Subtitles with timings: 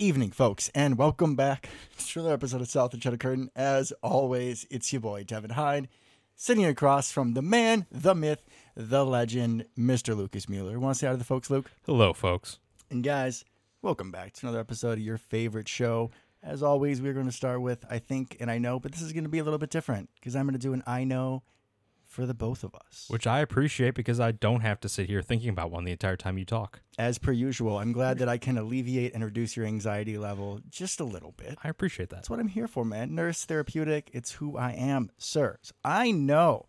[0.00, 3.50] evening, folks, and welcome back to another episode of South and Cheddar Curtain.
[3.54, 5.88] As always, it's your boy, Devin Hyde,
[6.34, 8.42] sitting across from the man, the myth,
[8.74, 10.16] the legend, Mr.
[10.16, 10.80] Lucas Mueller.
[10.80, 11.70] Want to say hi to the folks, Luke?
[11.84, 12.58] Hello, folks.
[12.90, 13.44] And guys,
[13.82, 16.10] welcome back to another episode of your favorite show.
[16.42, 19.12] As always, we're going to start with I think and I know, but this is
[19.12, 21.42] going to be a little bit different because I'm going to do an I know
[22.10, 23.06] for the both of us.
[23.08, 26.16] Which I appreciate because I don't have to sit here thinking about one the entire
[26.16, 26.80] time you talk.
[26.98, 30.98] As per usual, I'm glad that I can alleviate and reduce your anxiety level just
[30.98, 31.56] a little bit.
[31.62, 32.16] I appreciate that.
[32.16, 33.14] That's what I'm here for, man.
[33.14, 34.10] Nurse therapeutic.
[34.12, 35.58] It's who I am, sir.
[35.84, 36.66] I know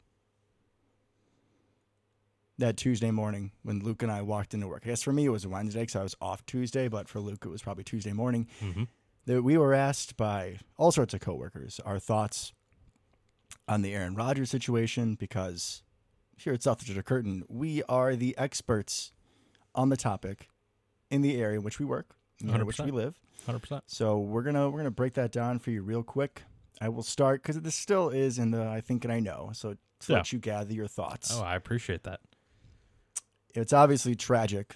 [2.59, 4.83] that Tuesday morning when Luke and I walked into work.
[4.85, 7.43] I guess for me it was Wednesday because I was off Tuesday, but for Luke
[7.43, 8.47] it was probably Tuesday morning.
[8.61, 8.87] Mhm.
[9.25, 12.53] That we were asked by all sorts of coworkers our thoughts
[13.67, 15.83] on the Aaron Rodgers situation because
[16.37, 19.11] here at South Dakota Curtain we are the experts
[19.75, 20.47] on the topic
[21.09, 23.19] in the area in which we work, in the area in which we live.
[23.47, 23.81] 100%.
[23.87, 26.43] So we're gonna we're gonna break that down for you real quick.
[26.79, 29.51] I will start because this still is in the I think and I know.
[29.53, 29.77] So to
[30.11, 30.17] Yeah.
[30.17, 31.31] let you gather your thoughts.
[31.33, 32.21] Oh, I appreciate that.
[33.53, 34.75] It's obviously tragic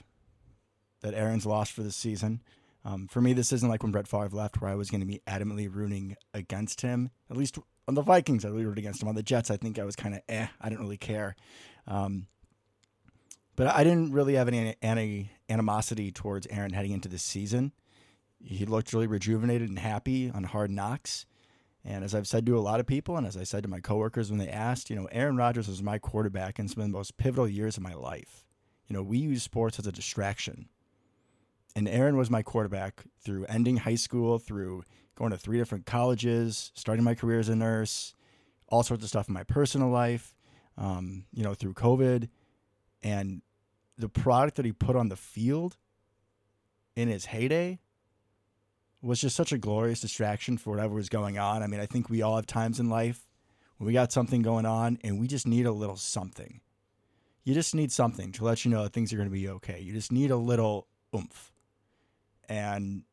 [1.02, 2.42] that Aaron's lost for this season.
[2.83, 5.08] Um, for me, this isn't like when Brett Favre left, where I was going to
[5.08, 7.09] be adamantly rooting against him.
[7.31, 9.09] At least on the Vikings, I really rooted against him.
[9.09, 10.47] On the Jets, I think I was kind of eh.
[10.59, 11.36] I didn't really care.
[11.88, 12.27] Um,
[13.55, 17.72] but I didn't really have any, any animosity towards Aaron heading into this season.
[18.44, 21.25] He looked really rejuvenated and happy on Hard Knocks.
[21.83, 23.80] And as I've said to a lot of people, and as I said to my
[23.80, 26.97] coworkers when they asked, you know, Aaron Rodgers was my quarterback in some of the
[26.97, 28.44] most pivotal years of my life.
[28.88, 30.67] You know, we use sports as a distraction.
[31.75, 34.83] And Aaron was my quarterback through ending high school, through
[35.16, 38.13] going to three different colleges, starting my career as a nurse,
[38.67, 40.35] all sorts of stuff in my personal life,
[40.77, 42.30] um, you know, through COVID.
[43.02, 43.42] And
[43.98, 45.77] the product that he put on the field
[46.95, 47.80] in his heyday
[49.02, 51.61] was just such a glorious distraction for whatever was going on.
[51.61, 53.27] I mean, I think we all have times in life
[53.77, 56.61] when we got something going on and we just need a little something.
[57.43, 59.80] You just need something to let you know that things are going to be okay.
[59.80, 61.54] You just need a little oomph.
[62.49, 63.04] And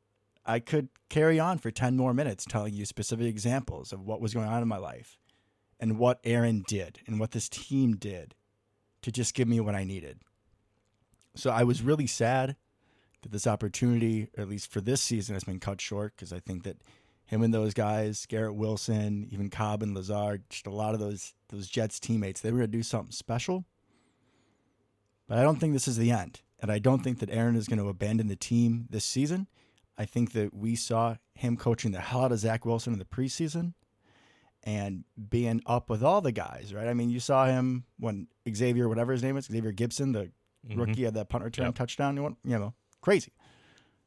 [0.45, 4.35] I could carry on for 10 more minutes telling you specific examples of what was
[4.35, 5.19] going on in my life
[5.79, 8.35] and what Aaron did and what this team did
[9.03, 10.21] to just give me what I needed.
[11.35, 12.57] So I was really sad
[13.23, 16.65] that this opportunity, at least for this season, has been cut short because I think
[16.65, 16.79] that
[17.27, 21.35] him and those guys, Garrett Wilson, even Cobb and Lazard, just a lot of those
[21.49, 23.65] those Jets teammates, they were going to do something special.
[25.29, 26.41] But I don't think this is the end.
[26.61, 29.49] And I don't think that Aaron is going to abandon the team this season.
[30.03, 33.05] I think that we saw him coaching the hell out of Zach Wilson in the
[33.05, 33.75] preseason
[34.65, 36.89] and being up with all the guys, right?
[36.89, 40.33] I mean, you saw him when Xavier, whatever his name is, Xavier Gipson, the
[40.69, 40.77] Mhm.
[40.79, 41.75] rookie had that punt return Yep.
[41.77, 42.17] touchdown.
[42.17, 43.33] You, want, you know, crazy.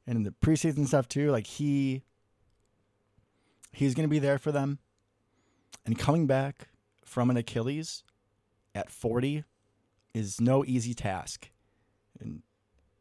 [0.06, 2.04] And in the preseason stuff too, like he
[3.72, 4.80] he's going to be there for them.
[5.86, 6.70] And coming back
[7.04, 8.04] from an Achilles
[8.74, 9.44] at 40
[10.14, 11.52] is no easy task.
[12.20, 12.42] And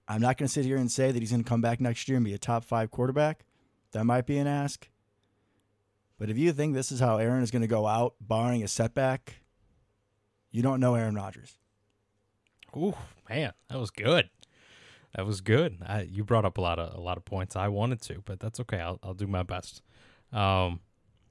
[0.07, 2.09] I'm not going to sit here and say that he's going to come back next
[2.09, 3.45] year and be a top 5 quarterback.
[3.93, 4.89] That might be an ask.
[6.19, 8.69] But if you think this is how Aaron is going to go out barring a
[8.69, 9.37] setback,
[10.51, 11.59] you don't know Aaron Rodgers.
[12.77, 12.95] Ooh,
[13.29, 14.31] man, that was good.
[15.15, 15.79] That was good.
[15.85, 18.41] I, you brought up a lot of a lot of points I wanted to, but
[18.41, 18.81] that's okay.
[18.81, 19.81] I'll I'll do my best.
[20.33, 20.81] Um,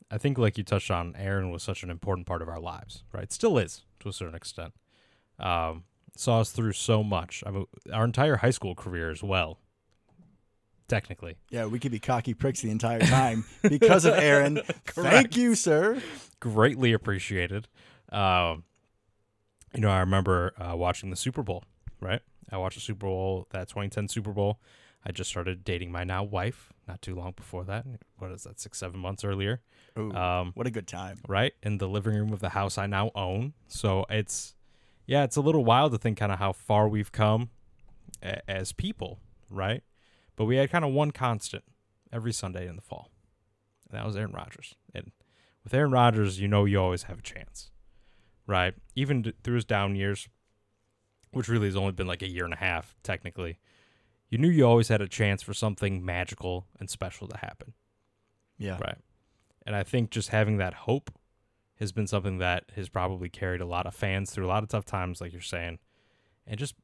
[0.10, 3.04] I think like you touched on, Aaron was such an important part of our lives,
[3.12, 3.32] right?
[3.32, 4.74] Still is to a certain extent.
[5.40, 5.84] Um,
[6.16, 7.44] saw us through so much.
[7.46, 9.60] I mean, our entire high school career as well.
[10.90, 14.62] Technically, Yeah, we could be cocky pricks the entire time because of Aaron.
[14.86, 16.02] Thank you, sir.
[16.40, 17.68] greatly appreciated.
[18.12, 18.66] Um,
[19.74, 21.64] you know, I remember uh, watching the Super Bowl.
[22.02, 22.22] Right,
[22.52, 24.60] I watched the Super Bowl, that 2010 Super Bowl.
[25.06, 27.86] I just started dating my now wife not too long before that.
[28.18, 28.60] What is that?
[28.60, 29.62] Six, seven months earlier.
[29.98, 31.20] Ooh, Um, what a good time.
[31.30, 33.54] right in the living room of the house I now own.
[33.68, 34.54] So it's,
[35.06, 37.50] yeah, it's a little wild to think kind of how far we've come
[38.22, 39.20] a- as people,
[39.50, 39.84] right?
[40.36, 41.64] But we had kind of one constant
[42.12, 43.12] every Sunday in the fall,
[43.90, 44.76] and that was Aaron Rodgers.
[44.94, 45.12] And
[45.64, 47.72] with Aaron Rodgers, you know you always have a chance,
[48.48, 48.74] right?
[48.96, 50.28] Even d- through his down years,
[51.32, 53.60] which really has only been like a year and a half technically,
[54.30, 57.74] you knew you always had a chance for something magical and special to happen.
[58.58, 58.78] Yeah.
[58.80, 58.98] Right.
[59.66, 61.12] And I think just having that hope
[61.84, 64.70] has been something that has probably carried a lot of fans through a lot of
[64.70, 65.80] tough times, like you're saying,
[66.48, 66.76] and just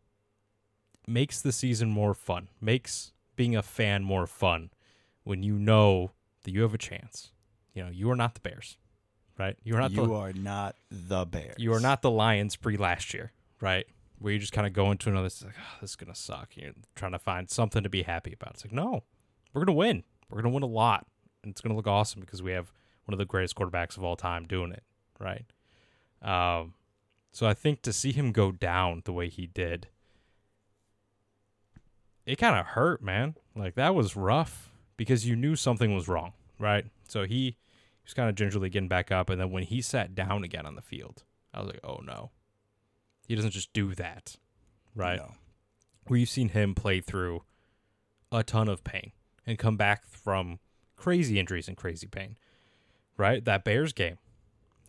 [1.07, 4.69] makes the season more fun, makes being a fan more fun
[5.23, 6.11] when you know
[6.43, 7.31] that you have a chance.
[7.73, 8.77] You know, you are not the Bears,
[9.37, 9.55] right?
[9.63, 11.55] You are not you the are not the Bears.
[11.57, 13.31] you are not the Lions pre last year,
[13.61, 13.85] right?
[14.19, 16.49] Where you just kind of go into another, it's like, oh, this is gonna suck.
[16.55, 18.53] You're trying to find something to be happy about.
[18.53, 19.03] It's like, no,
[19.53, 20.03] we're gonna win.
[20.29, 21.07] We're going to win a lot.
[21.43, 22.71] And it's going to look awesome because we have
[23.05, 24.83] one of the greatest quarterbacks of all time doing it,
[25.19, 25.45] right?
[26.21, 26.73] Um,
[27.31, 29.87] so I think to see him go down the way he did,
[32.25, 33.35] it kind of hurt, man.
[33.55, 36.85] Like that was rough because you knew something was wrong, right?
[37.07, 37.55] So he, he
[38.03, 40.75] was kind of gingerly getting back up, and then when he sat down again on
[40.75, 41.23] the field,
[41.53, 42.31] I was like, oh no,
[43.27, 44.37] he doesn't just do that,
[44.95, 45.19] right?
[45.19, 45.35] No.
[46.15, 47.43] You've seen him play through
[48.31, 49.11] a ton of pain
[49.45, 50.59] and come back from
[50.95, 52.35] crazy injuries and crazy pain,
[53.15, 53.45] right?
[53.45, 54.17] That Bears game,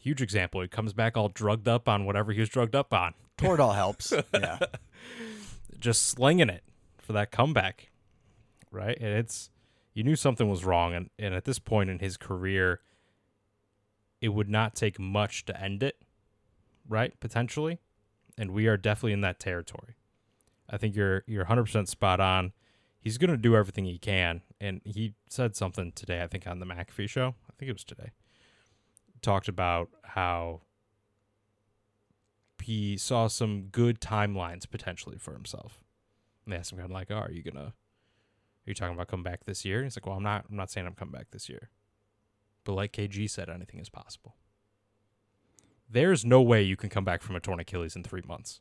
[0.00, 0.60] huge example.
[0.62, 4.12] He comes back all drugged up on whatever he was drugged up on, Toradol helps.
[4.34, 4.58] Yeah.
[5.78, 6.64] just slinging it
[6.98, 7.90] for that comeback,
[8.70, 8.96] right?
[9.00, 9.50] And it's
[9.94, 12.80] you knew something was wrong, and, and at this point in his career,
[14.20, 15.96] it would not take much to end it,
[16.88, 17.18] right?
[17.20, 17.78] Potentially,
[18.38, 19.96] and we are definitely in that territory.
[20.68, 22.52] I think you're you're 100% spot on.
[23.00, 26.22] He's going to do everything he can, and he said something today.
[26.22, 27.34] I think on the McAfee show.
[27.48, 28.10] I think it was today.
[29.22, 30.62] Talked about how
[32.62, 35.82] he saw some good timelines potentially for himself.
[36.44, 37.66] And they asked him kind of like, "Oh, are you gonna?
[37.66, 40.46] Are you talking about coming back this year?" And he's like, "Well, I'm not.
[40.48, 41.70] I'm not saying I'm coming back this year,
[42.64, 44.36] but like KG said, anything is possible.
[45.88, 48.60] There's no way you can come back from a torn Achilles in three months,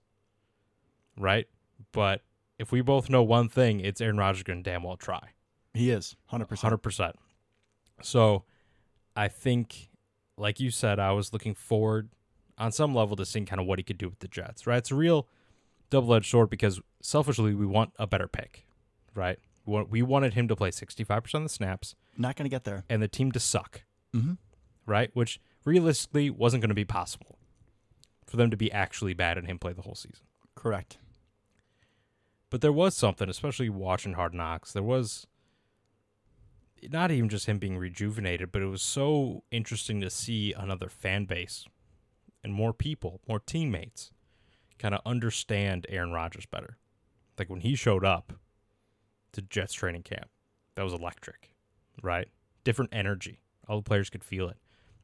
[1.15, 1.47] right?
[1.91, 2.21] But
[2.57, 5.29] if we both know one thing, it's Aaron Rodgers going to damn well try.
[5.73, 6.59] He is 100%.
[6.59, 7.15] Hundred percent.
[8.01, 8.43] So,
[9.15, 9.89] I think,
[10.39, 12.09] like you said, I was looking forward
[12.57, 14.65] on some level to seeing kind of what he could do with the Jets.
[14.65, 14.77] Right?
[14.77, 15.27] It's a real
[15.89, 18.65] double-edged sword because selfishly we want a better pick,
[19.15, 19.39] right?
[19.65, 22.63] We, we wanted him to play sixty-five percent of the snaps Not going to get
[22.63, 22.83] there.
[22.89, 23.83] and the team to suck,
[24.15, 24.33] Mm-hmm.
[24.85, 25.11] right?
[25.13, 27.37] Which realistically wasn't going to be possible
[28.25, 30.25] for them to be actually bad and him play the whole season.
[30.55, 30.97] Correct.
[32.49, 34.73] But there was something, especially watching Hard Knocks.
[34.73, 35.27] There was
[36.91, 41.25] not even just him being rejuvenated, but it was so interesting to see another fan
[41.25, 41.65] base
[42.43, 44.11] and more people, more teammates,
[44.77, 46.77] kind of understand Aaron Rodgers better.
[47.37, 48.33] Like when he showed up
[49.33, 50.29] to Jets training camp,
[50.75, 51.51] that was electric,
[52.01, 52.29] right?
[52.63, 53.41] Different energy.
[53.67, 54.57] All the players could feel it.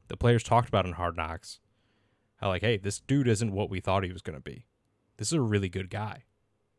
[0.08, 1.60] The players talked about in Hard Knocks
[2.36, 4.66] how, like, hey, this dude isn't what we thought he was going to be.
[5.16, 6.24] This is a really good guy.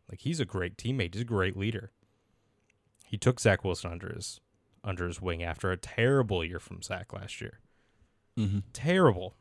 [0.09, 1.13] Like he's a great teammate.
[1.13, 1.91] He's a great leader.
[3.05, 4.39] He took Zach Wilson under his
[4.87, 7.59] under his wing after a terrible year from Zach last year.
[8.39, 8.59] Mm-hmm.
[8.71, 9.35] Terrible.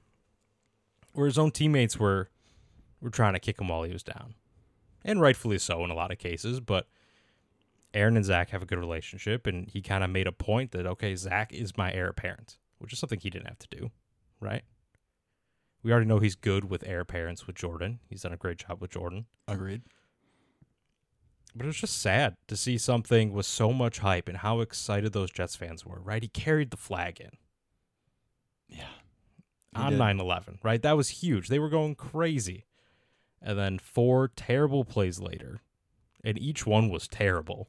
[1.12, 2.28] Where his own teammates were
[3.00, 4.34] were trying to kick him while he was down.
[5.04, 6.88] And rightfully so in a lot of cases, but
[7.94, 10.87] Aaron and Zach have a good relationship and he kind of made a point that
[10.87, 13.90] okay, Zach is my heir apparent, which is something he didn't have to do,
[14.40, 14.64] right?
[15.82, 18.00] We already know he's good with heir parents with Jordan.
[18.08, 19.26] He's done a great job with Jordan.
[19.46, 19.82] Agreed.
[21.56, 25.12] But it was just sad to see something with so much hype and how excited
[25.12, 26.23] those Jets fans were, right?
[26.23, 27.31] He carried the flag in
[28.69, 28.88] Yeah.
[29.75, 29.99] On did.
[29.99, 30.82] 9 11, right?
[30.82, 31.49] That was huge.
[31.49, 32.67] They were going crazy.
[33.41, 35.61] And then four terrible plays later,
[36.25, 37.69] and each one was terrible.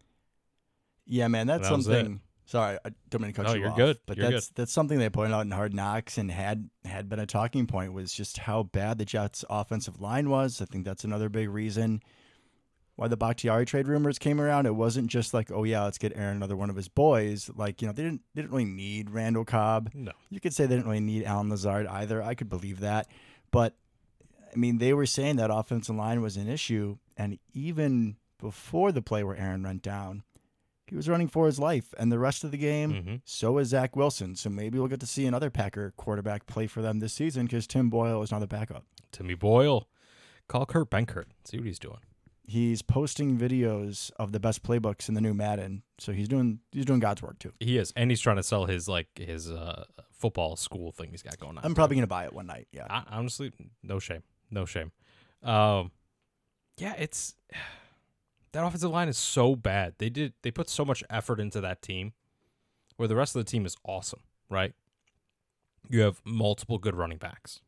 [1.06, 2.22] Yeah, man, that's That something.
[2.45, 3.98] Sorry, I don't mean to cut No, you you're off, good.
[4.06, 7.20] But You're that's that's something they pointed out in Hard Knocks and had had been
[7.20, 10.62] a talking point was just how bad the Jets' offensive line was.
[10.62, 12.01] I think that's another big reason
[12.98, 14.66] why the Bakhtiari trade rumors came around.
[14.66, 17.50] It wasn't just like, oh yeah, let's get Aaron another one of his boys.
[17.56, 19.92] Like you know, they didn't they didn't really need Randall Cobb.
[19.94, 20.12] No.
[20.30, 22.22] You could say they didn't really need Allen Lazard either.
[22.22, 23.08] I could believe that.
[23.51, 23.75] But
[24.51, 26.98] I mean, they were saying that offensive line was an issue.
[27.16, 30.24] And even before the play where Aaron went down,
[30.88, 31.94] he was running for his life.
[32.00, 34.36] And the rest of the game, hmm so is Zach Wilson.
[34.36, 37.68] So maybe we'll get to see another Packer quarterback play for them this season because
[37.68, 38.86] Tim Boyle is now the backup.
[39.12, 39.88] Timmy Boyle.
[40.48, 41.25] Call Kurt Benkert.
[41.46, 42.00] See what he's doing.
[42.50, 45.84] He's posting videos of the best playbooks in the new Madden.
[46.00, 47.51] So he's doing he's doing God's work too.
[47.60, 47.92] He is.
[47.96, 51.58] And he's trying to sell his like his uh, football school thing he's got going
[51.58, 51.66] on.
[51.66, 52.68] I'm probably gonna buy it one night.
[52.72, 52.88] Yeah.
[52.89, 53.51] I, honestly,
[53.84, 54.94] no shame, no shame.
[55.44, 55.92] Um,
[56.77, 57.36] yeah, it's
[58.54, 59.96] that offensive line is so bad.
[59.98, 62.13] They did they put so much effort into that team,
[62.96, 64.74] where the rest of the team is awesome, right?
[65.89, 67.62] You have multiple good running backs,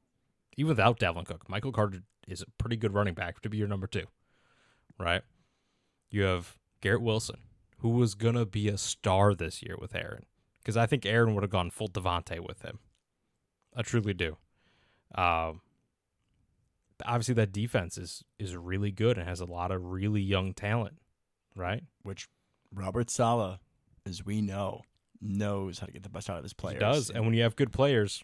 [0.58, 1.50] even without Dalvin Cook.
[1.50, 4.06] Michael Carter is a pretty good running back to be your number two,
[5.00, 5.22] right?
[6.12, 7.42] You have Garrett Wilson,
[7.78, 10.26] who was gonna be a star this year with Aaron,
[10.62, 12.80] because I think Aaron would have gone full Davante with him.
[13.76, 14.38] I truly do.
[15.16, 15.62] Um,
[17.06, 20.98] obviously that defense is is really good and has a lot of really young talent,
[21.56, 21.84] right?
[22.04, 22.28] Which
[22.74, 23.60] Robert Saleh,
[24.06, 24.82] as we know,
[25.22, 26.76] knows how to get the best out of his players.
[26.76, 28.24] He does, and when you have good players,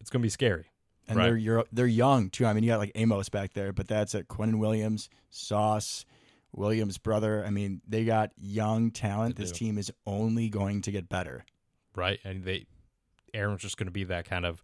[0.00, 0.66] it's gonna be scary.
[1.08, 1.26] And right.
[1.26, 2.46] they're you're, they're young too.
[2.46, 6.04] I mean, you got like Amos back there, but that's at Quinnen Williams, Sauce,
[6.52, 7.44] Williams' brother.
[7.46, 9.36] I mean, they got young talent.
[9.36, 9.58] They This do.
[9.66, 11.44] team is only going to get better.
[11.94, 12.18] right?
[12.24, 12.66] And they
[13.34, 14.62] Aaron's just going to be that kind of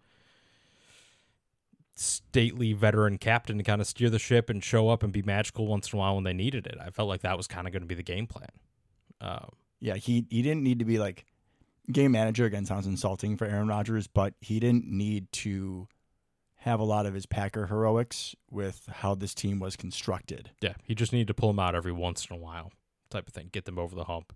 [1.94, 5.66] stately veteran captain to kind of steer the ship and show up and be magical
[5.66, 6.76] once in a while when they needed it.
[6.80, 8.48] I felt like that was kind of going to be the game plan.
[9.20, 11.26] Um, Yeah, he he didn't need to be like
[11.90, 15.86] game manager again sounds insulting for Aaron Rodgers, but he didn't need to
[16.62, 20.50] have a lot of his Packer heroics with how this team was constructed.
[20.60, 22.70] yeah, he just needed to pull them out every once in a while,
[23.10, 24.32] type of thing, get them over the hump.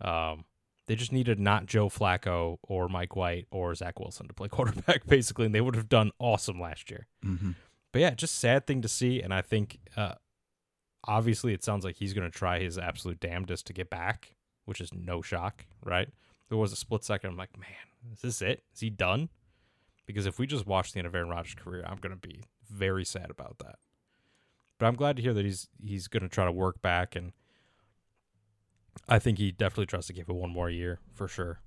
[0.00, 0.44] Um,
[0.86, 5.06] they just needed not Joe Flacco or Mike White or Zach Wilson to play quarterback,
[5.06, 7.06] basically, and they would have done awesome last year.
[7.24, 7.52] Mm-hmm.
[7.92, 9.20] But yeah, just sad thing to see.
[9.20, 10.14] And I think uh,
[11.06, 14.80] obviously it sounds like he's going to try his absolute damnedest to get back, which
[14.80, 16.08] is no shock, right?
[16.48, 17.30] There was a split second.
[17.30, 18.64] I'm like, man, is this it?
[18.74, 19.28] Is he done?
[20.12, 22.42] Because if we just watch the end of Aaron Rodgers' career, I'm going to be
[22.70, 23.76] very sad about that.
[24.78, 27.32] But I'm glad to hear that he's he's going to try to work back, and
[29.08, 31.60] I think he definitely tries to give it one more year for sure.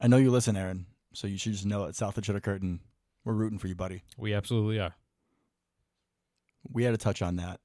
[0.00, 2.80] I know you listen, Aaron, so you should just know at South of Cheddar Curtain,
[3.24, 4.04] we're rooting for you, buddy.
[4.16, 4.94] We absolutely are.
[6.70, 7.60] We had to touch on that,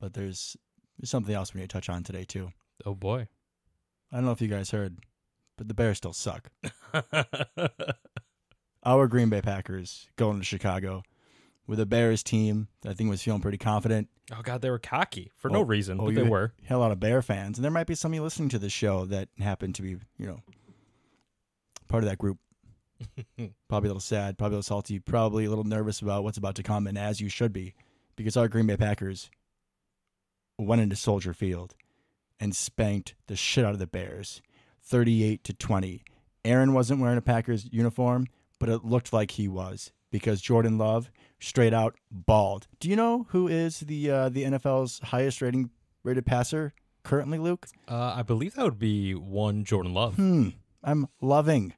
[0.00, 0.56] but there's
[0.98, 2.50] there's something else we need to touch on today too.
[2.84, 3.28] Oh boy.
[4.12, 4.98] I don't know if you guys heard,
[5.56, 6.50] but the Bears still suck.
[8.84, 11.02] Our Green Bay Packers going to Chicago
[11.66, 14.08] with a Bears team that I think was feeling pretty confident.
[14.32, 16.52] oh god, they were cocky for no Oh, reason, oh, but they were.
[16.64, 18.58] Had a lot of Bear fans, and there might be some of you listening to
[18.58, 20.40] this show that happened to be, you know,
[21.88, 22.38] part of that group.
[23.68, 26.54] probably a little sad, probably a little salty, probably a little nervous about what's about
[26.56, 27.74] to come, and as you should be,
[28.16, 29.30] because our Green Bay Packers
[30.58, 31.74] went into Soldier Field
[32.38, 34.42] and spanked the shit out of the Bears,
[34.84, 36.04] thirty-eight to twenty.
[36.44, 38.26] Aaron wasn't wearing a Packers uniform,
[38.58, 41.10] but it looked like he was because Jordan Love
[41.40, 42.66] straight out balled.
[42.80, 45.70] Do you know who is the uh, the NFL's highest rating
[46.02, 46.72] rated passer
[47.02, 47.66] currently, Luke?
[47.88, 50.16] Uh, I believe that would be one Jordan Love.
[50.16, 50.50] Hmm.
[50.82, 51.74] I'm loving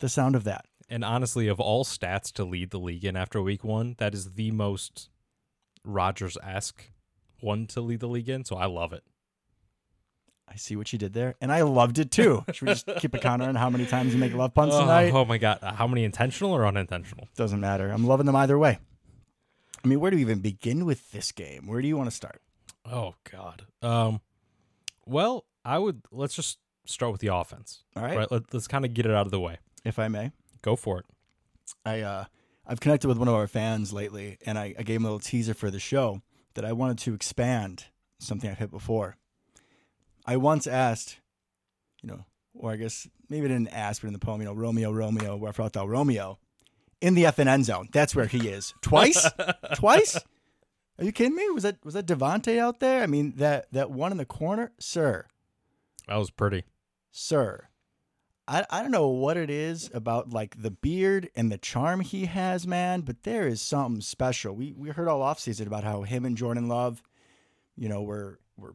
[0.00, 0.66] the sound of that.
[0.88, 4.32] And honestly, of all stats to lead the league in after week one, that is
[4.32, 5.08] the most
[5.84, 6.90] Rodgers esque
[7.40, 8.44] one to lead the league in.
[8.44, 9.04] So I love it.
[10.50, 12.44] I see what you did there, and I loved it too.
[12.52, 14.80] Should we just keep a counter on how many times you make love puns Oh,
[14.80, 15.12] tonight?
[15.12, 15.58] oh my God.
[15.62, 17.28] How many intentional or unintentional?
[17.36, 17.90] Doesn't matter.
[17.90, 18.78] I'm loving them either way.
[19.84, 21.66] I mean, where do we even begin with this game?
[21.66, 22.40] Where do you want to start?
[22.84, 23.66] Oh, God.
[23.82, 24.20] Um,
[25.06, 27.84] well, I would, let's just start with the offense.
[27.94, 28.30] All right, Right.
[28.32, 29.58] Let, let's kind of get it out of the way.
[29.84, 30.32] if I may.
[30.62, 31.04] Go for it.
[31.84, 32.24] I uh,
[32.66, 35.20] I've connected with one of our fans lately, and I, I gave him a little
[35.20, 36.22] teaser for the show
[36.54, 37.84] that I wanted to expand
[38.18, 39.16] something I've hit before.
[40.28, 41.20] I once asked,
[42.02, 44.52] you know, or I guess maybe I didn't ask, but in the poem, you know,
[44.52, 46.38] Romeo, Romeo, where art thou, Romeo,
[47.00, 47.88] in the end zone.
[47.92, 48.74] That's where he is.
[48.82, 49.26] Twice,
[49.74, 50.16] twice.
[50.98, 51.48] Are you kidding me?
[51.48, 53.02] Was that was that Davante out there?
[53.02, 55.24] I mean, that that one in the corner, sir
[56.06, 56.64] That was pretty.
[57.10, 57.68] sir.
[58.46, 62.26] I, I don't know what it is about like the beard and the charm he
[62.26, 64.54] has, man, but there is something special.
[64.54, 67.02] We we heard all offseason about how him and Jordan Love,
[67.76, 68.74] you know, were were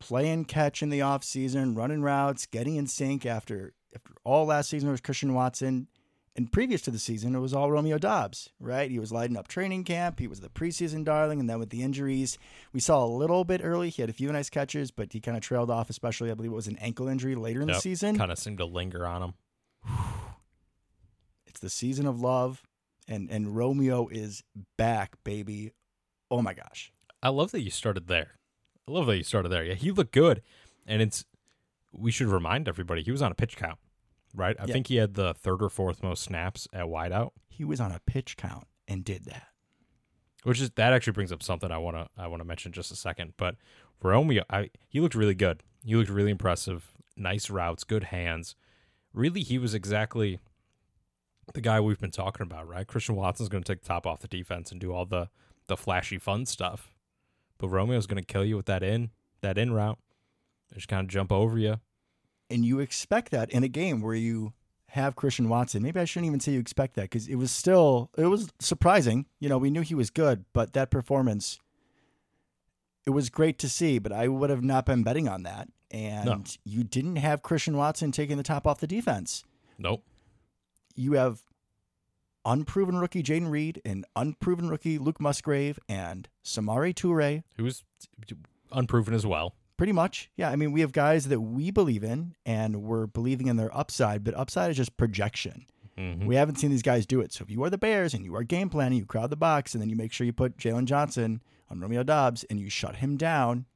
[0.00, 4.90] playing catch in the offseason, running routes, getting in sync after after all last season
[4.90, 5.88] was Christian Watson.
[6.36, 8.88] And previous to the season, it was all Romeo Doubs, right?
[8.88, 10.20] He was lighting up training camp.
[10.20, 11.40] He was the preseason darling.
[11.40, 12.38] And then with the injuries,
[12.72, 13.90] we saw a little bit early.
[13.90, 16.52] He had a few nice catches, but he kind of trailed off, especially, I believe
[16.52, 18.16] it was an ankle injury later in the season.
[18.16, 19.34] Kind of seemed to linger on him.
[21.46, 22.62] It's the season of love,
[23.08, 24.44] and, and Romeo is
[24.78, 25.72] back, baby.
[26.30, 26.92] Oh my gosh.
[27.24, 28.38] I love that you started there.
[28.90, 29.64] I love that you started there.
[29.64, 30.42] Yeah, he looked good,
[30.86, 31.24] and it's.
[31.92, 33.78] We should remind everybody he was on a pitch count,
[34.34, 34.54] right?
[34.60, 34.72] I Yeah.
[34.72, 37.98] think he had the third or fourth most snaps at wideout, He was on a
[38.06, 39.48] pitch count and did that.
[40.44, 42.90] which is that actually brings up something I want to I want to mention just
[42.92, 43.34] a second.
[43.36, 43.56] But
[44.02, 45.62] Romeo, I he looked really good.
[45.84, 46.92] He looked really impressive.
[47.16, 48.54] Nice routes, good hands.
[49.12, 50.38] Really, he was exactly
[51.52, 52.86] the guy we've been talking about, right?
[52.86, 55.28] Christian Watson's going to take the top off the defense and do all the
[55.66, 56.92] the flashy fun stuff,
[57.60, 59.10] but Romeo's going to kill you with that in
[59.42, 59.98] that in route.
[60.70, 61.76] They just kind of jump over you.
[62.48, 64.52] And you expect that in a game where you
[64.88, 65.82] have Christian Watson.
[65.82, 69.26] Maybe I shouldn't even say you expect that because it was still, it was surprising.
[69.38, 71.60] You know, we knew he was good, but that performance,
[73.06, 75.68] it was great to see, but I would have not been betting on that.
[75.92, 76.42] And No.
[76.64, 79.44] you didn't have Christian Watson taking the top off the defense.
[79.78, 80.04] Nope.
[80.96, 81.40] you have
[82.44, 87.42] unproven rookie Jayden Reed and unproven rookie Luke Musgrave and Samori Toure.
[87.56, 87.84] Who's
[88.72, 89.54] unproven as well.
[89.76, 90.30] Pretty much.
[90.36, 90.50] Yeah.
[90.50, 94.22] I mean, we have guys that we believe in and we're believing in their upside,
[94.24, 95.66] but upside is just projection.
[95.98, 96.26] Mhm.
[96.26, 97.32] We haven't seen these guys do it.
[97.32, 99.74] So if you are the Bears and you are game planning, you crowd the box
[99.74, 102.96] and then you make sure you put Jaylon Johnson on Romeo Doubs and you shut
[102.96, 103.66] him down,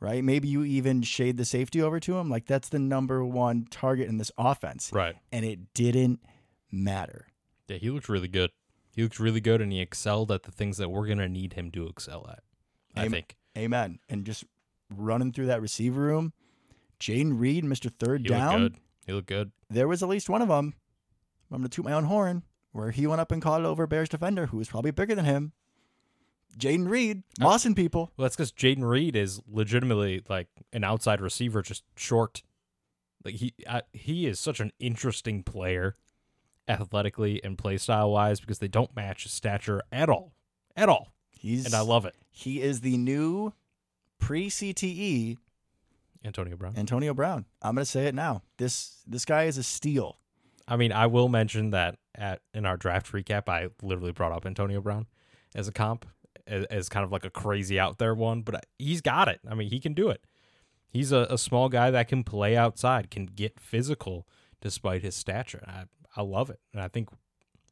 [0.00, 0.22] right?
[0.22, 2.28] Maybe you even shade the safety over to him.
[2.30, 4.90] Like that's the number one target in this offense.
[4.92, 5.16] Right.
[5.32, 6.20] And it didn't
[6.70, 7.26] matter.
[7.68, 8.50] Yeah, he looked really good.
[8.94, 11.70] He looked really good, and he excelled at the things that we're gonna need him
[11.72, 12.40] to excel at.
[12.96, 13.98] I think Amen.
[14.08, 14.44] And just
[14.94, 16.32] running through that receiver room,
[17.00, 17.90] Jayden Reed, Mr.
[17.92, 18.62] Third he Down.
[18.62, 18.82] looked good.
[19.06, 19.52] He looked good.
[19.70, 20.74] there was at least one of them.
[21.50, 22.42] I'm going to toot my own horn
[22.72, 25.24] where he went up and caught it over Bears defender who was probably bigger than
[25.24, 25.52] him.
[26.58, 28.12] Jayden Reed, Uh, mossing people.
[28.16, 32.42] Well, that's because Jayden Reed is legitimately like an outside receiver, just short.
[33.24, 35.94] Like he, uh, he is such an interesting player,
[36.68, 40.32] athletically and play style wise, because they don't match his stature at all,
[40.76, 42.14] at all, He's and I love it.
[42.30, 43.52] he is the new
[44.18, 45.36] pre CTE
[46.24, 46.74] Antonio Brown.
[46.76, 47.44] Antonio Brown.
[47.60, 48.42] I'm going to say it now.
[48.56, 50.18] This this guy is a steal.
[50.66, 54.46] I mean, I will mention that at in our draft recap, I literally brought up
[54.46, 55.06] Antonio Brown
[55.54, 56.06] as a comp,
[56.46, 59.40] as, as kind of like a crazy out there one, but he's got it.
[59.48, 60.24] I mean, he can do it.
[60.88, 64.26] He's a, a small guy that can play outside, can get physical
[64.62, 65.62] despite his stature.
[65.66, 65.84] I
[66.16, 67.08] I love it, and I think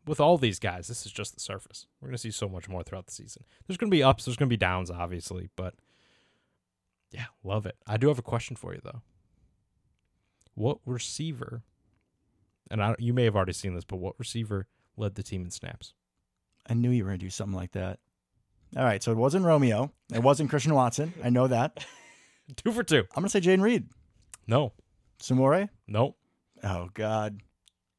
[0.06, 1.86] with all these guys, this is just the surface.
[2.00, 3.44] We're gonna see so much more throughout the season.
[3.66, 5.74] There's gonna be ups, there's gonna be downs, obviously, but
[7.10, 7.76] yeah, love it.
[7.86, 9.02] I do have a question for you though.
[10.54, 11.62] What receiver?
[12.70, 15.50] And I, you may have already seen this, but what receiver led the team in
[15.50, 15.94] snaps?
[16.68, 17.98] I knew you were going to do something like that.
[18.76, 19.92] All right, so it wasn't Romeo.
[20.14, 21.12] It wasn't Christian Watson.
[21.22, 21.84] I know that.
[22.56, 23.04] Two for two.
[23.14, 23.88] I'm going to say Jayden Reed.
[24.46, 24.72] No,
[25.20, 25.68] Samori?
[25.86, 26.16] no.
[26.64, 27.40] Oh, God.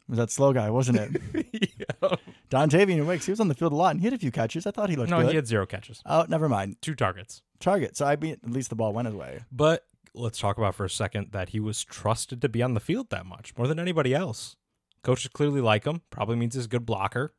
[0.07, 1.21] It was that slow guy, wasn't it?
[1.83, 2.15] Yeah.
[2.49, 4.65] Dontayvion Wicks, he was on the field a lot and he had a few catches.
[4.65, 5.29] I thought he looked no, good.
[5.29, 6.77] he had zero catches, oh, never mind.
[6.81, 7.41] two targets.
[7.59, 7.97] Target.
[7.97, 9.41] So I mean, at least the ball went his way.
[9.51, 12.79] But let's talk about for a second that he was trusted to be on the
[12.79, 14.55] field that much more than anybody else.
[15.03, 16.01] Coaches clearly like him.
[16.09, 17.33] Probably means he's a good blocker.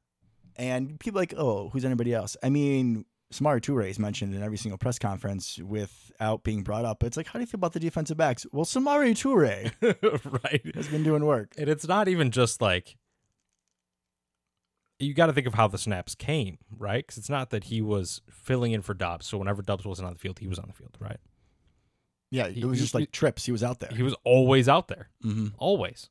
[0.57, 2.37] And people like, oh, who's anybody else?
[2.43, 7.03] I mean, Samori Toure is mentioned in every single press conference without being brought up.
[7.03, 8.47] It's like, how do you feel about the defensive backs?
[8.53, 9.73] Well, Samori Toure
[10.45, 10.75] right.
[10.77, 11.53] has been doing work.
[11.59, 12.97] And it's not even just like
[15.01, 17.05] you got to think of how the snaps came, right?
[17.05, 19.27] Because it's not that he was filling in for Doubs.
[19.27, 21.19] So whenever Doubs wasn't on the field, he was on the field, right?
[22.31, 23.45] Yeah, it was he- just like trips.
[23.47, 23.91] He was out there.
[23.95, 25.49] He was always out there, mm-hmm.
[25.59, 26.09] always.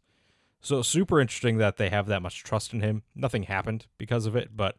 [0.60, 3.04] So super interesting that they have that much trust in him.
[3.16, 4.78] Nothing happened because of it, but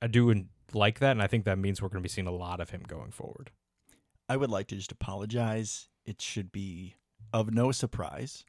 [0.00, 0.46] I do
[0.76, 2.70] like that, and I think that means we're going to be seeing a lot of
[2.70, 3.50] him going forward.
[4.28, 5.88] I would like to just apologize.
[6.04, 6.94] It should be
[7.32, 8.44] of no surprise,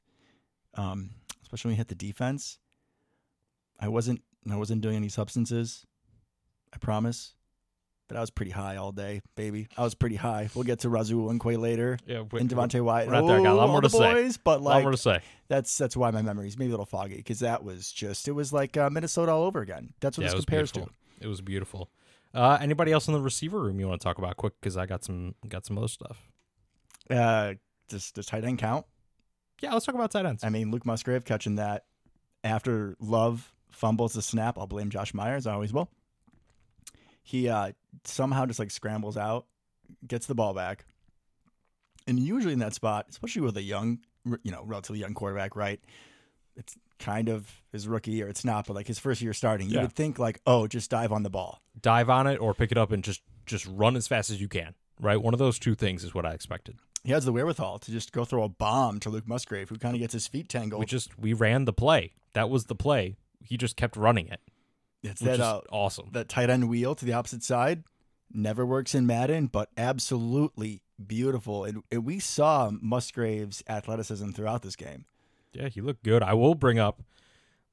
[0.75, 1.11] um,
[1.41, 2.59] especially when you hit the defense.
[3.79, 4.21] I wasn't.
[4.49, 5.85] I wasn't doing any substances.
[6.73, 7.33] I promise.
[8.07, 9.67] But I was pretty high all day, baby.
[9.77, 10.49] I was pretty high.
[10.55, 13.39] We'll get to Rasul and Quay later, Yeah, and Devonte we're not there.
[13.39, 14.13] I got a lot more to say.
[14.13, 15.19] boys, But a lot more to say.
[15.49, 18.53] that's that's why my memory's maybe a little foggy because that was just it was
[18.53, 19.93] like uh, Minnesota all over again.
[19.99, 20.95] That's what Yeah, this compares beautiful.
[21.19, 21.89] It was beautiful.
[22.33, 24.53] Uh, anybody else in the receiver room you want to talk about quick?
[24.59, 26.21] Because I got some got some other stuff.
[27.09, 27.53] Uh,
[27.89, 28.85] does does tight end count?
[29.61, 30.43] Yeah, let's talk about tight ends.
[30.43, 31.85] I mean, Luke Musgrave catching that
[32.43, 34.57] after Love fumbles the snap.
[34.57, 35.47] I'll blame Josh Myers.
[35.47, 35.89] I always will.
[37.23, 37.71] He uh,
[38.03, 39.47] somehow just like scrambles out,
[40.07, 40.85] gets the ball back,
[42.07, 43.99] and usually in that spot, especially with a young,
[44.43, 45.81] you know, relatively young quarterback, right?
[46.55, 48.27] It's kind of his rookie year.
[48.27, 51.11] It's not, but like his first year starting, you would think like, oh, just dive
[51.11, 51.61] on the ball.
[51.79, 54.47] Dive on it or pick it up and just just run as fast as you
[54.47, 54.73] can.
[54.99, 56.77] Right, one of those two things is what I expected.
[57.03, 59.95] He has the wherewithal to just go throw a bomb to Luke Musgrave, who kind
[59.95, 60.79] of gets his feet tangled.
[60.79, 62.13] We just we ran the play.
[62.33, 63.17] That was the play.
[63.43, 64.41] He just kept running it,
[65.03, 66.09] it's that uh, awesome.
[66.11, 67.83] that tight end wheel to the opposite side
[68.33, 71.63] never works in Madden, but absolutely beautiful.
[71.63, 75.05] And, and we saw Musgrave's athleticism throughout this game.
[75.57, 76.21] Yeah, he looked good.
[76.21, 77.01] I will bring up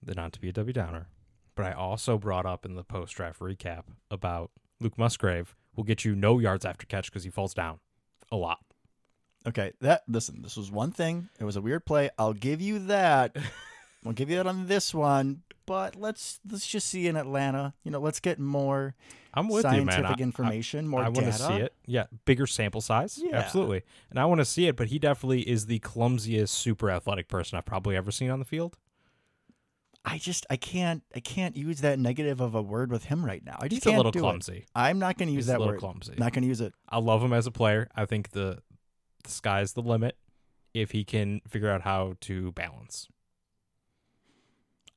[0.02, 1.08] the not to be a Debbie Downer,
[1.54, 6.04] but I also brought up in the post draft recap about Luke Musgrave will get
[6.04, 7.80] you no yards after catch because he falls down
[8.32, 8.60] a lot.
[9.46, 11.28] Okay, that listen, this was one thing.
[11.38, 12.08] It was a weird play.
[12.18, 13.36] I'll give you that.
[14.06, 15.42] I'll give you that on this one.
[15.66, 17.74] But let's let's just see in Atlanta.
[17.84, 18.94] You know, let's get more
[19.32, 20.14] I'm with you, scientific man.
[20.18, 21.74] I- information, more I, want to see it.
[21.86, 23.18] Yeah, bigger sample size.
[23.22, 23.36] Yeah.
[23.36, 23.82] Absolutely.
[24.10, 27.56] And I want to see it, but he definitely is the clumsiest super athletic person
[27.58, 28.76] I've probably ever seen on the field.
[30.04, 33.42] I just I can't I can't use that negative of a word with him right
[33.44, 33.56] now.
[33.58, 34.22] I just He's a can't little do it.
[34.22, 34.66] clumsy.
[34.74, 35.80] I'm not going to use He's a that little word.
[35.80, 36.14] clumsy.
[36.18, 36.74] Not going to use it.
[36.88, 37.88] I love him as a player.
[37.96, 38.58] I think the
[39.24, 40.18] the sky's the limit
[40.74, 43.08] if he can figure out how to balance.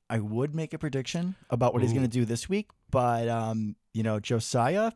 [0.09, 3.75] I would make a prediction about what he's going to do this week, but um,
[3.93, 4.91] you know, Josiah,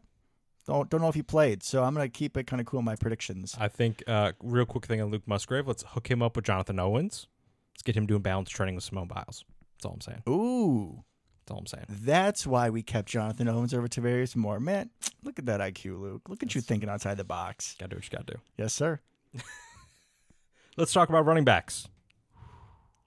[0.67, 2.79] don't don't know if he played, so I'm going to keep it kind of cool
[2.79, 3.55] in my predictions.
[3.59, 6.79] I think uh real quick thing on Luke Musgrave, let's hook him up with Jonathan
[6.79, 7.27] Owens.
[7.73, 9.43] Let's get him doing balance training with Simone Biles.
[9.75, 10.23] That's all I'm saying.
[10.29, 11.03] Ooh, That's
[11.39, 11.85] That's all I'm saying.
[11.89, 14.59] That's why we kept Jonathan Owens over Tarvarius Moore.
[14.59, 14.91] Man,
[15.23, 16.21] look at that IQ, Luke.
[16.29, 17.75] Look at you thinking outside the box.
[17.79, 18.39] Gotta do what you gotta do.
[18.57, 18.99] Yes, sir.
[20.77, 21.87] Let's talk about running backs.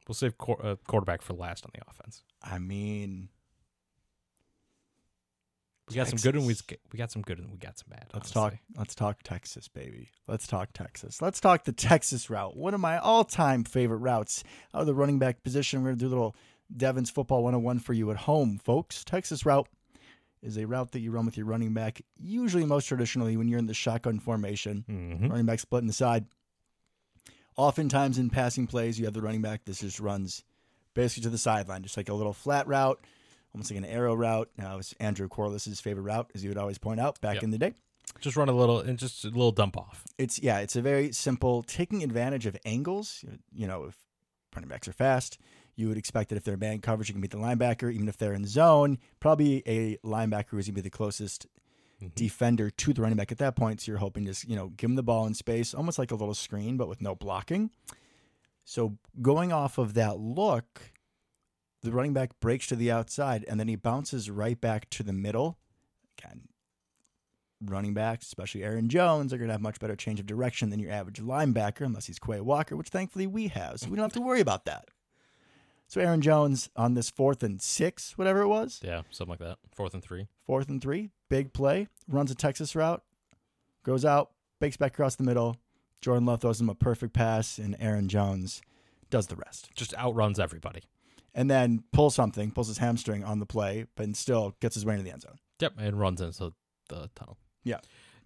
[0.06, 2.22] We'll save qu- uh, quarterback for last on the offense.
[2.42, 3.28] I mean,
[5.88, 6.54] We got some good and we
[6.92, 8.06] we got some good and we got some bad.
[8.14, 8.58] Let's honestly.
[8.58, 8.78] talk.
[8.78, 10.10] Let's talk Texas, baby.
[10.26, 11.20] Let's talk Texas.
[11.20, 12.56] Let's talk the Texas route.
[12.56, 15.82] One of my all-time favorite routes out of the running back position.
[15.82, 16.36] We're gonna do a little
[16.74, 19.04] Devon's football 101 for you at home, folks.
[19.04, 19.68] Texas route
[20.42, 22.00] is a route that you run with your running back.
[22.18, 25.30] Usually, most traditionally, when you're in the shotgun formation, Mhm.
[25.30, 26.26] running back split in the side.
[27.56, 29.64] Oftentimes in passing plays, you have the running back.
[29.64, 30.42] This just runs
[30.94, 33.00] basically to the sideline, just like a little flat route,
[33.54, 34.50] almost like an arrow route.
[34.58, 37.42] Now, it's Andrew Corliss's favorite route, as he would always point out back Yep.
[37.44, 37.74] in the day.
[38.20, 40.04] Just run a little and just a little dump off.
[40.18, 43.24] It's yeah, it's a very simple taking advantage of angles.
[43.52, 43.96] You know, if
[44.54, 45.38] running backs are fast,
[45.74, 47.92] you would expect that if they're man coverage, you can beat the linebacker.
[47.92, 51.46] Even if they're in zone, probably a linebacker is going to be the closest
[52.04, 52.14] Mhm.
[52.14, 53.80] defender to the running back at that point.
[53.80, 56.14] So you're hoping to you know give him the ball in space, almost like a
[56.16, 57.70] little screen, but with no blocking.
[58.64, 60.92] So going off of that look,
[61.82, 65.12] the running back breaks to the outside and then he bounces right back to the
[65.12, 65.58] middle.
[66.18, 66.48] Again,
[67.60, 70.80] running backs, especially Aaron Jones, are going to have much better change of direction than
[70.80, 73.80] your average linebacker, unless he's Quay Walker, which thankfully we have.
[73.80, 74.88] So we don't have to worry about that.
[75.94, 79.58] So Aaron Jones on this fourth and six, whatever it was, Yeah, something like that.
[79.76, 80.26] Fourth and three.
[80.44, 83.00] fourth and three, big play, runs a Texas route,
[83.84, 85.56] goes out, bakes back across the middle.
[86.00, 88.60] Jordan Love throws him a perfect pass, and Aaron Jones
[89.08, 89.70] does the rest.
[89.76, 90.82] Just outruns everybody.
[91.32, 94.94] And then pulls something, pulls his hamstring on the play, but still gets his way
[94.94, 95.38] into the end zone.
[95.60, 96.54] Yep, and runs into
[96.88, 97.38] the tunnel.
[97.62, 97.78] Yeah.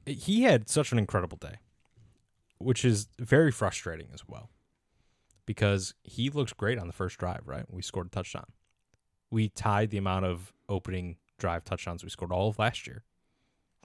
[0.07, 1.57] He had such an incredible day,
[2.57, 4.49] which is very frustrating as well.
[5.49, 7.65] Because he looks great on the first drive, right?
[7.71, 8.45] We scored a touchdown.
[9.31, 13.03] We tied the amount of opening drive touchdowns we scored all of last year,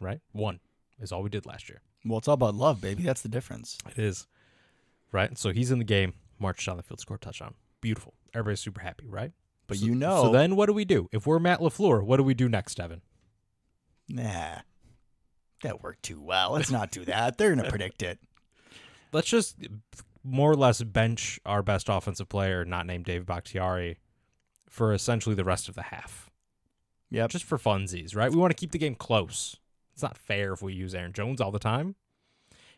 [0.02, 0.20] right?
[0.34, 0.60] One
[1.00, 1.82] is all we did last year.
[2.04, 3.04] Well, it's all about love, baby.
[3.04, 3.78] That's the difference.
[3.90, 4.28] It is.
[5.14, 5.38] Right?
[5.38, 7.54] So he's in the game, marched down the field, scored a touchdown.
[7.80, 8.14] Beautiful.
[8.34, 9.32] Everybody's super happy, right?
[9.68, 11.08] But So- you know, So then what do we do?
[11.14, 13.02] If we're Matt LaFleur, what do we do next, Evan?
[14.10, 14.60] nah,
[15.62, 16.52] that worked too well.
[16.52, 17.38] Let's not do that.
[17.38, 18.20] They're gonna predict it.
[19.14, 19.56] let's just
[20.24, 23.98] more or less bench our best offensive player, not named Dave Bakhtiari,
[24.70, 26.30] for essentially the rest of the half.
[27.10, 28.32] Yeah, Just for funsies, right?
[28.32, 29.58] We want to keep the game close.
[29.94, 31.96] It's not fair if we use Aaron Jones all the time.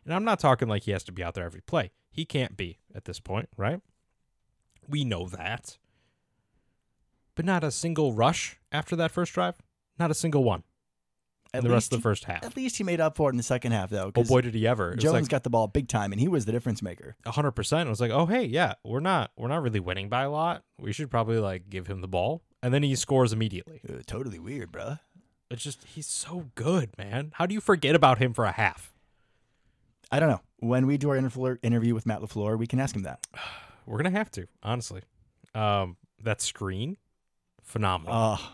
[0.04, 1.92] And I'm not talking like he has to be out there every play.
[2.12, 3.80] He can't be at this point, right?
[4.88, 5.78] We know that.
[7.34, 9.56] But not a single rush after that first drive.
[9.98, 10.64] Not a single one
[11.58, 12.44] At the rest of the first half.
[12.44, 14.12] at least he made up for it in the second half, though.
[14.16, 14.92] Oh boy, did he ever!
[14.92, 17.16] It was Jones like got the ball big time, and he was the difference maker.
[17.26, 17.88] hundred percent.
[17.88, 20.64] I was like, oh hey, yeah, we're not we're not really winning by a lot.
[20.80, 23.82] We should probably like give him the ball, and then he scores immediately.
[23.88, 25.00] Uh, totally weird, bruh.
[25.52, 27.32] It's just he's so good, man.
[27.36, 28.94] How do you forget about him for a half?
[30.12, 30.42] I don't know.
[30.60, 33.26] When we do our interfl- interview with Matt Lafleur, we can ask him that.
[33.86, 35.02] We're gonna have to, honestly.
[35.54, 36.98] Um, that screen,
[37.64, 38.14] phenomenal.
[38.16, 38.54] Oh,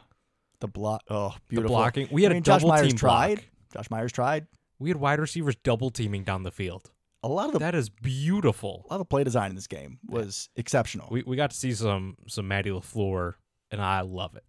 [0.61, 1.01] the block.
[1.09, 1.75] Oh, the beautiful.
[1.75, 2.07] blocking.
[2.11, 3.35] We had I mean, a double Josh Myers team tried.
[3.35, 3.45] block.
[3.73, 4.47] Josh Myers tried.
[4.79, 6.91] We had wide receivers double teaming down the field.
[7.23, 8.85] A lot of the That is beautiful.
[8.89, 11.07] a lot of play design in this game was exceptional.
[11.11, 13.33] We we got to see some some Matty Lafleur,
[13.69, 14.43] and I love it.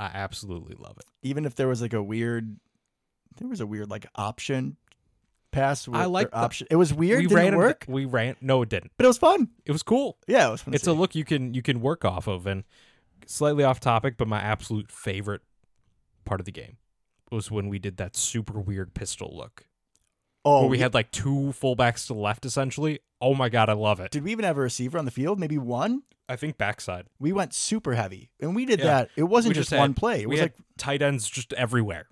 [0.00, 1.04] I absolutely love it.
[1.22, 2.56] Even if there was like a weird,
[3.38, 4.76] there was a weird like option
[5.52, 5.88] pass.
[5.92, 6.66] I like option.
[6.70, 7.18] It was weird.
[7.20, 7.56] we didn't ran.
[7.56, 8.34] work, We ran.
[8.40, 8.90] No, it didn't.
[8.96, 9.48] but it was fun.
[9.64, 10.18] It was cool.
[10.26, 10.74] Yeah, it was fun.
[10.74, 12.64] it's a look you can you can work off of and
[13.26, 15.42] slightly off topic but my absolute favorite
[16.28, 16.76] part of the game
[17.32, 19.66] was when we did that super weird pistol look
[20.44, 23.72] oh, where we had like two fullbacks to the left essentially oh my god i
[23.72, 25.38] love it Did we even have a receiver on the field?
[25.40, 26.02] Maybe one.
[26.28, 28.84] i think backside We went super heavy, and we did Yeah.
[28.86, 29.10] that.
[29.16, 30.22] It wasn't just, just one play.
[30.22, 32.06] It was had like, tight ends just everywhere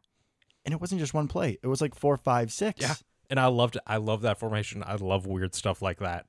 [0.64, 1.58] and it wasn't just one play.
[1.62, 2.80] It was like four, five, six.
[2.80, 2.94] Yeah.
[3.30, 6.26] and i loved it i love that formation i love weird stuff like that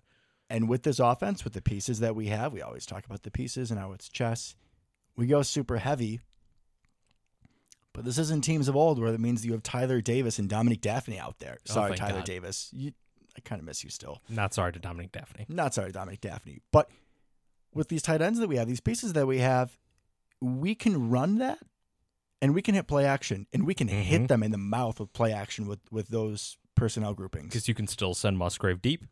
[0.50, 3.32] And with this offense, with the pieces that we have, we always talk about the
[3.32, 4.56] pieces and how it's chess.
[5.18, 6.22] We go super heavy.
[7.98, 10.82] But this isn't teams of old where it means you have Tyler Davis and Dominique
[10.84, 11.58] Dafney out there.
[11.72, 12.26] Oh, Sorry, Tyler God.
[12.26, 12.70] Davis.
[12.72, 12.92] You,
[13.36, 14.22] I kind of miss you still.
[14.30, 16.60] not sorry to dominique dafney Not sorry, to Dominique Dafney.
[16.72, 16.90] But
[17.74, 19.78] with these tight ends that we have, these pieces that we have,
[20.40, 21.58] we can run that
[22.40, 24.02] and we can hit play action and we can Mhm.
[24.04, 27.46] hit them in the mouth with play action with, with those personnel groupings.
[27.50, 29.06] because you can still send musgrave deep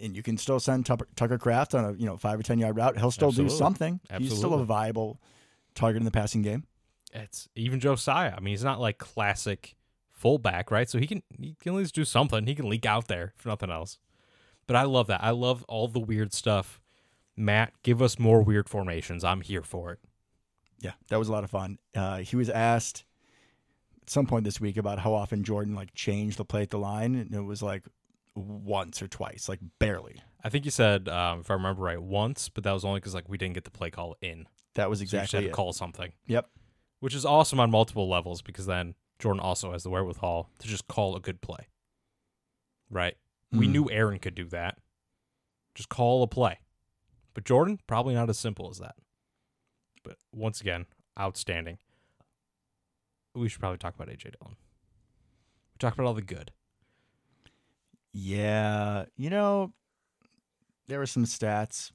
[0.00, 2.60] and you can still send Tucker, Tucker Kraft on a you know five or ten
[2.60, 2.96] yard route.
[2.98, 3.52] He'll still Absolutely.
[3.54, 4.00] do something.
[4.18, 5.20] He's still a viable
[5.74, 6.64] target in the passing game.
[7.12, 9.74] It's even josiah i mean he's not like classic
[10.10, 13.08] fullback right so he can he can at least do something he can leak out
[13.08, 13.98] there if nothing else
[14.66, 16.80] but i love that i love all the weird stuff
[17.36, 19.98] matt give us more weird formations i'm here for it
[20.80, 21.78] Yeah, that was a lot of fun.
[21.94, 23.04] Uh, he was asked
[24.02, 26.78] at some point this week about how often Jordan like changed the play at the
[26.78, 27.84] line, and it was like
[28.34, 30.16] once or twice, like barely.
[30.42, 33.14] I think you said, um, if I remember right, once, but that was only because
[33.14, 34.46] like we didn't get the play call in.
[34.74, 35.52] That was So you just had exactly to it.
[35.52, 36.12] call something.
[36.26, 36.50] Yep.
[37.02, 40.86] Which is awesome on multiple levels because then Jordan also has the wherewithal to just
[40.86, 41.66] call a good play.
[42.88, 43.16] Right?
[43.50, 43.70] We Mm.
[43.72, 44.78] knew Aaron could do that.
[45.74, 46.60] Just call a play.
[47.34, 48.94] But Jordan, probably not as simple as that.
[50.04, 50.86] But once again,
[51.18, 51.80] outstanding.
[53.34, 54.56] We should probably talk about AJ Dillon.
[55.74, 56.52] We talked about all the good.
[58.12, 59.72] Yeah, you know,
[60.86, 61.90] there were some stats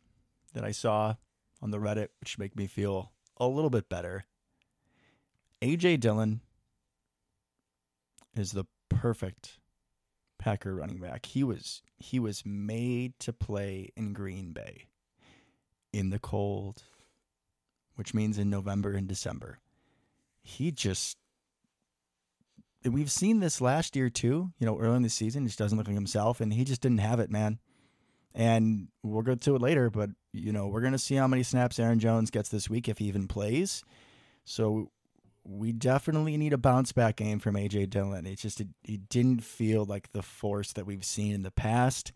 [0.52, 1.16] that I saw
[1.62, 4.26] on the Reddit which make me feel a little bit better.
[5.62, 6.42] AJ Dillon
[8.36, 9.58] is the perfect
[10.38, 11.26] Packer running back.
[11.26, 14.86] He was he was made to play in Green Bay
[15.92, 16.84] in the cold,
[17.96, 19.60] which means in November and December.
[20.44, 21.18] He just
[22.86, 24.52] we've seen this last year too.
[24.60, 26.82] You know, early in the season, he just doesn't look like himself, and he just
[26.82, 27.60] didn't have it, man.
[28.36, 31.80] And we'll go to it later, but you know, we're gonna see how many snaps
[31.80, 33.84] Aaron Jones gets this week if he even plays.
[34.46, 34.92] So
[35.50, 38.26] we definitely need a bounce back game from AJ Dillon.
[38.26, 42.12] It just it, he didn't feel like the force that we've seen in the past.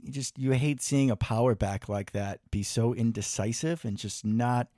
[0.00, 4.24] You just you hate seeing a power back like that be so indecisive and just
[4.24, 4.68] not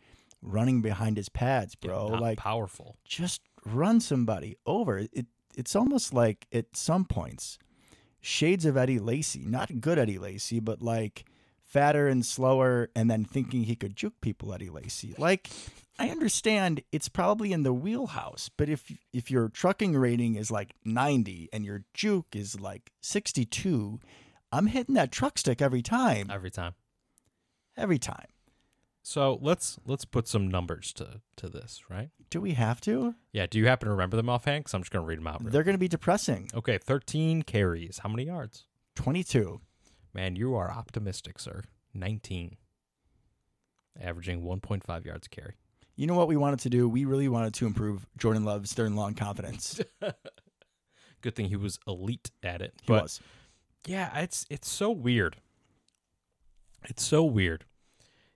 [0.42, 2.08] running behind his pads, Yeah, bro.
[2.08, 2.96] not like powerful.
[3.04, 4.98] just run somebody over.
[4.98, 7.58] It it's almost like at some points
[8.20, 11.24] shades of Eddie Lacy, not good Eddie Lacy, but like
[11.70, 15.14] fatter and slower, and then thinking he could juke people Eddie Lacy.
[15.16, 15.48] Like
[15.98, 20.74] I understand it's probably in the wheelhouse, but if if your trucking rating is like
[20.84, 24.00] 90 and your juke is like 62,
[24.50, 26.30] I'm hitting that truck stick every time.
[26.30, 26.74] Every time.
[27.76, 28.26] Every time.
[29.02, 32.10] So let's let's put some numbers to to this, right?
[32.30, 33.14] Do we have to?
[33.32, 33.46] Yeah.
[33.46, 34.64] Do you happen to remember them offhand?
[34.64, 35.42] Because I'm just gonna read them out.
[35.42, 36.50] real They're going to be depressing.
[36.54, 37.98] Okay, 13 carries.
[37.98, 38.66] How many yards?
[38.96, 39.60] 22.
[40.12, 41.62] Man, you are optimistic, sir.
[41.94, 42.56] 19.
[44.00, 45.54] Averaging 1.5 yards a carry.
[45.96, 46.88] You know what we wanted to do?
[46.88, 49.80] We really wanted to improve Jordan Love's third and long confidence.
[51.20, 52.72] Good thing he was elite at it.
[52.80, 53.20] He but was.
[53.86, 55.36] yeah, it's it's so weird.
[56.88, 57.66] It's so weird.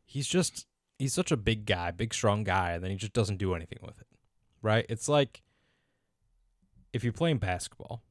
[0.05, 0.67] He's just
[0.99, 3.79] he's such a big guy, big strong guy, and then he just doesn't do anything
[3.81, 4.07] with it.
[4.61, 4.85] Right?
[4.91, 5.43] It's like
[6.93, 8.03] if you're playing basketball,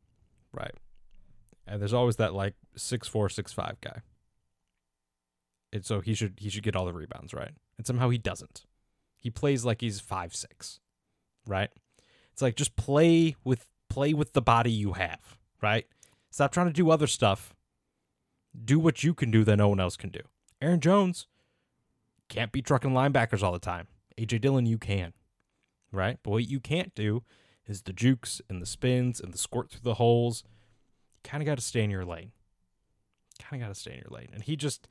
[0.51, 0.73] right?
[1.65, 4.01] And there's always that like six four, six five guy.
[5.71, 7.51] And so he should he should get all the rebounds, right?
[7.77, 8.65] And somehow he doesn't.
[9.15, 10.79] He plays like he's five six.
[11.47, 11.69] Right?
[12.31, 15.85] It's like just play with play with the body you have, right?
[16.31, 17.53] Stop trying to do other stuff.
[18.65, 20.21] Do what you can do that no one else can do.
[20.61, 21.27] Aaron Jones
[22.29, 23.87] can't be trucking linebackers all the time.
[24.17, 25.13] AJ Dillon, you can.
[25.91, 26.17] Right?
[26.23, 27.23] But what you can't do
[27.67, 30.43] is the jukes and the spins and the squirt through the holes.
[31.23, 32.31] Kind of got to stay in your lane.
[33.39, 34.29] Kind of got to stay in your lane.
[34.33, 34.87] And he just,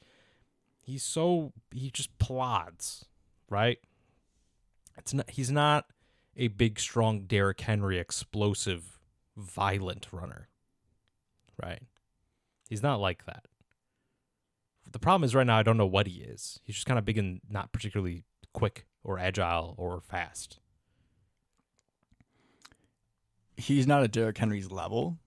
[0.81, 3.05] he's so, he just plods,
[3.49, 3.79] right?
[4.99, 5.87] It's not, he's not
[6.37, 8.99] a big, strong Derrick Henry, explosive,
[9.37, 10.49] violent runner,
[11.63, 11.83] right?
[12.69, 13.47] He's not like that.
[14.91, 16.61] The problem is right now I don't know what he is.
[16.65, 20.59] He's just kind of big and not particularly quick or agile or fast.
[23.57, 25.19] He's not at Derrick Henry's level,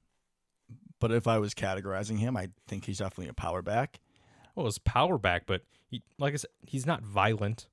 [1.08, 4.00] but if I was categorizing him, I think he's definitely a power back.
[4.56, 7.68] Well, his power back, but he, like I said, he's not violent,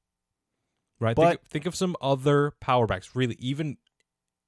[1.01, 1.17] right?
[1.17, 3.17] But- think, think of some other power backs.
[3.17, 3.79] Really, even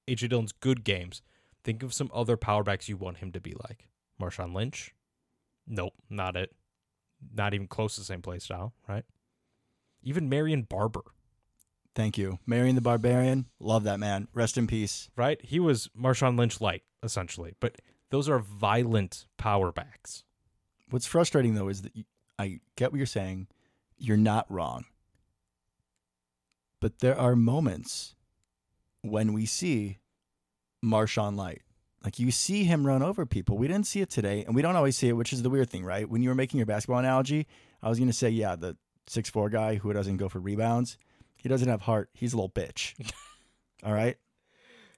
[0.07, 1.23] AJ Dillon's good games.
[1.63, 3.89] Think of some other power backs you want him to be like.
[4.21, 4.95] Marshawn Lynch?
[5.67, 6.53] Nope, not it.
[7.35, 9.05] Not even close to the same play style, right?
[10.03, 11.01] Even Marion Barber,
[11.95, 12.39] Thank you.
[12.45, 13.47] Marion the Barbarian.
[13.61, 14.29] Love that man.
[14.35, 15.09] Rest in peace.
[15.17, 15.41] right?
[15.43, 17.55] He was Marshawn Lynch light, essentially.
[17.61, 17.77] But
[18.15, 20.23] those are violent power backs.
[20.89, 22.05] What's frustrating though is that you,
[22.39, 23.49] I get what you're saying.
[23.99, 24.85] You're not wrong.
[26.81, 28.15] But there are moments
[29.03, 29.99] when we see
[30.85, 31.63] Marshawn Light.
[32.05, 33.59] Like you see him run over people.
[33.59, 35.69] We didn't see it today, and we don't always see it, which is the weird
[35.69, 36.09] thing, right?
[36.09, 37.49] When you were making your basketball analogy,
[37.83, 38.77] I was going to say, yeah, the
[39.09, 40.99] six four guy who doesn't go for rebounds,
[41.35, 42.11] he doesn't have heart.
[42.15, 42.95] He's a little bitch.
[43.85, 44.19] All right,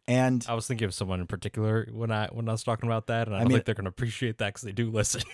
[0.09, 3.07] and I was thinking of someone in particular when I when I was talking about
[3.09, 4.91] that, and I I don't mean- think they're going to appreciate that because they do
[4.91, 5.23] listen.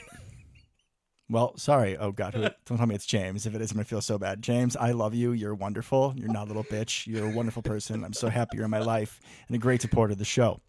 [1.30, 1.96] Well, sorry.
[1.96, 3.46] Oh God, who, don't tell me it's James.
[3.46, 4.42] If it is, I'm gonna feel so bad.
[4.42, 5.32] James, I love you.
[5.32, 6.12] You're wonderful.
[6.14, 7.06] You're not a little bitch.
[7.06, 8.04] You're a wonderful person.
[8.04, 10.60] I'm so happy you're in my life and a great supporter of the show.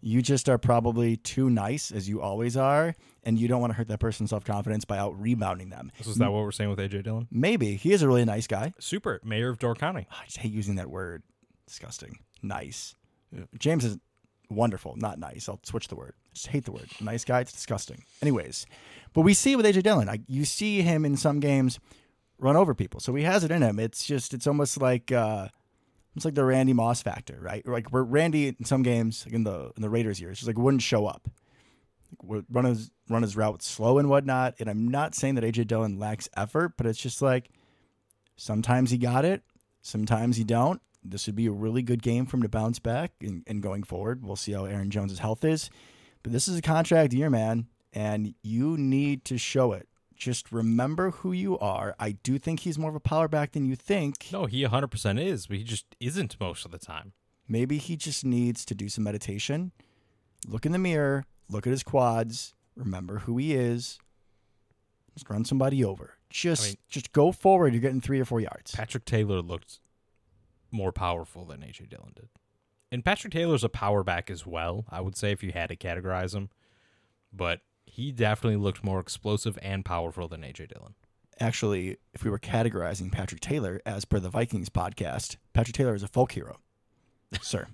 [0.00, 3.76] You just are probably too nice, as you always are, and you don't want to
[3.76, 5.90] hurt that person's self confidence by out rebounding them.
[6.02, 7.26] So is that what we're saying with AJ Dillon?
[7.32, 8.74] Maybe he is a really nice guy.
[8.78, 10.06] Super mayor of Door County.
[10.08, 11.24] I just hate using that word.
[11.66, 12.20] Disgusting.
[12.42, 12.94] Nice.
[13.58, 13.98] James is
[14.50, 15.48] wonderful, not nice.
[15.48, 16.14] I'll switch the word.
[16.16, 16.88] I just hate the word.
[17.00, 17.40] Nice guy.
[17.40, 18.04] It's disgusting.
[18.22, 18.66] Anyways,
[19.12, 20.08] but we see it with AJ Dillon.
[20.08, 21.78] I, you see him in some games
[22.38, 23.78] run over people, so he has it in him.
[23.78, 25.48] It's just it's almost like uh,
[26.16, 27.66] it's like the Randy Moss factor, right?
[27.66, 30.58] Like where Randy in some games, like in the in the Raiders years, just like
[30.58, 31.28] wouldn't show up,
[32.22, 34.54] run his run his route slow and whatnot.
[34.58, 37.50] And I'm not saying that AJ Dillon lacks effort, but it's just like
[38.36, 39.42] sometimes he got it,
[39.82, 40.80] sometimes he don't.
[41.10, 43.82] This would be a really good game for him to bounce back and, and going
[43.82, 44.24] forward.
[44.24, 45.70] We'll see how Aaron Jones' health is.
[46.22, 49.88] But this is a contract year, man, and you need to show it.
[50.16, 51.94] Just remember who you are.
[51.98, 54.28] I do think he's more of a power back than you think.
[54.32, 57.12] No, he 100% is, but he just isn't most of the time.
[57.48, 59.72] Maybe he just needs to do some meditation,
[60.46, 63.98] look in the mirror, look at his quads, remember who he is,
[65.14, 66.14] just run somebody over.
[66.30, 67.72] Just I mean- just go forward.
[67.72, 68.72] You're getting three or four yards.
[68.72, 69.80] Patrick Taylor looked
[70.70, 72.28] more powerful than AJ Dillon did.
[72.90, 75.76] And Patrick Taylor's a power back as well, I would say, if you had to
[75.76, 76.48] categorize him.
[77.32, 80.94] But he definitely looked more explosive and powerful than AJ Dillon.
[81.40, 86.02] Actually, if we were categorizing Patrick Taylor as per the Vikings podcast, Patrick Taylor is
[86.02, 86.58] a folk hero,
[87.42, 87.66] sir.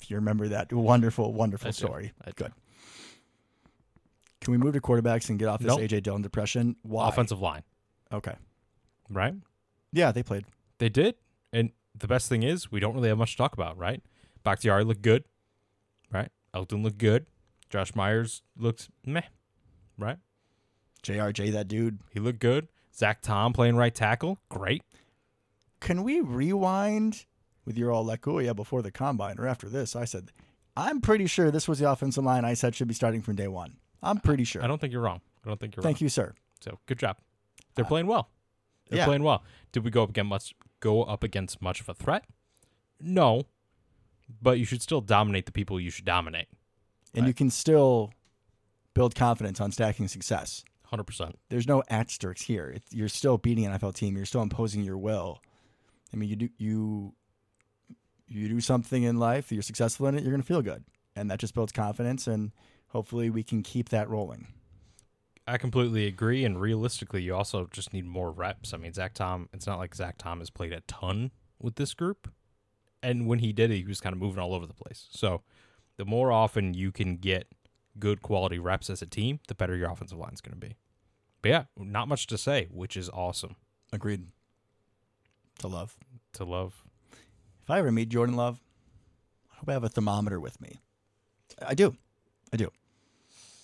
[0.00, 2.32] if you remember that wonderful, wonderful I story, do.
[2.36, 2.52] good.
[4.40, 5.80] Can we move to quarterbacks and get off this Nope.
[5.80, 6.76] AJ Dillon depression?
[6.82, 7.08] Why?
[7.08, 7.62] Offensive line,
[8.12, 8.34] Okay.
[9.10, 9.34] right?
[9.92, 10.44] Yeah, they played.
[10.78, 11.14] They did.
[11.54, 14.02] And the best thing is, we don't really have much to talk about, right?
[14.42, 15.24] Bakhtiari looked good,
[16.12, 16.30] right?
[16.52, 17.26] Elgton looked good.
[17.70, 19.22] Josh Myers looked meh,
[19.96, 20.18] right?
[21.04, 22.00] JRJ, that dude.
[22.10, 22.68] He looked good.
[22.94, 24.82] Zach Tom playing right tackle, great.
[25.80, 27.24] Can we rewind
[27.64, 28.08] with your all
[28.42, 29.94] yeah, before the combine or after this?
[29.94, 30.32] I said,
[30.76, 33.48] I'm pretty sure this was the offensive line I said should be starting from day
[33.48, 33.76] one.
[34.02, 34.62] I'm pretty sure.
[34.62, 35.20] I don't think you're wrong.
[35.44, 35.94] I don't think you're Thank wrong.
[35.94, 36.34] Thank you, sir.
[36.60, 37.18] So good job.
[37.74, 38.30] They're Uh, playing well.
[38.88, 39.04] They're yeah.
[39.04, 39.44] playing well.
[39.72, 40.54] Did we go up against much
[40.84, 42.24] go up against much of a threat?
[43.00, 43.44] No.
[44.40, 46.48] But you should still dominate the people you should dominate.
[47.14, 47.28] And Right.
[47.28, 48.12] you can still
[48.94, 50.64] build confidence on stacking success.
[50.84, 51.38] Hundred percent.
[51.48, 52.68] There's no asterisks here.
[52.68, 54.16] It, you're still beating an NFL team.
[54.16, 55.40] You're still imposing your will.
[56.12, 57.14] I mean, you do you
[58.28, 59.50] you do something in life.
[59.50, 60.22] You're successful in it.
[60.22, 60.84] You're going to feel good,
[61.16, 62.26] and that just builds confidence.
[62.26, 62.52] And
[62.88, 64.46] hopefully, we can keep that rolling.
[65.46, 66.44] I completely agree.
[66.44, 68.72] And realistically, you also just need more reps.
[68.72, 69.48] I mean, Zach Tom.
[69.52, 72.30] It's not like Zach Tom has played a ton with this group,
[73.02, 75.06] and when he did it, he was kind of moving all over the place.
[75.10, 75.42] So,
[75.96, 77.48] the more often you can get
[77.98, 80.76] good quality reps as a team, the better your offensive line is going to be.
[81.42, 83.56] But yeah, not much to say, which is awesome
[83.92, 84.26] Agreed.
[85.60, 85.96] To love.
[86.32, 86.82] to love.
[87.62, 88.60] If I ever meet Jordan Love,
[89.52, 90.80] I hope I have a thermometer with me.
[91.64, 91.96] I do.
[92.52, 92.70] I do.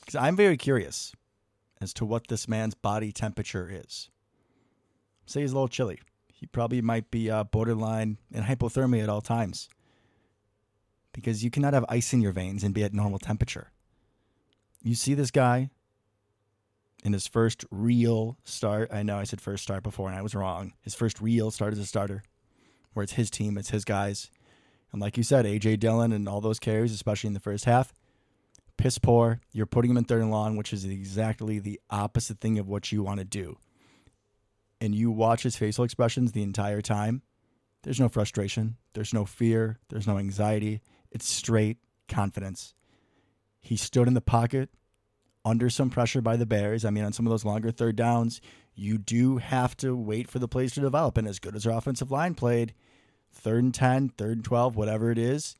[0.01, 1.13] Because I'm very curious
[1.81, 4.11] as to what this man's body temperature is.
[5.27, 6.01] Say he's a little chilly.
[6.33, 9.69] He probably might be uh, borderline in hypothermia at all times.
[11.13, 13.73] Because you cannot have ice in your veins and be at normal temperature.
[14.83, 15.71] You see this guy
[17.05, 18.91] in his first real start.
[18.93, 20.73] I know I said first start before and I was wrong.
[20.83, 22.23] His first real start as a starter
[22.93, 24.31] where it's his team, it's his guys.
[24.93, 27.93] And like you said, AJ Dillon and all those carries, especially in the first half,
[28.81, 29.41] piss poor.
[29.53, 32.91] You're putting him in third and long, which is exactly the opposite thing of what
[32.91, 33.59] you want to do.
[34.81, 37.23] And you watch his facial expressions the entire time.
[37.83, 40.81] There's no frustration, there's no fear, there's no anxiety.
[41.11, 42.75] It's straight confidence.
[43.61, 44.71] He stood in the pocket
[45.45, 46.85] under some pressure by the Bears.
[46.85, 48.41] I mean, on some of those longer third downs,
[48.75, 51.19] you do have to wait for the plays to develop.
[51.19, 52.75] And as good as our offensive line played,
[53.33, 55.57] third and 10, third and 12, whatever it is,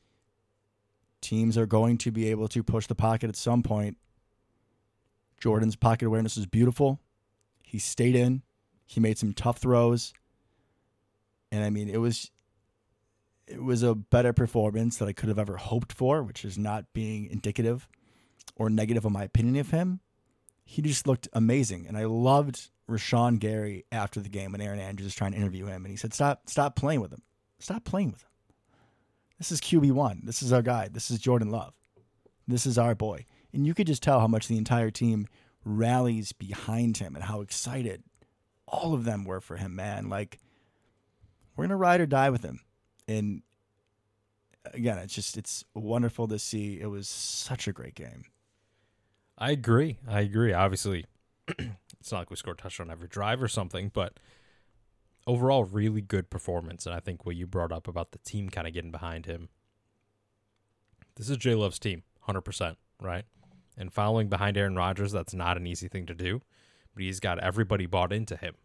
[1.21, 3.97] teams are going to be able to push the pocket at some point.
[5.39, 6.99] Jordan's pocket awareness is beautiful.
[7.63, 8.43] He stayed in,
[8.85, 10.13] he made some tough throws.
[11.51, 12.31] And I mean, it was
[13.47, 16.93] it was a better performance that I could have ever hoped for, which is not
[16.93, 17.87] being indicative
[18.55, 19.99] or negative of my opinion of him.
[20.63, 21.85] He just looked amazing.
[21.87, 25.65] And I loved Rashan Gary after the game when Erin Andrews was trying to interview
[25.65, 27.23] him and he said, Stop stop playing with him.
[27.59, 28.30] Stop playing with him.
[29.41, 30.21] This is QB one.
[30.23, 30.87] This is our guy.
[30.87, 31.73] This is Jordan Love.
[32.47, 33.25] This is our boy.
[33.51, 35.27] And you could just tell how much the entire team
[35.65, 38.03] rallies behind him and how excited
[38.67, 40.09] all of them were for him, man.
[40.09, 40.37] Like
[41.55, 42.59] we're gonna ride or die with him.
[43.07, 43.41] And
[44.75, 46.79] again, it's just it's wonderful to see.
[46.79, 48.25] It was such a great game.
[49.39, 49.97] I agree.
[50.07, 50.53] I agree.
[50.53, 51.05] Obviously,
[51.47, 54.19] it's not like we scored a touchdown every drive or something, but
[55.27, 56.85] overall, really good performance.
[56.85, 59.49] And I think what you brought up about the team kind of getting behind him,
[61.15, 63.25] This is J Love's team, 100%, right?
[63.77, 66.41] And following behind Aaron Rodgers, that's not an easy thing to do.
[66.93, 68.55] But he's got everybody bought into him,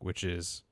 [0.00, 0.62] which is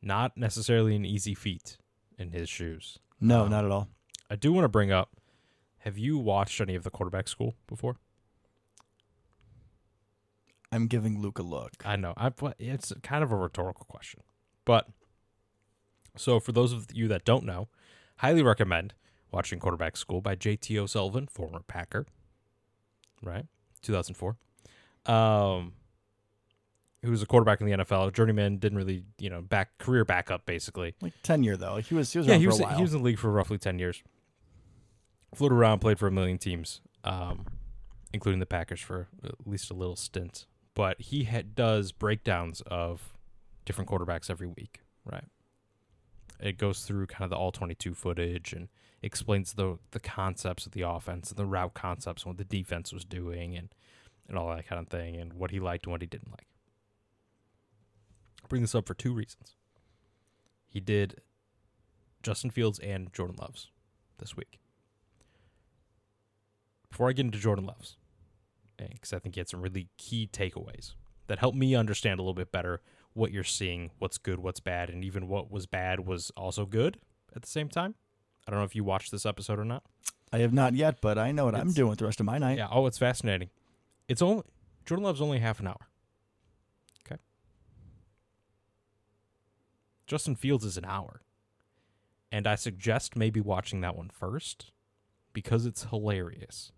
[0.00, 1.78] not necessarily an easy feat
[2.18, 2.98] in his shoes.
[3.20, 3.88] No, Um, not at all.
[4.28, 5.10] I do want to bring up
[5.80, 7.96] have you watched any of the quarterback school before?
[10.70, 11.72] I'm giving Luke a look.
[11.84, 12.14] I know.
[12.16, 14.22] I it's kind of a rhetorical question.
[14.64, 14.88] But
[16.16, 17.68] so for those of you that don't know,
[18.18, 18.94] highly recommend
[19.30, 22.06] watching Quarterback School by JT O'Sullivan, former Packer.
[23.22, 23.46] Right?
[23.82, 24.36] 2004.
[25.06, 25.72] Um
[27.02, 30.46] who was a quarterback in the NFL, journeyman, didn't really, you know, back career backup
[30.46, 30.94] basically.
[31.00, 31.76] Like tenure though.
[31.76, 33.78] He was he was yeah, he was he was in the league for roughly 10
[33.78, 34.02] years.
[35.34, 37.46] Floated around, played for a million teams, um,
[38.12, 40.46] including the Packers for at least a little stint.
[40.74, 43.11] But he had, does breakdowns of
[43.64, 45.24] different quarterbacks every week, right?
[46.40, 48.68] It goes through kind of the all 22 footage and
[49.02, 52.92] explains the the concepts of the offense and the route concepts and what the defense
[52.92, 53.68] was doing and
[54.28, 56.46] and all that kind of thing and what he liked and what he didn't like.
[58.42, 59.56] I bring this up for two reasons.
[60.68, 61.20] He did
[62.22, 63.70] Justin Fields and Jordan Loves
[64.18, 64.58] this week.
[66.88, 67.96] Before I get into Jordan Loves,
[68.78, 70.94] eh, because I think he had some really key takeaways
[71.26, 72.80] that helped me understand a little bit better
[73.14, 76.98] what you're seeing, what's good, what's bad, and even what was bad was also good
[77.34, 77.94] at the same time.
[78.46, 79.82] I don't know if you watched this episode or not.
[80.32, 82.38] I have not yet, but I know what I'm doing with the rest of my
[82.38, 82.58] night.
[82.58, 82.68] Yeah.
[82.70, 83.50] Oh, it's fascinating.
[84.08, 84.44] It's only
[84.86, 85.88] Jordan Love's only half an hour.
[87.06, 87.20] Okay.
[90.06, 91.20] Justin Fields is an hour.
[92.30, 94.72] And I suggest maybe watching that one first
[95.34, 96.72] because it's hilarious.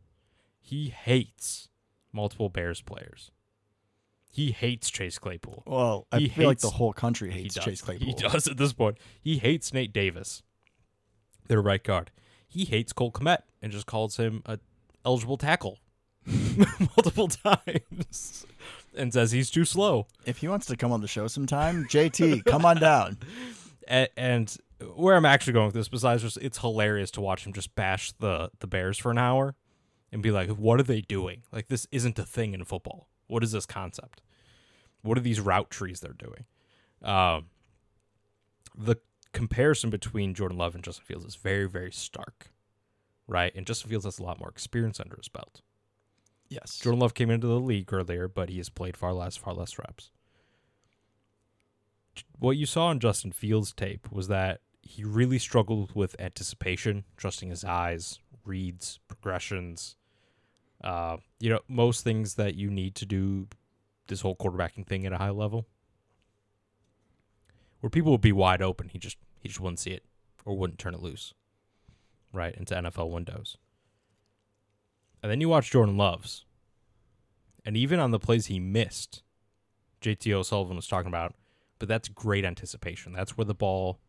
[0.61, 1.69] He hates
[2.13, 3.31] multiple Bears players.
[4.35, 5.63] He hates Chase Claypool.
[5.65, 7.65] Well, I He feel like the whole country hates does.
[7.65, 8.09] Chase Claypool.
[8.09, 8.99] He does at this point.
[9.23, 10.43] He hates Nate Davis,
[11.47, 12.11] their right guard.
[12.49, 14.59] He hates Cole Kmet and just calls him a
[15.05, 15.79] eligible tackle
[16.27, 18.45] multiple times
[18.97, 20.09] and says he's too slow.
[20.27, 23.19] If he wants to come on the show sometime, JT, come on down.
[23.87, 24.57] And, and
[24.97, 28.13] where I'm actually going with this, besides just it's hilarious to watch him just bash
[28.13, 29.57] the the Bears for an hour
[30.11, 31.43] and be like, "What are they doing?
[31.53, 33.09] Like this isn't a thing in football.
[33.27, 34.23] What is this concept?
[35.05, 36.45] What are these route trees they're doing?"
[37.03, 37.47] Um,
[38.77, 38.97] the
[39.33, 42.51] comparison between Jordan Love and Justin Fields is very very stark,
[43.29, 43.55] right?
[43.55, 45.63] And Justin Fields has a lot more experience under his belt.
[46.49, 46.79] Yes.
[46.79, 49.79] Jordan Love came into the league earlier, but he has played far less, far less
[49.79, 50.11] reps.
[52.39, 57.49] What you saw in Justin Fields' tape was that he really struggled with anticipation, trusting
[57.49, 59.97] his eyes, reads, progressions.
[60.83, 63.49] Uh, you know, most things that you need to do
[64.07, 65.67] this whole quarterbacking thing at a high level.
[67.81, 70.05] Where people would be wide open, he just he just wouldn't see it
[70.45, 71.35] or wouldn't turn it loose.
[72.33, 73.57] Right, into NFL windows.
[75.23, 76.45] And then you watch Jordan Love's.
[77.65, 79.23] And even on the plays he missed,
[80.03, 81.35] JT O'Sullivan was talking about,
[81.79, 83.13] but that's great anticipation.
[83.13, 84.01] That's where the ball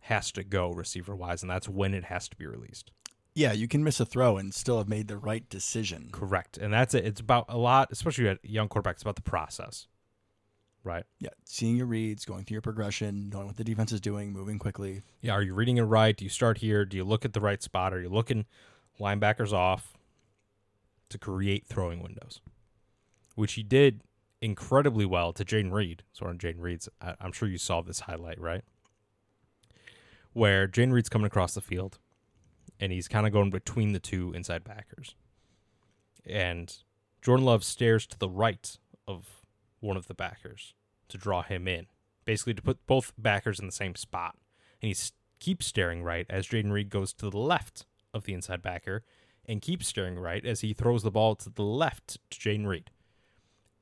[0.00, 2.92] has to go receiver wise, and that's when it has to be released.
[3.34, 6.10] Yeah, you can miss a throw and still have made the right decision.
[6.12, 6.56] Correct.
[6.56, 7.04] And that's it.
[7.04, 9.88] It's about a lot, especially at young quarterbacks, about the process.
[10.84, 11.04] Right?
[11.18, 14.58] Yeah, seeing your reads, going through your progression, knowing what the defense is doing, moving
[14.58, 15.00] quickly.
[15.22, 16.14] Yeah, are you reading it right?
[16.14, 16.84] Do you start here?
[16.84, 17.94] Do you look at the right spot?
[17.94, 18.44] Are you looking
[19.00, 19.94] linebackers off
[21.08, 22.40] to create throwing windows?
[23.34, 24.02] Which he did
[24.42, 26.02] incredibly well to Jayden Reed.
[26.12, 28.62] So on Jayden Reed's, I'm sure you saw this highlight, right?
[30.34, 31.98] Where Jayden Reed's coming across the field
[32.80, 35.14] and he's kind of going between the two inside backers.
[36.26, 36.74] And
[37.22, 39.42] Jordan Love stares to the right of
[39.80, 40.74] one of the backers
[41.08, 41.86] to draw him in,
[42.24, 44.36] basically to put both backers in the same spot.
[44.80, 44.96] And he
[45.38, 49.04] keeps staring right as Jayden Reed goes to the left of the inside backer
[49.46, 52.90] and keeps staring right as he throws the ball to the left to Jayden Reed.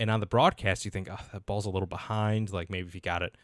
[0.01, 2.53] And on the broadcast, you think, oh, that ball's a little behind.
[2.53, 3.37] Like maybe if he got it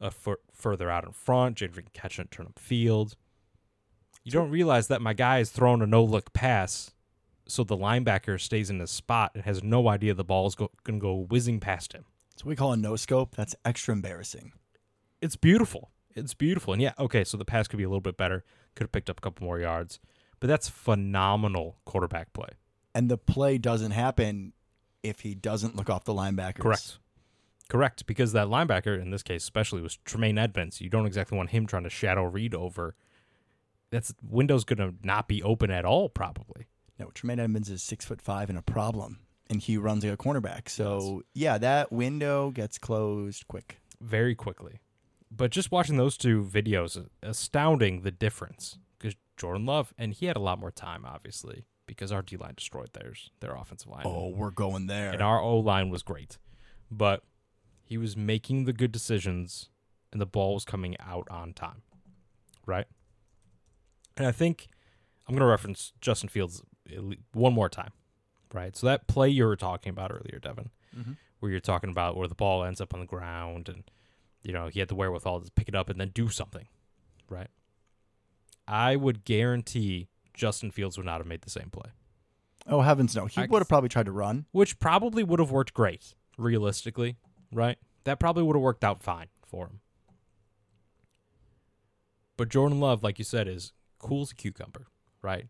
[0.00, 3.16] a foot further out in front, Jayden Reed can catch it and turn up field.
[4.28, 6.90] You don't realize that my guy is throwing a no look pass,
[7.46, 10.70] so the linebacker stays in his spot and has no idea the ball is go-
[10.84, 12.04] going to go whizzing past him.
[12.36, 13.34] So we call a no scope.
[13.34, 14.52] That's extra embarrassing.
[15.22, 15.92] It's beautiful.
[16.14, 16.74] It's beautiful.
[16.74, 18.44] And yeah, okay, so the pass could be a little bit better.
[18.74, 19.98] Could have picked up a couple more yards.
[20.40, 22.50] But that's phenomenal quarterback play.
[22.94, 24.52] And the play doesn't happen
[25.02, 26.60] if he doesn't look off the linebackers.
[26.60, 26.98] Correct.
[27.70, 28.06] Correct.
[28.06, 30.82] Because that linebacker, in this case especially, was Tremaine Edmunds.
[30.82, 32.94] You don't exactly want him trying to shadow read over.
[33.90, 36.66] That's window's gonna not be open at all, probably.
[36.98, 40.16] No, Tremaine Edmunds is six foot five and a problem, and he runs like a
[40.16, 40.68] cornerback.
[40.68, 43.80] So yeah, that window gets closed quick.
[44.00, 44.80] very quickly.
[45.30, 48.78] But just watching those two videos, uh, astounding the difference.
[48.98, 52.54] Because Jordan Love, and he had a lot more time, obviously, because our D line
[52.56, 54.02] destroyed theirs, their offensive line.
[54.04, 55.10] Oh, we're going there.
[55.12, 56.38] and our O line was great,
[56.90, 57.22] but
[57.84, 59.68] he was making the good decisions,
[60.12, 61.82] and the ball was coming out on time,
[62.66, 62.86] right?
[64.18, 64.66] And I think
[65.26, 66.62] I'm going to reference Justin Fields
[67.32, 67.92] one more time,
[68.52, 68.76] right?
[68.76, 71.16] So that play you were talking about earlier, Devin, Mhm.
[71.38, 73.90] where you're talking about where the ball ends up on the ground, and
[74.42, 76.66] you know he had the wherewithal to pick it up and then do something,
[77.28, 77.48] right?
[78.66, 81.90] I would guarantee Justin Fields would not have made the same play
[82.66, 83.26] oh heavens no!
[83.26, 84.46] He I- would have probably tried to run.
[84.52, 87.16] which probably would have worked great, realistically,
[87.52, 87.78] right?
[88.04, 89.80] That probably would have worked out fine for him.
[92.36, 94.86] But Jordan Love, like you said, is cool as a cucumber,
[95.22, 95.46] right?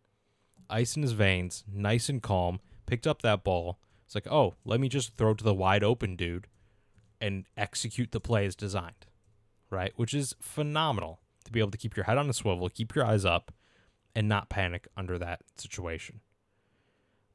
[0.70, 3.78] Ice in his veins, nice and calm, picked up that ball.
[4.05, 6.46] It's like, oh, let me just throw to the wide open dude
[7.20, 9.07] and execute the play as designed,
[9.70, 9.92] right?
[9.96, 13.05] Which is phenomenal to be able to keep your head on a swivel, keep your
[13.05, 13.53] eyes up,
[14.14, 16.20] and not panic under that situation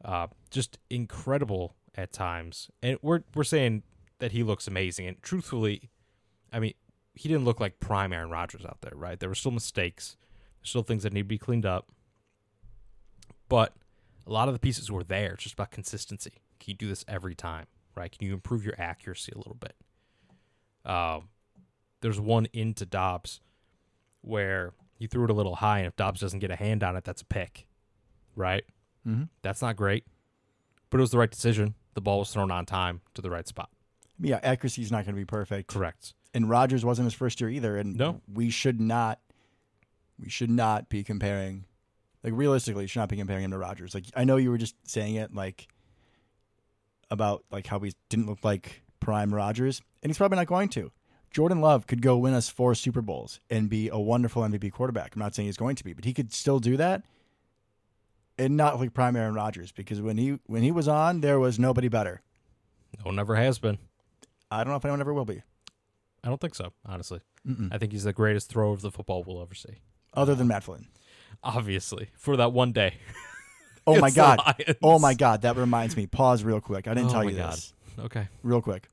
[0.04, 2.70] uh, just incredible at times.
[2.82, 3.84] And we're we're saying
[4.20, 5.08] that he looks amazing.
[5.08, 5.90] And truthfully,
[6.52, 6.74] I mean,
[7.14, 9.20] he didn't look like prime Aaron Rodgers out there, right?
[9.20, 10.18] There were still mistakes,
[10.64, 11.90] There's still things that need to be cleaned up.
[13.50, 13.74] But
[14.26, 15.34] a lot of the pieces were there.
[15.34, 16.32] It's just about consistency.
[16.60, 18.10] Can you do this every time, right?
[18.12, 19.76] Can you improve your accuracy a little bit?
[20.86, 21.30] Um,
[22.02, 23.42] there's one into Doubs
[24.22, 26.96] where he threw it a little high, and if Doubs doesn't get a hand on
[26.96, 27.68] it, that's a pick,
[28.36, 28.64] right?
[29.06, 29.24] Mm-hmm.
[29.42, 30.06] That's not great,
[30.90, 31.76] but it was the right decision.
[31.94, 33.70] The ball was thrown on time to the right spot.
[34.20, 35.68] Yeah, accuracy is not going to be perfect.
[35.68, 36.14] Correct.
[36.34, 37.78] And Rodgers wasn't his first year either.
[37.78, 38.22] And No.
[38.32, 39.20] we should not,
[40.20, 41.66] we should not be comparing.
[42.24, 43.94] Like realistically, you should not be comparing him to Rodgers.
[43.94, 45.68] Like I know you were just saying it like
[47.12, 50.92] about like how he didn't look like prime Rodgers, and he's probably not going to.
[51.32, 55.16] Jordan Love could go win us four Super Bowls and be a wonderful MVP quarterback.
[55.16, 57.04] I'm not saying he's going to be, but he could still do that
[58.38, 61.60] and not like prime Aaron Rodgers because when he when he was on, there was
[61.60, 62.22] nobody better.
[63.00, 63.80] No one ever has been.
[64.52, 65.42] I don't know if anyone ever will be,
[66.24, 67.22] I don't think so, honestly.
[67.48, 67.74] Mm-mm.
[67.74, 69.80] I think he's the greatest thrower of the football we'll ever see.
[70.14, 70.88] Other than Matt Flynn.
[71.44, 72.96] Obviously, for that one day.
[73.86, 74.40] Oh my god!
[74.82, 75.42] Oh my god!
[75.42, 76.08] That reminds me.
[76.08, 76.88] Pause real quick.
[76.88, 77.52] I didn't Oh tell my you God.
[77.52, 77.74] this.
[78.00, 78.30] Okay.
[78.42, 78.88] Real quick.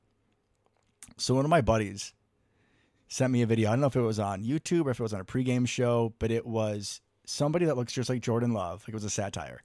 [1.15, 2.11] So one of my buddies
[3.07, 3.69] sent me a video.
[3.69, 5.65] I don't know if it was on YouTube or if it was on a pregame
[5.65, 8.81] show, but it was somebody that looks just like Jordan Love.
[8.81, 9.61] Like it was a satire.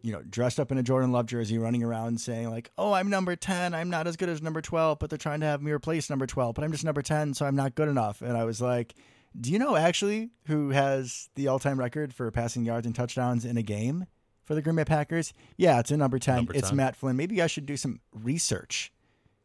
[0.00, 3.10] You know, dressed up in a Jordan Love jersey, running around saying like, "Oh, I'm
[3.10, 3.74] number ten.
[3.74, 6.28] I'm not as good as number twelve, but they're trying to have me replace number
[6.28, 8.94] twelve, but I'm just number ten, so I'm not good enough." And I was like,
[9.38, 13.56] "Do you know actually who has the all-time record for passing yards and touchdowns in
[13.56, 14.06] a game
[14.44, 15.32] for the Green Bay Packers?
[15.56, 16.36] Yeah, it's a number ten.
[16.36, 16.76] Number it's 10.
[16.76, 17.16] Matt Flynn.
[17.16, 18.92] Maybe I should do some research."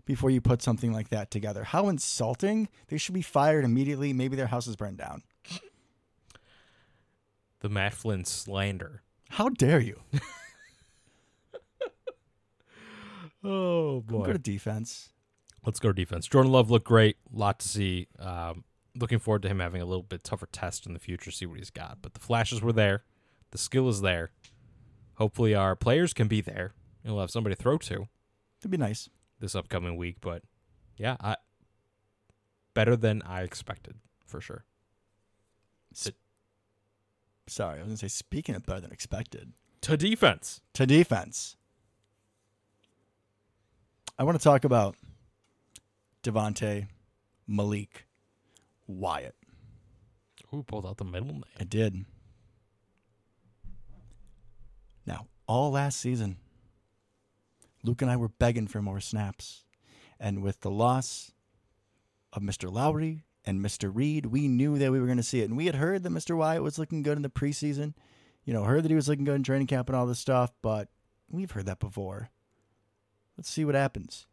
[0.06, 2.70] Before you put something like that together, how insulting!
[2.88, 4.14] They should be fired immediately.
[4.14, 5.22] Maybe their house is burned down.
[7.60, 9.02] The Matt Flynn slander.
[9.32, 10.00] How dare you?
[13.44, 14.26] Oh boy.
[14.26, 15.10] Go to defense.
[15.66, 16.28] Let's go to defense.
[16.28, 17.18] Jordan Love looked great.
[17.32, 18.08] lot to see.
[18.20, 18.64] Um,
[19.00, 21.58] looking forward to him having a little bit tougher test in the future, see what
[21.60, 22.00] he's got.
[22.02, 23.04] But the flashes were there.
[23.52, 24.32] The skill is there.
[25.16, 26.74] Hopefully, our players can be there.
[27.04, 28.08] and We'll have somebody to throw to
[28.60, 29.10] It'd be nice.
[29.40, 30.18] this upcoming week.
[30.22, 30.44] But
[30.98, 31.38] yeah, I,
[32.74, 33.96] better than I expected
[34.26, 34.66] for sure.
[37.50, 39.54] Sorry, I was gonna say speaking of better than expected.
[39.82, 40.60] To defense.
[40.74, 41.56] To defense.
[44.20, 44.96] I want to talk about
[46.24, 46.88] Devonte,
[47.48, 48.07] Malik,
[48.88, 49.36] Wyatt.
[50.50, 51.44] Who pulled out the middle name?
[51.60, 52.06] I did.
[55.06, 56.38] Now, all last season,
[57.84, 59.64] Luke and I were begging for more snaps.
[60.20, 61.32] And with the loss
[62.34, 62.72] of Mr.
[62.72, 63.92] Lowry and Mr.
[63.94, 65.46] Reed, we knew that we were going to see it.
[65.46, 66.36] And we had heard that Mr.
[66.36, 67.94] Wyatt was looking good in the preseason.
[68.44, 70.52] You know, heard that he was looking good in training camp and all this stuff,
[70.62, 70.88] but
[71.30, 72.30] we've heard that before.
[73.38, 74.26] Let's see what happens.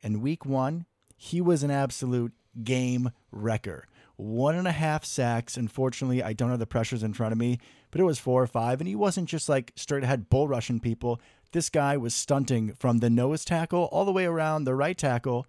[0.00, 0.86] In week one,
[1.16, 2.32] he was an absolute
[2.62, 3.86] game wrecker.
[4.16, 5.56] One and a half sacks.
[5.56, 7.58] Unfortunately, I don't have the pressures in front of me,
[7.90, 8.80] but it was four or five.
[8.80, 11.20] And he wasn't just like straight ahead bull rushing people.
[11.52, 15.46] This guy was stunting from the nose tackle all the way around the right tackle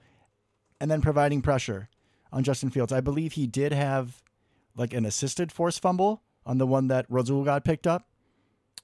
[0.79, 1.89] and then providing pressure
[2.31, 2.93] on Justin Fields.
[2.93, 4.21] I believe he did have
[4.75, 8.07] like an assisted force fumble on the one that Rasul got picked up.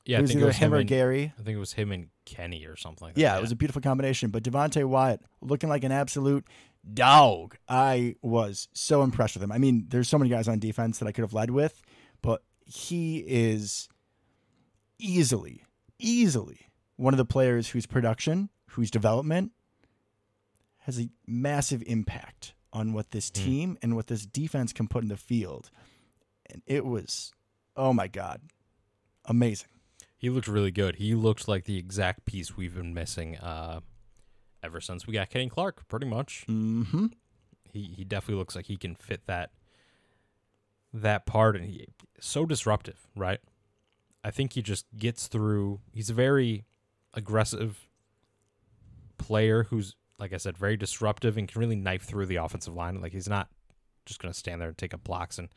[0.03, 1.33] Yeah, it I was think either it was him him or and, Gary.
[1.39, 3.21] I think it was him and Kenny or something like that.
[3.21, 4.29] Yeah, it was a beautiful combination.
[4.29, 6.45] But Devonte Wyatt looking like an absolute
[6.93, 7.57] dog.
[7.67, 9.51] I was so impressed with him.
[9.51, 11.81] I mean, there's so many guys on defense that I could have led with,
[12.21, 13.89] but he is
[14.99, 15.63] easily,
[15.99, 19.51] easily one of the players whose production, whose development
[20.79, 23.43] has a massive impact on what this Hmm.
[23.43, 25.71] team and what this defense can put in the field.
[26.47, 27.31] And it was
[27.77, 28.39] Oh my god,
[29.25, 29.67] amazing.
[30.17, 30.95] He looked really good.
[30.95, 33.81] He looked like the exact piece we've been missing uh,
[34.65, 35.87] ever since we got Kenny Clark.
[35.87, 37.07] Pretty much, Mm-hmm.
[37.71, 39.51] he he definitely looks like he can fit that
[40.93, 41.87] that part, and he
[42.19, 43.39] so disruptive, right?
[44.23, 45.79] I think he just gets through.
[45.93, 46.65] He's a very
[47.13, 47.87] aggressive
[49.17, 52.99] player who's, like I said, very disruptive and can really knife through the offensive line.
[53.01, 53.49] Like he's not
[54.05, 55.37] just going to stand there and take up blocks.
[55.37, 55.49] And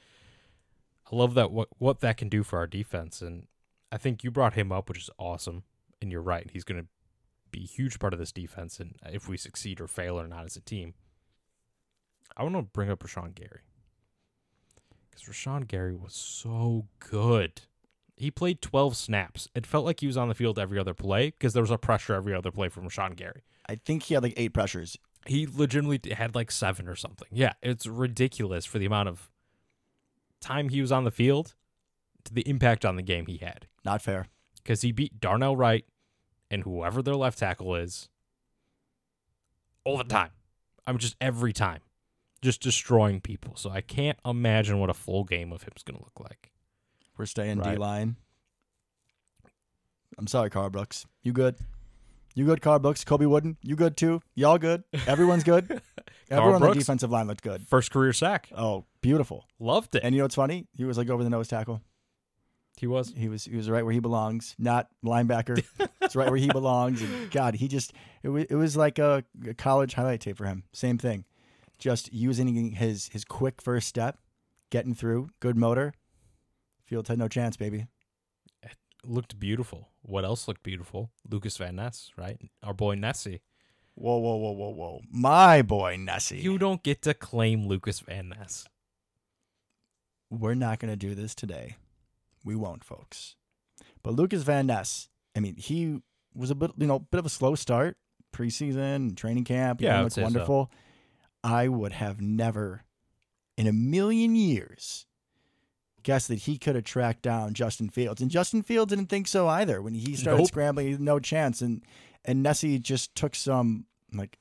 [1.11, 3.23] I love that what what that can do for our defense.
[3.23, 3.47] And
[3.91, 5.63] I think you brought him up, which is awesome.
[6.03, 6.89] And you're right; he's going to
[7.51, 8.81] be a huge part of this defense.
[8.81, 10.95] And if we succeed or fail or not as a team,
[12.37, 13.61] I want to bring up Rashan Gary
[15.11, 17.63] because Rashan Gary was so good.
[18.17, 19.49] He played 12 snaps.
[19.55, 21.79] It felt like he was on the field every other play because there was a
[21.79, 23.43] pressure every other play from Rashan Gary.
[23.69, 24.97] I think he had like eight pressures.
[25.27, 27.29] He legitimately had like seven or something.
[27.31, 29.31] Yeah, it's ridiculous for the amount of
[30.41, 31.55] time he was on the field
[32.25, 34.27] to the impact on the game he had Not fair.
[34.57, 35.85] because he beat Darnell Wright
[36.51, 38.09] and whoever their left tackle is
[39.85, 40.31] all the time.
[40.87, 41.81] I'm just every time,
[42.43, 43.55] just destroying people.
[43.57, 46.53] So I can't imagine what a full game of him is going to look like.
[47.17, 47.73] We're staying Right.
[47.75, 48.17] D line.
[50.17, 51.07] I'm sorry, Karl Brooks.
[51.23, 51.57] You good?
[52.35, 53.05] You good, Karl Brooks?
[53.05, 53.57] Colby Wooden?
[53.63, 54.21] You good too?
[54.35, 54.85] Y'all good?
[55.07, 55.81] Everyone's good?
[56.31, 57.67] Everyone on the defensive line looked good.
[57.67, 59.47] First career sack, Oh, beautiful.
[59.59, 60.03] loved it.
[60.05, 60.67] And you know what's funny?
[60.77, 61.83] He was like over the nose tackle.
[62.79, 65.63] He was He was he was right where he belongs, not linebacker.
[66.01, 67.03] it's right where he belongs.
[67.03, 70.47] And God, he just it was it was like a, a college highlight tape for
[70.47, 70.63] him.
[70.73, 71.25] Same thing,
[71.79, 74.19] just using his his quick first step,
[74.71, 75.93] getting through, good motor.
[76.85, 77.87] Fields had no chance, baby.
[79.05, 79.89] looked beautiful.
[80.03, 81.11] What else looked beautiful?
[81.29, 82.39] Lucas Van Ness, right?
[82.63, 83.43] Our boy Nessie.
[83.95, 85.01] Whoa, whoa, whoa, whoa, whoa!
[85.11, 86.39] My boy Nessie.
[86.39, 88.69] You don't get to claim Lucas Van Ness.
[90.31, 91.77] We're not going to do this today.
[92.45, 93.37] We won't, folks.
[94.03, 96.03] But Lucas Van Ness, I mean, he
[96.35, 97.97] was a bit, you know, bit of a slow start
[98.33, 99.81] preseason, training camp.
[99.81, 100.25] Yeah, it's Yeah, would looked say so.
[100.25, 100.73] wonderful.
[101.45, 102.85] I would have never,
[103.57, 105.07] in a million years,
[106.03, 109.47] guessed that he could have tracked down Justin Fields, and Justin Fields didn't think so
[109.49, 109.83] either.
[109.83, 110.47] When he started Nope.
[110.49, 111.83] scrambling, no chance, and
[112.25, 114.39] and Nessie just took some like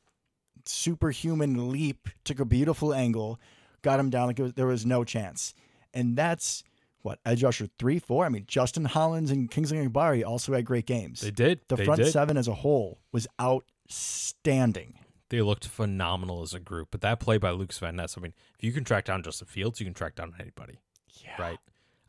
[0.65, 3.39] superhuman leap, took a beautiful angle,
[3.81, 5.53] got him down like it was, there was no chance.
[5.93, 6.63] And that's
[7.07, 8.25] what edge rusher three, four.
[8.25, 11.21] I mean, Justin Hollins and Kingsley Agbari also had great games.
[11.21, 11.61] They did.
[11.69, 12.11] the they front did.
[12.11, 14.99] seven as a whole was outstanding.
[15.29, 16.89] They looked phenomenal as a group.
[16.91, 19.47] But that play by Luke Van Ness, I mean, if you can track down Justin
[19.47, 20.79] Fields, you can track down anybody,
[21.23, 21.41] Yeah.
[21.41, 21.59] right?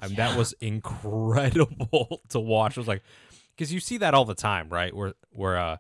[0.01, 2.77] I mean, that was incredible to watch.
[2.77, 3.03] It was like,
[3.57, 4.95] because you see that all the time, right?
[4.95, 5.77] Where where uh,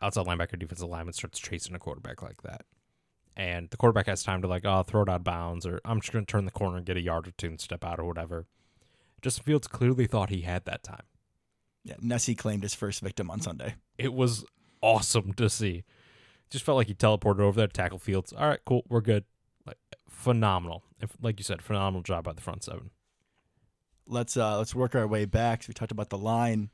[0.00, 2.62] outside linebacker, defensive lineman starts chasing a quarterback like that,
[3.36, 6.00] and the quarterback has time to like, oh, throw it out of bounds, or I'm
[6.00, 7.98] just going to turn the corner and get a yard or two and step out
[7.98, 8.46] or whatever.
[9.22, 11.04] Justin Fields clearly thought he had that time.
[11.84, 13.74] Yeah, Nessie claimed his first victim on Sunday.
[13.98, 14.44] It was
[14.80, 15.84] awesome to see.
[16.50, 18.32] Just felt like he teleported over there to tackle Fields.
[18.32, 19.24] All right, cool, we're good.
[19.66, 19.78] Like
[20.08, 20.84] phenomenal.
[21.00, 22.90] If, like you said, phenomenal job by the front seven.
[24.06, 25.62] Let's uh let's work our way back.
[25.62, 26.70] So we talked about the line.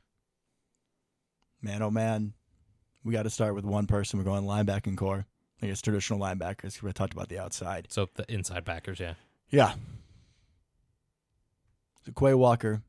[1.61, 2.33] Man, oh man,
[3.03, 4.19] we got to start with one person.
[4.19, 5.25] We're going linebacking core.
[5.61, 6.81] I guess traditional linebackers.
[6.81, 7.87] We talked about the outside.
[7.89, 9.15] So the inside backers, yeah.
[9.49, 9.73] Yeah.
[12.05, 12.81] So Quay Walker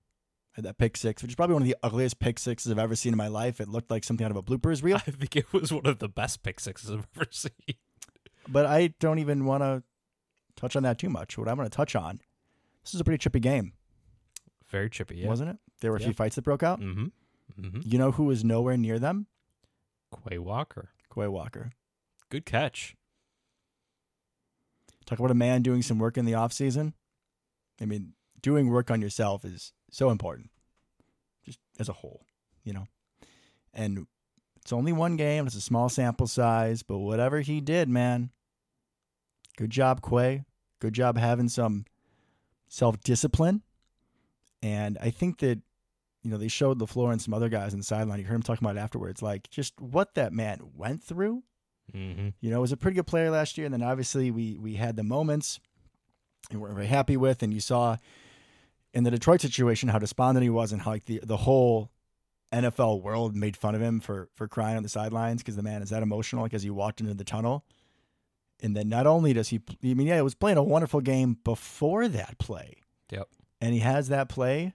[0.52, 2.94] had that pick six, which is probably one of the ugliest pick sixes I've ever
[2.94, 3.60] seen in my life.
[3.60, 4.96] It looked like something out of a bloopers reel.
[5.06, 7.50] I think it was one of the best pick sixes I've ever seen.
[8.48, 9.82] but I don't even want to
[10.56, 11.36] touch on that too much.
[11.38, 12.20] What I'm going to touch on,
[12.84, 13.72] this is a pretty chippy game,
[14.68, 15.28] Very chippy, yeah.
[15.28, 15.56] wasn't it?
[15.80, 16.06] There were a Yeah.
[16.06, 16.80] few fights that broke out.
[16.80, 17.06] Mm-hmm.
[17.60, 17.80] Mm-hmm.
[17.84, 19.26] You know who was nowhere near them?
[20.28, 20.90] Quay Walker.
[21.14, 21.70] Quay Walker.
[22.30, 22.96] Good catch.
[25.04, 26.94] Talk about a man doing some work in the off season.
[27.80, 30.50] I mean, doing work on yourself is so important,
[31.44, 32.24] just as a whole,
[32.62, 32.86] you know.
[33.74, 34.06] And
[34.62, 36.84] it's only one game; it's a small sample size.
[36.84, 38.30] But whatever he did, man,
[39.56, 40.44] good job, Quay.
[40.78, 41.84] Good job having some
[42.68, 43.62] self discipline.
[44.62, 45.58] And I think that
[46.22, 48.20] you know they showed LaFleur and some other guys on the sideline.
[48.20, 51.42] You heard him talking about afterwards, like just what that man went through.
[51.94, 52.28] Mm-hmm.
[52.40, 54.96] You know, was a pretty good player last year, and then obviously we we had
[54.96, 55.60] the moments
[56.50, 57.96] and we're very happy with, and you saw
[58.92, 61.90] in the Detroit situation how despondent he was, and how like the the whole
[62.52, 65.82] NFL world made fun of him for for crying on the sidelines because the man
[65.82, 67.64] is that emotional, like as he walked into the tunnel.
[68.62, 71.38] And then not only does he, I mean, yeah, he was playing a wonderful game
[71.44, 72.74] before that play.
[73.10, 73.26] Yep.
[73.58, 74.74] And he has that play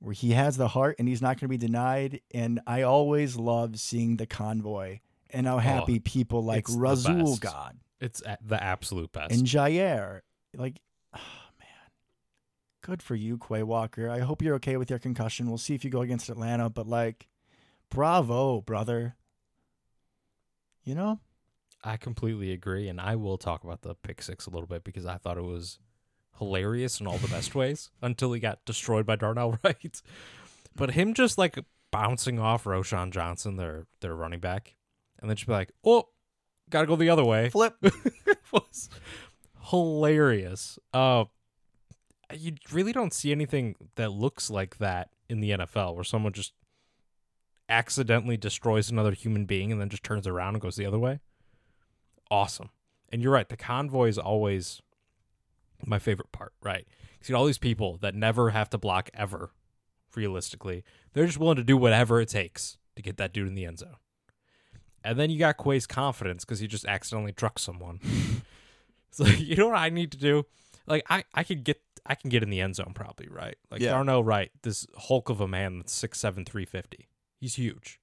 [0.00, 2.20] where he has the heart and he's not going to be denied.
[2.34, 4.98] And I always love seeing the convoy
[5.30, 9.32] and how oh, happy people like Rasul got It's the absolute best.
[9.32, 10.20] and Jaire.
[10.56, 10.80] Like,
[11.14, 11.18] oh
[11.58, 11.90] man,
[12.82, 14.10] good for you, Quay Walker.
[14.10, 15.48] I hope you're okay with your concussion.
[15.48, 17.28] We'll see if you go against Atlanta, but like,
[17.90, 19.16] bravo, brother.
[20.84, 21.20] You know?
[21.84, 25.06] I completely agree, and I will talk about the pick six a little bit because
[25.06, 25.78] I thought it was
[26.38, 30.02] hilarious in all the best ways until he got destroyed by Darnell Wright.
[30.74, 31.58] But him just like
[31.90, 34.74] bouncing off Roschon Johnson, their their running back,
[35.20, 36.08] and then she'd be like, "Oh,
[36.70, 37.74] gotta go the other way." Flip.
[38.52, 38.88] was
[39.70, 40.78] hilarious.
[40.92, 41.24] Uh,
[42.34, 46.52] you really don't see anything that looks like that in the NFL, where someone just
[47.68, 51.20] accidentally destroys another human being and then just turns around and goes the other way.
[52.30, 52.70] Awesome.
[53.10, 53.48] And you're right.
[53.48, 54.80] The convoy is always
[55.84, 56.86] my favorite part, right?
[57.20, 59.50] See all these people that never have to block ever,
[60.14, 60.84] realistically.
[61.12, 63.78] They're just willing to do whatever it takes to get that dude in the end
[63.78, 63.96] zone.
[65.08, 67.98] And then you got Quay's confidence because he just accidentally trucks someone.
[69.10, 70.44] so you know what I need to do?
[70.86, 73.56] Like I, I could get I can get in the end zone probably, right?
[73.70, 73.92] Like Yeah.
[73.92, 77.08] Darnell Wright, this Hulk of a man that's six seven, three fifty.
[77.40, 78.00] He's huge.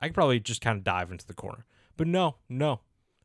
[0.00, 1.64] I could probably just kind of dive into the corner.
[1.96, 2.80] But no, no.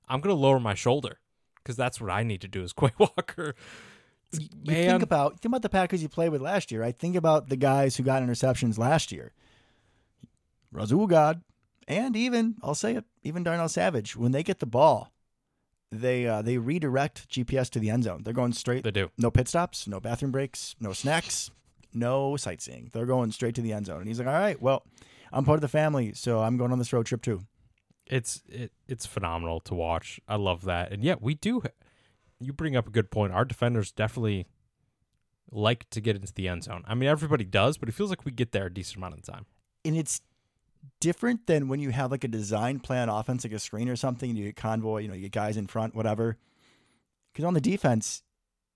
[0.07, 1.17] I'm gonna lower my shoulder
[1.55, 3.55] because that's what I need to do as Quay Walker.
[4.31, 6.83] You Man, think about think about the Packers you played with last year.
[6.83, 9.33] I think about the guys who got interceptions last year.
[10.71, 11.41] Rasul God,
[11.87, 14.15] and even I'll say it, even Darnell Savage.
[14.15, 15.11] When they get the ball,
[15.91, 18.23] they uh, they redirect GPS to the end zone.
[18.23, 18.83] They're going straight.
[18.83, 19.09] they do.
[19.17, 21.51] No pit stops, no bathroom breaks, no snacks,
[21.93, 22.89] no sightseeing.
[22.93, 23.99] They're going straight to the end zone.
[23.99, 24.85] And he's like, "All right, well,
[25.31, 27.41] I'm part of the family, so I'm going on this road trip too."
[28.07, 30.19] It's it, it's phenomenal to watch.
[30.27, 30.91] I love that.
[30.91, 31.61] And yeah, we do.
[32.39, 33.31] You bring up a good point.
[33.31, 34.47] Our defenders definitely
[35.51, 36.83] like to get into the end zone.
[36.87, 39.23] I mean, everybody does, but it feels like we get there a decent amount of
[39.23, 39.45] the time.
[39.85, 40.21] and it's
[40.99, 44.29] different than when you have like a design plan offense, like a screen or something,
[44.29, 46.37] and you get convoy, you know, you get guys in front, whatever.
[47.31, 48.23] Because on the defense,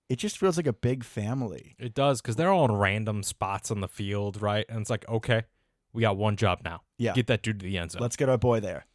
[0.10, 1.76] it just feels like a big family.
[1.80, 4.66] It does because they're all in random spots on the field, right?
[4.70, 5.44] And it's like, okay,
[5.94, 6.82] we got one job now.
[6.98, 7.14] Yeah.
[7.14, 8.02] get that dude to the end zone.
[8.02, 8.86] Let's get our boy there.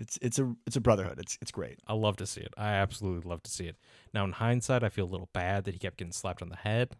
[0.00, 1.20] It's it's a it's a brotherhood.
[1.20, 1.78] It's it's great.
[1.86, 2.52] I love to see it.
[2.56, 3.76] I absolutely love to see it.
[4.12, 6.56] Now, in hindsight, I feel a little bad that he kept getting slapped on the
[6.56, 6.96] head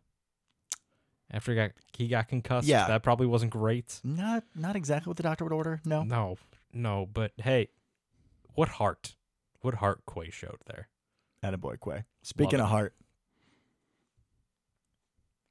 [1.33, 2.67] after he got he got concussed.
[2.67, 2.87] Yeah.
[2.89, 4.01] that probably wasn't great.
[4.05, 5.81] Not not exactly what the doctor would order.
[5.85, 6.03] No.
[6.03, 6.39] No,
[6.73, 7.69] no, but hey,
[8.55, 9.17] what heart,
[9.61, 10.89] what heart Quay showed there.
[11.43, 12.05] Attaboy Quay.
[12.23, 12.95] Speaking Love of heart,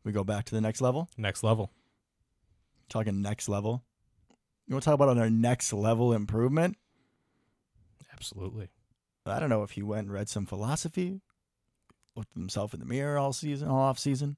[0.03, 1.09] we go back to the next level.
[1.17, 1.71] Next level.
[2.89, 3.83] Talking next level.
[4.67, 6.77] You want to talk about on our next level improvement?
[8.13, 8.69] Absolutely.
[9.25, 11.21] I don't know if he went and read some philosophy,
[12.15, 14.37] looked at himself in the mirror all season, all off season.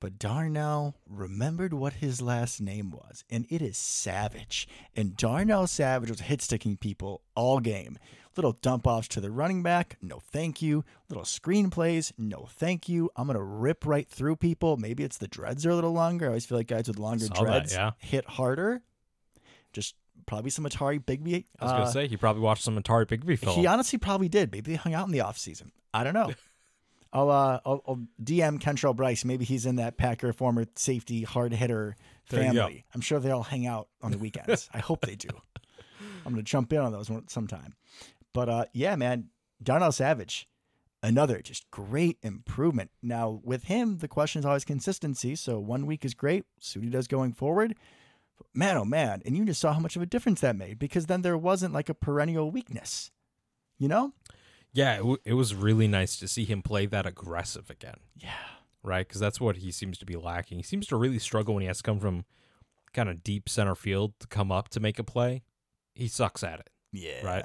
[0.00, 4.68] But Darnell remembered what his last name was, and it is Savage.
[4.94, 7.98] And Darnell Savage was hit sticking people all game.
[8.36, 10.84] Little dump offs to the running back, no thank you.
[11.08, 13.08] Little screenplays, no thank you.
[13.16, 14.76] I'm gonna rip right through people.
[14.76, 16.26] Maybe it's the dreads are a little longer.
[16.26, 17.92] I always feel like guys with longer Saw that, dreads yeah.
[17.98, 18.82] hit harder.
[19.72, 19.94] Just
[20.26, 21.44] probably some Atari Bigby.
[21.60, 23.54] I was gonna uh, say he probably watched some Atari Bigby film.
[23.56, 24.50] he honestly probably did.
[24.50, 25.70] Maybe they hung out in the off season.
[25.92, 26.32] I don't know.
[27.14, 29.24] I'll, uh, I'll, I'll DM Kentrell Brice.
[29.24, 32.84] Maybe he's in that Packer former safety hard hitter family.
[32.94, 34.68] I'm sure they all hang out on the weekends.
[34.74, 35.28] I hope they do.
[36.26, 37.74] I'm gonna jump in on those one- sometime.
[38.32, 39.28] But uh, yeah, man,
[39.62, 40.48] Darnell Savage,
[41.02, 42.90] another just great improvement.
[43.02, 45.36] Now with him, the question is always consistency.
[45.36, 46.44] So one week is great.
[46.60, 47.76] See what he does going forward.
[48.38, 50.78] But man, oh man, and you just saw how much of a difference that made
[50.78, 53.12] because then there wasn't like a perennial weakness.
[53.78, 54.12] You know?
[54.74, 57.96] Yeah, it, w- it was really nice to see him play that aggressive again.
[58.16, 58.30] Yeah.
[58.82, 59.08] right?
[59.08, 60.58] Because that's what he seems to be lacking.
[60.58, 62.26] He seems to really struggle when he has to come from
[62.92, 65.42] kind of deep center field to come up to make a play.
[65.94, 66.70] He sucks at it.
[66.92, 67.24] Yeah.
[67.24, 67.44] Right.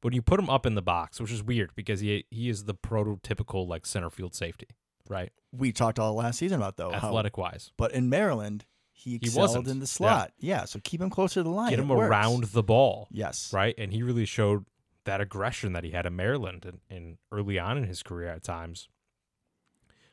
[0.00, 2.48] But when you put him up in the box, which is weird because he he
[2.50, 4.68] is the prototypical like center field safety,
[5.08, 5.32] right?
[5.52, 6.90] We talked all last season about though.
[6.92, 9.68] how- Athletic wise, but in Maryland, he He excelled wasn't.
[9.68, 10.32] in the slot.
[10.38, 10.66] Yeah.
[10.66, 11.70] So keep him closer to the line.
[11.70, 13.50] get him around the ball, Yes.
[13.52, 13.74] right?
[13.78, 14.64] And he really showed
[15.04, 18.42] that aggression that he had in Maryland and, and early on in his career at
[18.42, 18.88] times,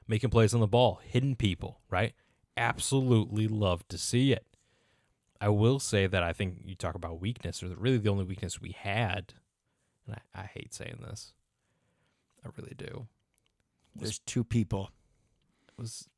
[0.07, 2.13] making plays on the ball, hitting people, right?
[2.57, 4.45] Absolutely love to see it.
[5.39, 8.61] I will say that I think you talk about weakness, or really the only weakness
[8.61, 9.33] we had,
[10.05, 11.33] and I, I hate saying this,
[12.45, 13.07] I really do,
[13.95, 14.91] There's two people.
[15.77, 16.09] was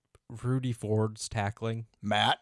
[0.42, 1.86] Rudy Ford's tackling.
[2.02, 2.40] Matt.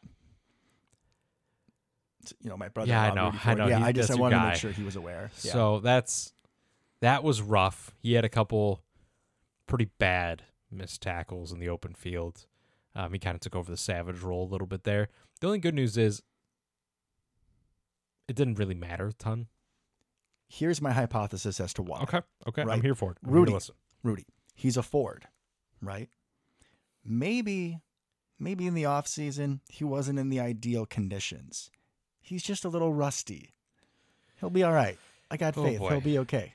[2.41, 2.89] You know, my brother.
[2.89, 3.67] Yeah, I know, I know.
[3.67, 5.31] Yeah, He's- I just I wanted to make sure he was aware.
[5.41, 5.51] Yeah.
[5.53, 6.33] So that's
[7.01, 7.91] that was rough.
[7.99, 8.83] He had a couple
[9.67, 12.45] pretty bad missed tackles in the open field.
[12.95, 15.07] Um, he kind of took over the savage role a little bit there.
[15.39, 16.21] The only good news is
[18.27, 19.47] it didn't really matter a ton.
[20.47, 22.01] Here's my hypothesis as to why.
[22.01, 23.17] Okay, okay, I'm here for it.
[23.25, 23.53] I'm Rudy.
[23.53, 23.75] listen.
[24.03, 25.27] Rudy, he's a Ford,
[25.81, 26.09] right?
[27.03, 27.79] maybe,
[28.39, 31.71] maybe in the off season he wasn't in the ideal conditions.
[32.21, 33.53] He's just a little rusty.
[34.39, 34.97] He'll be all right.
[35.29, 35.79] I got Oh, faith.
[35.79, 35.89] boy.
[35.89, 36.53] He'll be okay.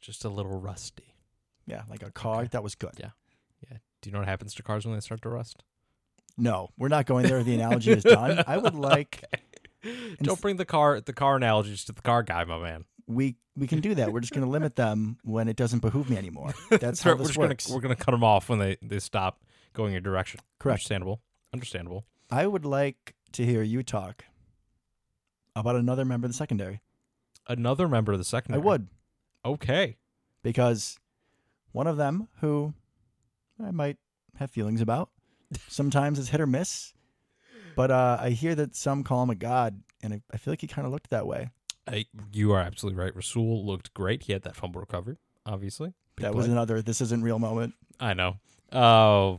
[0.00, 1.14] Just a little rusty.
[1.66, 2.48] Yeah, like a car Okay.
[2.52, 2.92] that was good.
[2.98, 3.10] Yeah.
[3.70, 3.78] Yeah.
[4.00, 5.64] Do you know what happens to cars when they start to rust?
[6.38, 7.42] No, we're not going there.
[7.42, 8.44] The analogy is done.
[8.46, 9.24] I would like
[10.22, 12.84] Don't bring the car the car analogies to the car guy, my man.
[13.06, 14.12] we we can do that.
[14.12, 16.52] We're just going to limit them when it doesn't behoove me anymore.
[16.70, 17.18] That's how right.
[17.20, 17.66] We're this works.
[17.66, 19.40] gonna we're gonna cut them off when they they stop
[19.72, 20.40] going your direction.
[20.60, 20.74] Correct.
[20.80, 21.20] Understandable.
[21.52, 22.04] Understandable.
[22.30, 24.24] I would like to hear you talk
[25.54, 26.80] about another member of the secondary.
[27.48, 28.54] Another member of the second.
[28.54, 28.88] I would
[29.44, 29.96] Okay.
[30.42, 30.98] because
[31.72, 32.74] one of them who
[33.64, 33.96] I might
[34.38, 35.10] have feelings about.
[35.68, 36.92] Sometimes it's hit or miss,
[37.76, 40.60] but uh, I hear that some call him a god, and I, I feel like
[40.60, 41.50] he kind of looked that way.
[41.86, 43.14] I, you are absolutely right.
[43.14, 44.24] Rasul looked great.
[44.24, 45.94] He had that fumble recovery, obviously.
[46.16, 47.74] Big that was another this isn't real moment.
[48.00, 48.38] I know.
[48.72, 49.36] Uh,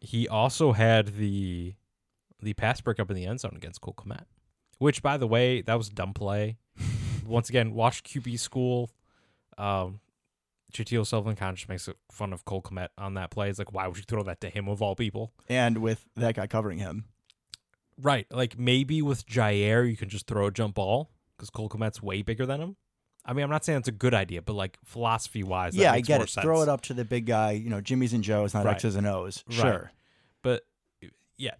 [0.00, 1.74] he also had the
[2.42, 4.24] the pass breakup in the end zone against Cole Kmet,
[4.78, 6.58] which, by the way, that was a dumb play.
[7.26, 8.90] Once again, watch QB school.
[9.58, 10.00] Um,
[10.72, 13.50] JT O'Sullivan kind of just makes fun of Cole Kmet on that play.
[13.50, 15.32] It's like, why would you throw that to him of all people?
[15.48, 17.04] And with that guy covering him,
[18.02, 18.26] Right.
[18.30, 22.22] Like maybe with Jaire, you can just throw a jump ball because Cole Kmet's way
[22.22, 22.76] bigger than him.
[23.24, 26.00] I mean, I'm not saying it's a good idea, but like philosophy wise, yeah, I
[26.00, 26.30] get it.
[26.30, 27.52] Throw it up to the big guy.
[27.52, 28.74] You know, Jimmy's and Joe's, not Right.
[28.76, 29.44] X's and O's.
[29.48, 29.56] Right.
[29.56, 29.92] Sure.
[30.42, 30.62] But
[31.36, 31.54] yeah,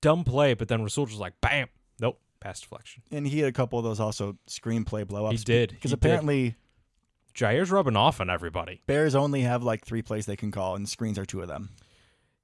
[0.00, 0.54] dumb play.
[0.54, 1.68] But then Rasul just like, bam,
[2.00, 3.02] nope, pass deflection.
[3.10, 5.32] And he had a couple of those also screenplay blowups.
[5.32, 5.70] He did.
[5.70, 6.04] Because He did.
[6.04, 6.56] apparently
[7.38, 8.82] Jaire's rubbing off on everybody.
[8.86, 11.70] Bears only have like three plays they can call, and screens are two of them.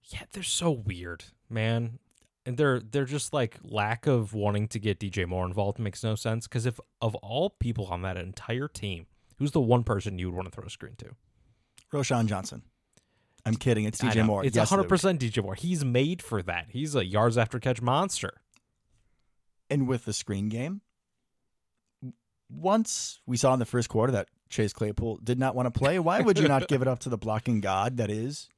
[0.05, 1.99] Yeah, they're so weird, man.
[2.45, 6.15] And they're they're just like lack of wanting to get DJ Moore involved makes no
[6.15, 6.47] sense.
[6.47, 9.07] Because if of all people on that entire team,
[9.39, 11.07] who's the one person you would want to throw a screen to?
[11.93, 12.63] Roschon Johnson.
[13.47, 13.85] I'm kidding.
[13.85, 14.27] It's DJ.
[14.27, 14.45] Moore.
[14.45, 14.89] It's Yes, hundred Luke.
[14.91, 15.55] percent DJ Moore.
[15.55, 16.67] He's made for that.
[16.71, 18.33] He's a yards after catch monster.
[19.71, 20.81] And with the screen game,
[22.51, 25.99] once we saw in the first quarter that Chase Claypool did not want to play,
[25.99, 28.49] why would you not give it up to the blocking god that is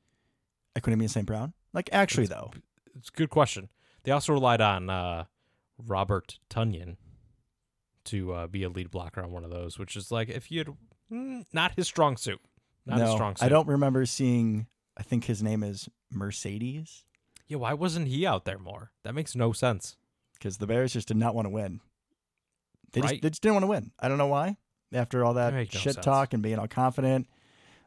[0.77, 1.27] Equanimeous St.
[1.27, 1.53] Brown?
[1.73, 2.51] Like, actually, though,
[2.97, 3.69] It's a good question.
[4.05, 5.25] They also relied on uh,
[5.79, 6.97] Robert Tonyan
[8.05, 10.59] to uh, be a lead blocker on one of those, which is like if you
[10.61, 10.69] had
[11.13, 12.41] mm, not his strong suit,
[12.87, 13.45] not his no, strong suit.
[13.45, 14.67] I don't remember seeing.
[14.99, 17.05] I think his name is Marcedes
[17.47, 18.91] Yeah, why wasn't he out there more?
[19.05, 19.97] That makes no sense.
[20.35, 21.81] because the Bears just did not want to win.
[22.93, 23.23] They just Right.
[23.23, 23.91] they just didn't want to win.
[23.99, 24.57] I don't know why.
[24.93, 27.27] After all that That make no shit talk and being all confident,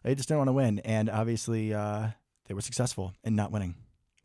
[0.03, 0.79] they just didn't want to win.
[0.79, 2.09] And obviously, uh,
[2.45, 3.75] they were successful in not winning.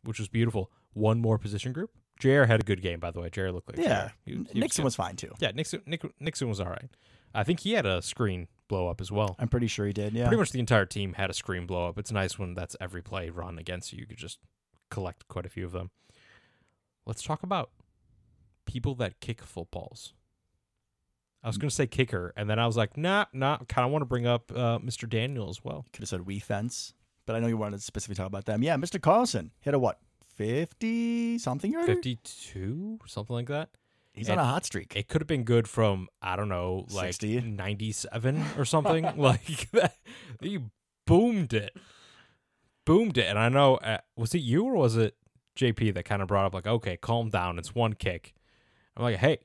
[0.03, 0.71] which was beautiful.
[0.93, 1.91] One more position group.
[2.19, 3.29] JR had a good game, by the way.
[3.29, 4.85] JR looked like Yeah, He- he Nixon good.
[4.85, 5.33] was fine too.
[5.39, 5.81] Yeah, Nixon.
[5.85, 6.89] Nick, Nixon was all right.
[7.33, 9.35] I think he had a screen blow up as well.
[9.39, 10.13] I'm pretty sure he did.
[10.13, 10.27] Yeah.
[10.27, 11.97] Pretty much the entire team had a screen blow up.
[11.97, 13.99] It's nice when that's every play run against you.
[13.99, 14.39] You could just
[14.89, 15.91] collect quite a few of them.
[17.05, 17.71] Let's talk about
[18.65, 20.13] people that kick footballs.
[21.43, 23.57] I was going to say kicker, and then I was like, nah, nah.
[23.69, 25.07] Kind of want to bring up uh, Mr.
[25.07, 25.85] Daniel as well.
[25.93, 26.93] Could have said we fence,
[27.25, 28.63] but I know you wanted to specifically talk about them.
[28.63, 29.01] Yeah, Mr.
[29.01, 29.99] Carlson hit a what?
[30.35, 31.95] 50 something yarder?
[31.95, 33.69] 52, something like that.
[34.17, 34.95] He's on a hot streak.
[34.95, 37.41] It could have been good from I don't know, like 60?
[37.41, 39.03] 97 or something.
[39.17, 39.95] like that.
[40.41, 40.59] He
[41.05, 41.75] boomed it,
[42.85, 43.27] boomed it.
[43.27, 45.15] And I know, uh, was it you or was it
[45.57, 47.59] JP that kind of brought up like, okay, calm down.
[47.59, 48.33] It's one kick.
[48.95, 49.39] I'm like, hey,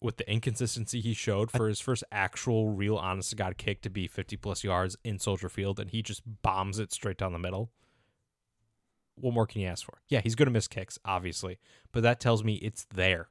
[0.00, 3.90] with the inconsistency he showed for his first actual, real, honest to God kick to
[3.90, 7.38] be 50 plus yards in Soldier Field, and he just bombs it straight down the
[7.38, 7.70] middle.
[9.16, 10.02] What more can you ask for?
[10.08, 11.58] Yeah, he's going to miss kicks, obviously,
[11.92, 13.28] but that tells me it's there,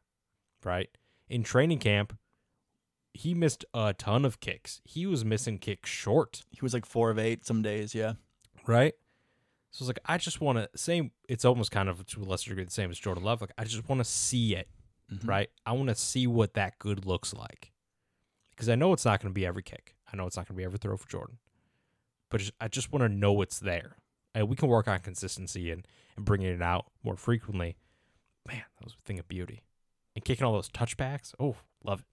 [0.65, 0.89] right?
[1.29, 2.17] In training camp,
[3.13, 4.81] he missed a ton of kicks.
[4.83, 7.93] He was missing kicks short, He was like four of eight some days.
[7.93, 8.13] Yeah.
[8.65, 8.93] right?
[9.71, 11.11] So it's like I just want to same.
[11.27, 13.41] It's almost kind of to a lesser degree the same as Jordan Love.
[13.41, 14.67] Like I just want to see it,
[15.11, 15.27] Mhm.
[15.27, 15.49] right?
[15.65, 17.71] I want to see what that good looks like,
[18.51, 19.95] because I know it's not going to be every kick.
[20.11, 21.39] I know it's not going to be every throw for Jordan,
[22.29, 23.97] but just, I just want to know it's there,
[24.35, 27.75] and we can work on consistency and and bringing it out more frequently.
[28.47, 29.63] Man, that was a thing of beauty,
[30.15, 31.33] and kicking all those touchbacks.
[31.39, 32.05] Oh, love it.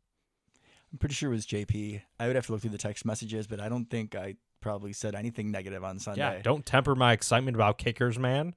[0.92, 2.03] I'm pretty sure it was JP.
[2.18, 4.92] I would have to look through the text messages, but I don't think I probably
[4.92, 6.20] said anything negative on Sunday.
[6.20, 8.55] Yeah, don't temper my excitement about kickers, man.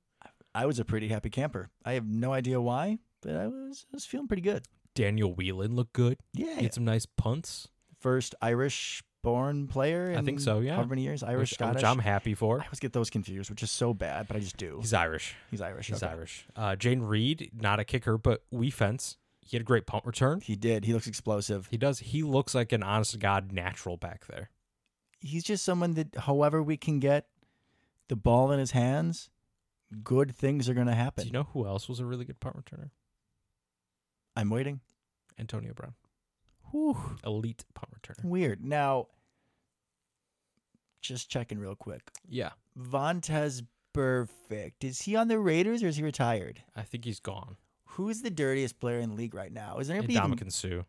[0.55, 1.69] I was a pretty happy camper.
[1.85, 4.65] I have no idea why, but I was I was feeling pretty good.
[4.95, 6.17] Daniel Whelan looked good.
[6.33, 6.55] Yeah.
[6.57, 7.67] He had some nice punts.
[7.99, 10.75] First Irish born player in I think so, yeah.
[10.75, 11.23] how many years.
[11.23, 11.75] Irish, which, Scottish.
[11.75, 12.59] which I'm happy for.
[12.59, 14.77] I always get those confused, which is so bad, but I just do.
[14.81, 15.35] He's Irish.
[15.49, 15.87] He's Irish.
[15.87, 16.11] He's okay.
[16.11, 16.45] Irish.
[16.55, 19.17] Uh, Jayden Reed, not a kicker, but we fence.
[19.45, 20.41] He had a great punt return.
[20.41, 20.85] He did.
[20.85, 21.67] He looks explosive.
[21.69, 21.99] He does.
[21.99, 24.49] He looks like an honest to God natural back there.
[25.19, 27.27] He's just someone that, however we can get
[28.07, 29.29] the ball in his hands,
[30.03, 31.25] good things are going to Do happen.
[31.25, 32.89] you know who else was a really good punt returner?
[34.35, 34.79] I'm waiting.
[35.39, 35.93] Antonio Brown,
[36.71, 38.23] Whew, elite punt returner.
[38.25, 38.63] weird.
[38.63, 39.07] Now,
[41.01, 42.01] just checking real quick.
[42.27, 43.63] Yeah, Vontez
[43.93, 44.83] Perfect.
[44.83, 46.63] Is he on the Raiders or is he retired?
[46.75, 47.57] I think he's gone.
[47.93, 49.77] Who's the dirtiest player in the league right now?
[49.77, 50.15] Is there anybody?
[50.15, 50.83] even- Ndamukong Suh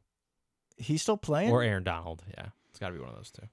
[0.76, 1.50] he's still playing?
[1.50, 2.22] or Aaron Donald.
[2.36, 3.46] Yeah, it's got to be one of those two.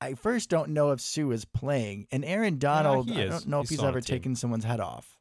[0.00, 3.10] I first don't know if Suh is playing, and Aaron Donald.
[3.10, 5.18] he I don't know if He's he's still on ever taken someone's head off.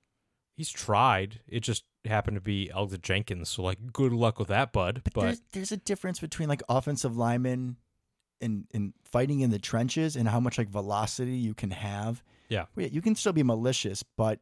[0.56, 1.40] He's tried.
[1.48, 3.50] It just happened to be Elgton Jenkins.
[3.50, 5.02] So like, good luck with that, bud.
[5.04, 7.78] But, But, there's there's a difference between like offensive linemen
[8.40, 12.24] and and fighting in the trenches and how much like velocity you can have.
[12.50, 12.66] Yeah.
[12.76, 14.40] You can still be malicious, but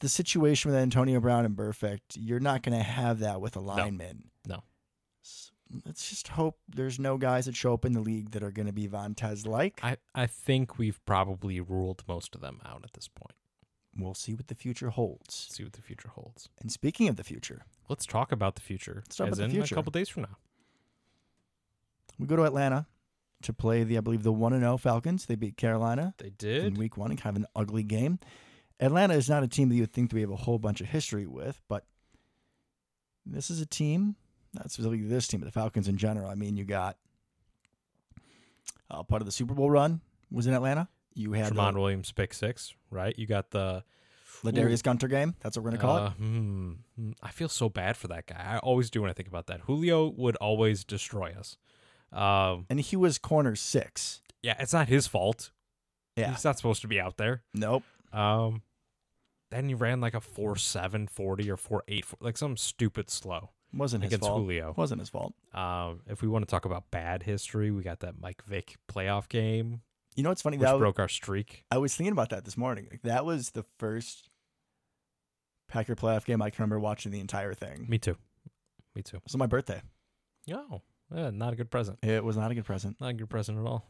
[0.00, 3.60] the situation with Antonio Brown and Burfict, you're not going to have that with a
[3.60, 4.24] lineman.
[4.46, 4.62] No.
[5.24, 5.50] S-
[5.86, 8.66] Let's just hope there's no guys that show up in the league that are going
[8.66, 9.78] to be Vontaze like.
[9.82, 13.34] I I think we've probably ruled most of them out at this point.
[13.96, 15.48] We'll see what the future holds.
[15.50, 16.48] See what the future holds.
[16.60, 19.02] And speaking of the future, Let's talk about the future.
[19.04, 19.74] Let's talk as about the in future.
[19.74, 20.36] a couple days from now.
[22.18, 22.86] we go to Atlanta
[23.42, 25.26] to play the I believe the 1 and 0 Falcons.
[25.26, 26.14] They beat Carolina.
[26.18, 26.64] They did.
[26.64, 28.18] in week one and kind of an ugly game.
[28.80, 30.80] Atlanta is not a team that you would think that we have a whole bunch
[30.80, 31.84] of history with, but
[33.26, 34.16] this is a team,
[34.54, 36.30] not specifically this team, but the Falcons in general.
[36.30, 36.96] I mean, you got
[38.90, 40.00] uh, part of the Super Bowl run
[40.30, 40.88] was in Atlanta.
[41.14, 43.16] You had Tramon the Williams pick six, right?
[43.18, 43.84] You got the
[44.42, 45.34] LaDarius Gunter game.
[45.40, 46.12] That's what we're going to call uh, it.
[46.12, 48.42] hmm, hmm, I feel so bad for that guy.
[48.42, 49.60] I always do when I think about that.
[49.62, 51.56] Julio would always destroy us.
[52.12, 54.22] Um, And he was corner six.
[54.42, 55.50] yeah, it's not his fault.
[56.16, 56.30] Yeah.
[56.30, 57.42] He's not supposed to be out there.
[57.54, 57.84] Nope.
[58.12, 58.62] Um,
[59.50, 63.50] then he ran like a four seven forty or four eight, like some stupid slow
[63.72, 64.40] Wasn't his against fault.
[64.42, 64.74] Julio.
[64.76, 65.34] Wasn't his fault.
[65.54, 69.28] Um, if we want to talk about bad history, we got that Mike Vick playoff
[69.28, 69.82] game,
[70.16, 70.56] You know what's funny?
[70.58, 71.64] which That, broke our streak.
[71.70, 72.88] I was thinking about that this morning.
[72.90, 74.28] Like, that was the first
[75.68, 77.86] Packer playoff game I can remember watching the entire thing.
[77.88, 78.16] Me too.
[78.94, 79.18] Me too.
[79.18, 79.80] It was my birthday.
[80.52, 80.82] Oh,
[81.14, 81.98] yeah, not a good present.
[82.02, 83.00] It was not a good present.
[83.00, 83.86] Not a good present at all.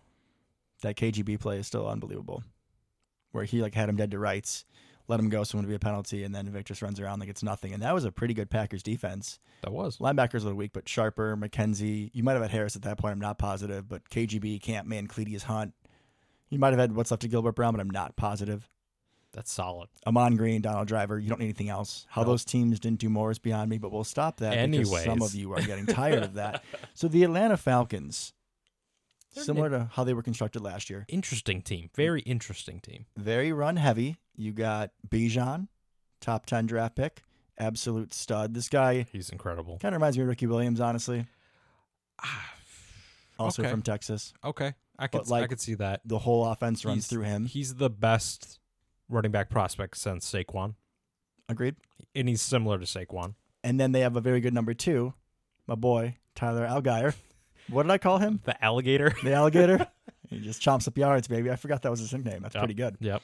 [0.82, 2.42] That KGB play is still unbelievable.
[3.32, 4.64] Where he like had him dead to rights,
[5.10, 7.20] let him go, so it would be a penalty, and then Vick just runs around
[7.20, 7.74] like it's nothing.
[7.74, 9.38] And that was a pretty good Packers defense.
[9.62, 9.98] That was.
[9.98, 13.12] Linebackers a little weak, but Sharper, McKenzie, you might have had Harris at that point.
[13.12, 15.74] I'm not positive, but KGB, Camp Man, Cletidus Hunt.
[16.48, 18.68] You might have had what's left of Gilbert Brown, but I'm not positive.
[19.32, 19.88] That's solid.
[20.06, 21.16] Ahman Green, Donald Driver.
[21.18, 22.06] You don't need anything else.
[22.10, 22.28] How No.
[22.30, 25.34] those teams didn't do more is beyond me, but we'll stop that because some of
[25.36, 26.64] you are getting tired of that.
[26.94, 28.32] So the Atlanta Falcons,
[29.34, 31.90] They're similar to how they were constructed last year, Interesting team.
[31.94, 33.06] Very interesting team.
[33.16, 34.16] very run heavy.
[34.36, 35.68] You got Bijan,
[36.20, 37.22] top 10 draft pick,
[37.58, 38.54] absolute stud.
[38.54, 39.78] This guy He's incredible.
[39.78, 41.26] kind of reminds me of Ricky Williams, honestly,
[42.22, 42.52] Ah,
[43.38, 43.70] also Okay.
[43.70, 44.32] from Texas.
[44.44, 46.00] okay, I could like, I could see that.
[46.04, 47.46] The whole offense runs He's- through him.
[47.46, 48.58] He's the best
[49.08, 50.74] running back prospect since Saquon,
[51.48, 51.76] Agreed.
[52.14, 53.34] and he's similar to Saquon.
[53.62, 55.14] And then they have a very good number two,
[55.66, 57.14] my boy, Tyler Allgeier.
[57.70, 58.40] What did I call him?
[58.44, 59.12] The alligator.
[59.22, 59.86] The alligator?
[60.30, 61.50] he just chomps up yards, baby.
[61.50, 62.42] I forgot that was his nickname.
[62.42, 62.62] That's Yep.
[62.62, 62.96] pretty good.
[63.00, 63.22] yep.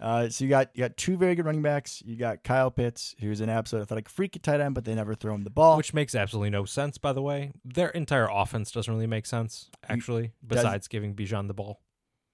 [0.00, 2.02] Uh, so you got you got two very good running backs.
[2.04, 5.14] You got Kyle Pitts, who's an absolute athletic freak at tight end, but they never
[5.14, 5.76] throw him the ball.
[5.76, 7.52] Which makes absolutely no sense, by the way.
[7.64, 11.80] Their entire offense doesn't really make sense, actually, besides giving Bijan the ball.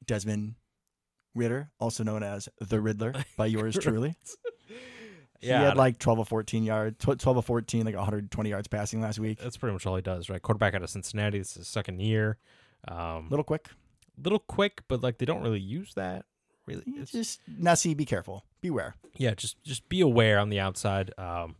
[0.06, 0.54] Desmond
[1.34, 4.16] Ridder, also known as the Riddler by yours truly.
[5.40, 9.18] He had like 12 or 14 yards, 12 or 14, like 120 yards passing last
[9.18, 9.38] week.
[9.38, 10.40] that's pretty much all he does, right?
[10.42, 11.38] Quarterback out of Cincinnati.
[11.38, 12.36] This is his second year.
[12.88, 13.68] Um, Little quick.
[14.22, 16.24] little quick, but like they don't really use that.
[16.66, 18.44] Really, it's, Just Nessie, be careful.
[18.60, 18.94] Beware.
[19.16, 21.12] yeah, just just be aware on the outside.
[21.18, 21.56] Um,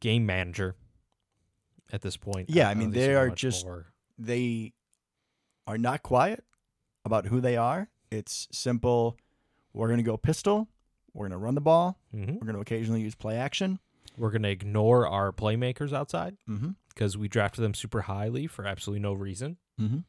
[0.00, 0.74] game manager
[1.92, 2.50] at this point.
[2.50, 3.86] Yeah, don't I mean, they are just- more.
[4.18, 4.72] They
[5.66, 6.44] are not quiet
[7.04, 7.88] about who they are.
[8.10, 9.16] It's simple.
[9.72, 10.68] We're going to go pistol.
[11.14, 11.98] We're going to run the ball.
[12.14, 12.34] Mhm.
[12.34, 13.78] We're going to occasionally use play action.
[14.18, 16.70] We're gonna ignore our playmakers outside Mm-hmm.
[16.90, 19.56] because we drafted them super highly for absolutely no reason.
[19.80, 20.00] Mm-hmm.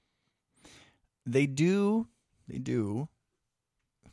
[1.25, 2.07] They do.
[2.47, 3.07] They do.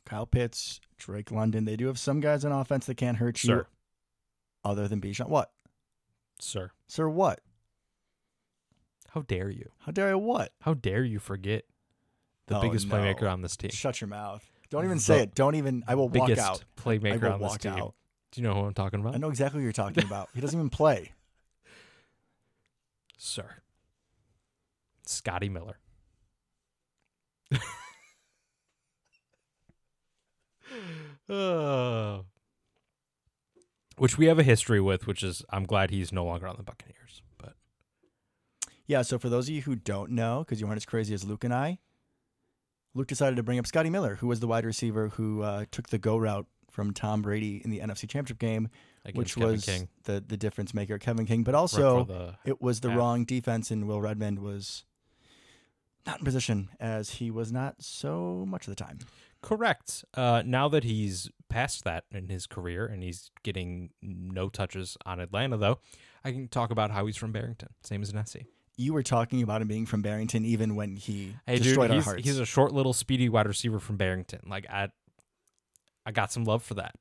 [0.07, 1.65] Kyle Pitts, Drake London.
[1.65, 3.49] They do have some guys on offense that can't hurt you.
[3.49, 3.67] Sir.
[4.65, 5.29] Other than Bijan.
[5.29, 5.51] What?
[6.41, 7.41] Sir, Sir, what?
[9.09, 9.73] how dare you?
[9.81, 10.53] How dare I what?
[10.61, 11.65] How dare you forget
[12.47, 12.95] the Oh, biggest no.
[12.95, 13.71] playmaker on this team?
[13.73, 14.50] Shut your mouth.
[14.71, 15.35] Don't even say it.
[15.35, 15.83] Don't even.
[15.87, 16.65] I will walk biggest out.
[16.79, 17.73] I playmaker will on this walk team.
[17.73, 17.95] out.
[18.33, 19.15] Do you know who I'm talking about?
[19.15, 20.29] I know exactly what you're talking about.
[20.35, 21.13] He doesn't even play.
[23.19, 23.57] Sir.
[25.07, 25.77] Scotty Miller.
[31.29, 32.19] Uh,
[33.97, 36.63] which we have a history with, which is I'm glad he's no longer on the
[36.63, 37.23] Buccaneers.
[37.39, 37.55] But
[38.87, 39.03] Yeah.
[39.03, 41.43] So for those of you who don't know, because you aren't as crazy as Luke
[41.43, 41.79] and I,
[42.95, 45.89] Luke decided to bring up Scotty Miller, who was the wide receiver who uh, took
[45.89, 48.69] the go route from Tom Brady in the NFC Championship game,
[49.05, 49.89] Against which Kevin was King.
[50.05, 51.43] the the difference maker, Kevin King.
[51.45, 54.85] But also, the- it was the wrong defense, and Will Redmond was
[56.07, 58.99] not in position as he was not so much of the time.
[59.43, 60.05] Correct.
[60.15, 65.19] Uh, now that he's past that in his career and he's getting no touches on
[65.21, 65.79] Atlanta, though,
[66.25, 68.47] I can talk about how he's from Barrington, same as Nessie.
[68.77, 71.97] You were talking about him being from Barrington even when he Hey, destroyed dude, our
[71.97, 72.25] he's, hearts.
[72.25, 74.41] he's a short, little, speedy wide receiver from Barrington.
[74.47, 74.89] Like I,
[76.07, 76.95] I got some love for that.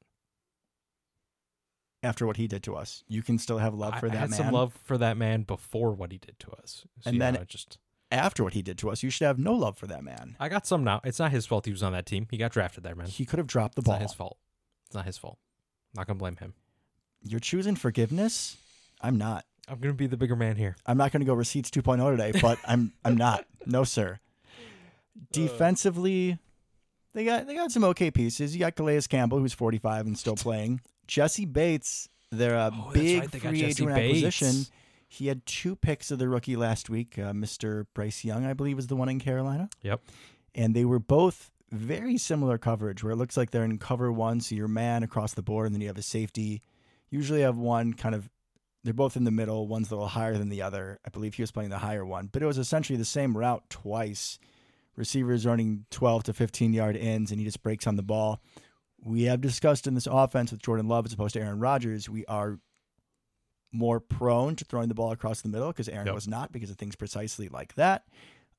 [2.01, 3.03] after what he did to us.
[3.07, 4.38] You can still have love I- for I that had man.
[4.38, 6.86] some love for that man before what he did to us.
[7.01, 7.78] So, And then- I just
[8.11, 10.36] After what he did to us, you should have no love for that man.
[10.39, 10.99] I got some now.
[11.03, 12.26] It's not his fault he was on that team.
[12.32, 13.07] He got drafted there, man.
[13.07, 13.95] He could have dropped the ball.
[13.95, 13.99] It's ball.
[13.99, 14.38] not his fault.
[14.88, 15.38] It's not his fault.
[15.93, 16.53] not gonna blame him.
[17.22, 18.57] You're choosing forgiveness.
[19.01, 19.45] I'm not.
[19.70, 20.76] I'm gonna be the bigger man here.
[20.86, 23.45] I'm not going to go receipts 2.0 today, but I'm I'm not.
[23.65, 24.20] No sir.
[25.32, 26.38] Defensively,
[27.13, 28.53] they got they got some okay pieces.
[28.55, 30.82] You got Calais Campbell, who's 45 and still playing.
[31.07, 34.65] Jessie Bates, they're a Oh, big right, they free agent acquisition.
[35.07, 37.17] He had two picks of the rookie last week.
[37.17, 37.86] Uh, Mr.
[37.95, 39.70] Bryce Young, I believe, is the one in Carolina.
[39.82, 40.01] Yep.
[40.55, 44.41] and they were both very similar coverage where it looks like they're in cover one
[44.41, 46.63] so you're man across the board and then you have a safety
[47.11, 48.28] usually have one kind of
[48.84, 49.68] they're both in the middle.
[49.68, 51.00] One's a little higher than the other.
[51.06, 53.64] I believe he was playing the higher one but it was essentially the same route
[53.70, 54.40] twice.
[54.96, 58.42] Receivers running 12 to 15 yard ends and he just breaks on the ball.
[59.02, 62.26] We have discussed in this offense with jordan love as opposed to aaron rodgers we
[62.26, 62.60] are
[63.72, 66.16] more prone to throwing the ball across the middle because aaron Yep.
[66.16, 68.04] was not because of things precisely like that.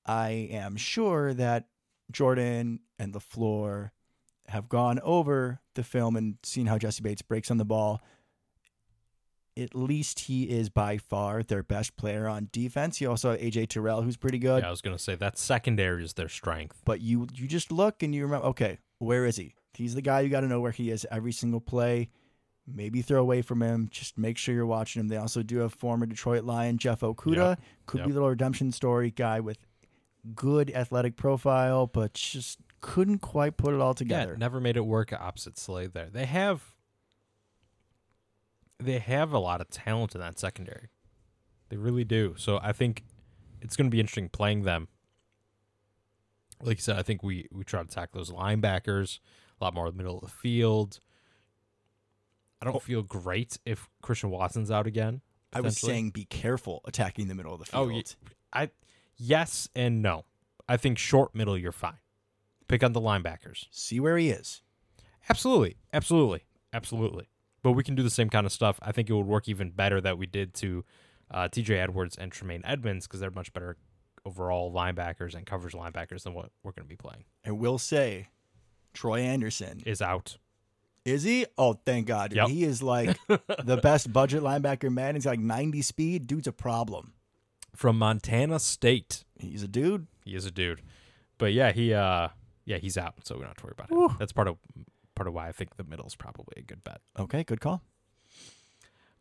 [0.07, 1.67] I am sure that
[2.11, 3.91] Jordan and LaFleur
[4.49, 8.01] have gone over the film and seen how Jessie Bates breaks on the ball.
[9.61, 13.01] At least he is by far their best player on defense.
[13.01, 14.63] You also have AJ Terrell, who's pretty good.
[14.63, 16.81] yeah, I was gonna say that secondary is their strength.
[16.85, 19.55] But you you just look and you remember, okay, where is he?
[19.75, 22.09] He's the guy you got to know where he is every single play.
[22.67, 23.89] Maybe throw away from him.
[23.91, 25.09] Just make sure you're watching him.
[25.09, 27.37] They also do have former Detroit Lion Jeff Okudah.
[27.37, 27.61] Yep.
[27.87, 28.07] Could Yep.
[28.07, 29.59] be a little redemption story guy with
[30.35, 34.33] good athletic profile, but just couldn't quite put it all together.
[34.33, 36.09] Yeah, never made it work opposite Slade there.
[36.11, 36.70] They have
[38.81, 40.89] they have a lot of talent in that secondary.
[41.69, 42.35] They really do.
[42.37, 43.05] So I think
[43.61, 44.89] it's going to be interesting playing them.
[46.63, 49.19] Like you said, I think we we try to attack those linebackers
[49.61, 51.01] a lot more in the middle of the field.
[52.61, 52.81] I don't Oh.
[52.81, 55.23] feel great if Christian Watson's out again.
[55.53, 58.17] I was saying be careful attacking the middle of the Oh, field.
[58.23, 58.71] ye- I
[59.17, 60.27] yes and no.
[60.69, 61.99] I think short middle you're fine.
[62.69, 63.67] Pick on the linebackers.
[63.71, 64.63] See where he is.
[65.29, 65.77] Absolutely.
[65.93, 66.45] Absolutely.
[66.73, 67.30] Absolutely.
[67.63, 68.79] But we can do the same kind of stuff.
[68.83, 70.85] I think it would work even better that we did to
[71.31, 73.77] uh, TJ Edwards and Tremaine Edmunds because they're much better
[74.25, 77.25] overall linebackers and coverage linebackers than what we're going to be playing.
[77.47, 78.29] I will say,
[78.93, 80.37] Troy Anderson Is out.
[81.05, 81.47] is he?
[81.57, 82.33] Oh, thank God!
[82.33, 82.49] Yep.
[82.49, 84.93] He is like the best budget linebacker.
[84.93, 86.27] Man, he's like 90 speed.
[86.27, 87.13] Dude's a problem.
[87.77, 89.25] From Montana State.
[89.39, 90.09] He's a dude.
[90.25, 90.83] He is a dude.
[91.39, 92.29] But yeah, he uh
[92.65, 94.19] yeah, he's out, so we don't have to worry about it.
[94.19, 94.57] That's part of
[95.15, 97.01] part of why I think the middle is probably a good bet.
[97.19, 97.83] Okay, good call.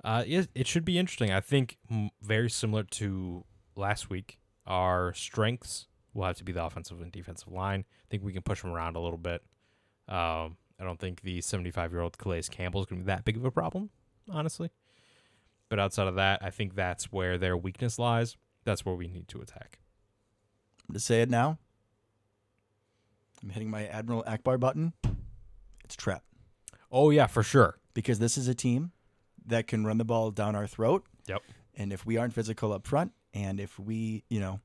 [0.04, 1.32] Uh, it, it should be interesting.
[1.32, 3.44] I think m- very similar to
[3.76, 4.40] last week.
[4.66, 7.86] Our strengths will have to be the offensive and defensive line.
[7.88, 9.44] I think we can push them around a little bit.
[10.08, 13.26] Um, I don't think the 75 year old Calais Campbell is going to be that
[13.26, 13.90] big of a problem,
[14.30, 14.70] honestly.
[15.68, 18.38] But outside of that, I think that's where their weakness lies.
[18.64, 19.80] That's where we need to attack.
[20.88, 21.60] I'm to say it now.
[23.44, 24.94] I'm hitting my Admiral Ackbar button.
[25.90, 26.24] It's trap
[26.92, 27.80] Oh yeah, for sure.
[27.96, 28.92] because this is a team
[29.48, 31.04] that can run the ball down our throat.
[31.28, 31.42] Yep.
[31.76, 34.60] And if we aren't physical up front, and if we, you know,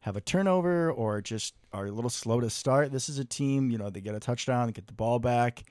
[0.00, 3.70] have a turnover or just are a little slow to start, this is a team,
[3.70, 5.62] you know, they get a touchdown, they get the ball back,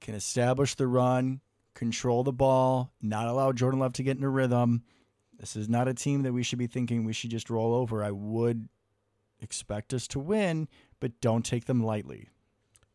[0.00, 1.40] can establish the run,
[1.74, 4.82] control the ball, not allow Jordan Love to get in a rhythm.
[5.38, 8.04] This is not a team that we should be thinking we should just roll over.
[8.04, 8.68] I would
[9.40, 10.68] expect us to win,
[11.00, 12.28] but don't take them lightly.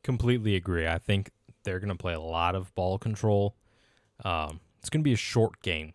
[0.07, 0.87] Completely agree.
[0.87, 1.31] I think
[1.65, 3.57] they're going to play a lot of ball control.
[4.23, 5.91] Um, it's going to be a short game.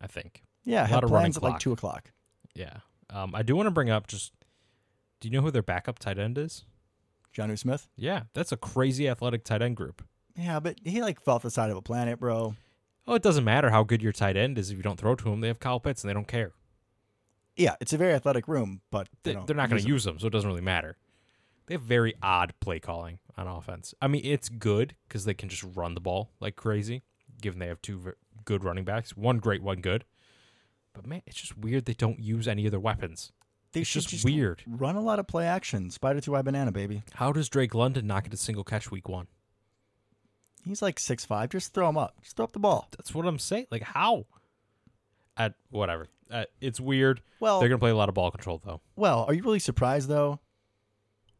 [0.00, 0.42] I think.
[0.64, 2.10] Yeah, a lot of running plans at like two o'clock.
[2.56, 2.78] Yeah.
[3.10, 4.32] Um, I do want to bring up just.
[5.20, 6.64] Do you know who their backup tight end is?
[7.32, 7.86] Jonnu Smith.
[7.96, 10.02] Yeah, that's a crazy athletic tight end group.
[10.36, 12.56] Yeah, but he like fell off the side of a planet, bro.
[13.06, 15.32] Oh, it doesn't matter how good your tight end is if you don't throw to
[15.32, 15.42] him.
[15.42, 16.50] They have Kyle Pitts and they don't care.
[17.54, 20.26] Yeah, it's a very athletic room, but They, they're not going to use them, so
[20.26, 20.96] it doesn't really matter.
[21.66, 23.94] They have very odd play calling on offense.
[24.02, 27.02] I mean, it's good because they can just run the ball like crazy,
[27.40, 30.04] given they have two ver- good running backs, one great, one good.
[30.92, 33.32] But man, it's just weird they don't use any other weapons.
[33.72, 34.62] They It's should just weird.
[34.66, 35.88] Run a lot of play action.
[35.90, 37.02] Spider two eye banana, baby.
[37.14, 39.28] How does Drake London not get a single catch week one?
[40.64, 41.48] He's like six five.
[41.50, 42.16] Just throw him up.
[42.22, 42.88] Just throw up the ball.
[42.96, 43.66] That's what I'm saying.
[43.70, 44.26] Like how?
[45.36, 46.08] At whatever.
[46.30, 47.22] Uh, it's weird.
[47.40, 48.80] Well, They're gonna play a lot of ball control though.
[48.96, 50.38] well, are you really surprised though?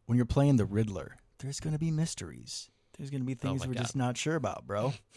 [0.06, 2.70] When you're playing the Riddler, there's gonna be mysteries.
[2.96, 3.82] There's gonna be oh things my we're God.
[3.82, 4.92] just not sure about, bro.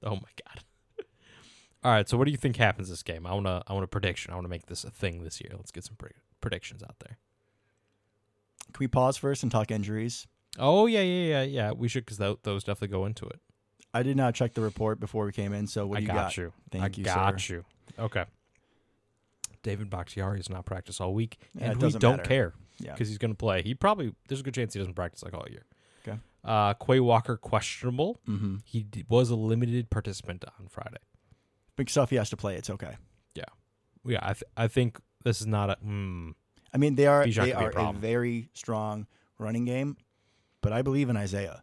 [0.00, 0.62] Oh my god.
[1.82, 2.08] All right.
[2.08, 3.26] So what do you think happens this game?
[3.26, 4.32] I wanna I want a prediction.
[4.32, 5.50] I want to make this a thing this year.
[5.56, 7.18] Let's get some pre- predictions out there.
[8.72, 10.28] Can we pause first and talk injuries?
[10.56, 11.72] Oh yeah yeah yeah yeah.
[11.72, 13.40] We should because th- those definitely go into it.
[13.92, 15.66] I did not check the report before we came in.
[15.66, 16.36] So what I do you got, got?
[16.36, 16.52] you.
[16.70, 17.04] Thank you.
[17.04, 17.54] I you, got sir.
[17.54, 17.64] you.
[17.98, 18.24] Okay.
[19.64, 22.22] David Bakhtiari has not practiced all week, Yeah, and we don't matter.
[22.22, 22.92] care Yeah.
[22.92, 23.62] because he's going to play.
[23.62, 25.66] He probably there's a good chance he doesn't practice like all year.
[26.06, 26.18] Okay.
[26.44, 28.20] Uh, Quay Walker questionable.
[28.28, 28.56] Mm-hmm.
[28.64, 30.98] He d- was a limited participant on Friday.
[31.76, 32.10] Big stuff.
[32.10, 32.56] He has to play.
[32.56, 32.96] It's okay.
[33.34, 33.44] Yeah,
[34.04, 34.20] Yeah.
[34.22, 35.74] I th- I think this is not a.
[35.82, 36.30] Hmm.
[36.72, 37.96] I mean, they are Bijan they could be a are a, problem.
[38.00, 39.06] very strong
[39.38, 39.96] running game,
[40.60, 41.62] but I believe in Isaiah.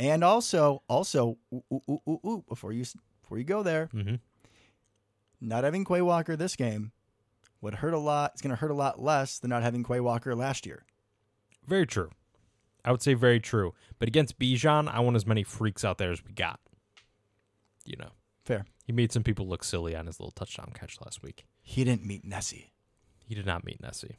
[0.00, 3.86] And also, also, ooh, ooh, ooh, ooh, ooh, before you s- before you go there,
[3.92, 4.16] hmm
[5.40, 6.92] not having Quay Walker this game
[7.62, 8.32] would hurt a lot.
[8.34, 10.84] It's going to hurt a lot less than not having Quay Walker last year.
[11.66, 12.10] Very true.
[12.84, 13.72] I would say very true.
[13.98, 16.60] But against Bijan, I want as many freaks out there as we got.
[17.84, 18.10] You know,
[18.44, 18.66] Fair.
[18.84, 21.44] he made some people look silly on his little touchdown catch last week.
[21.62, 22.72] He didn't meet Nessie.
[23.24, 24.16] He did not meet Nessie.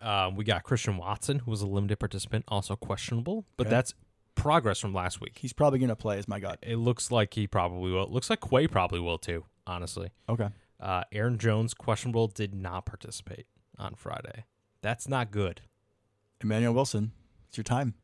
[0.00, 3.74] Um, we got Christian Watson, who was a limited participant, also questionable, but Okay.
[3.74, 3.94] that's
[4.36, 5.38] progress from last week.
[5.38, 6.18] He's probably going to play.
[6.18, 6.60] Is my gut.
[6.62, 8.04] It looks like he probably will.
[8.04, 10.10] It looks like Quay probably will too, honestly.
[10.28, 10.48] Okay.
[10.80, 13.46] Uh, Aaron Jones, questionable, did not participate
[13.78, 14.44] on Friday.
[14.82, 15.62] That's not good.
[16.40, 17.12] Emmanuel Wilson,
[17.48, 17.94] it's your time.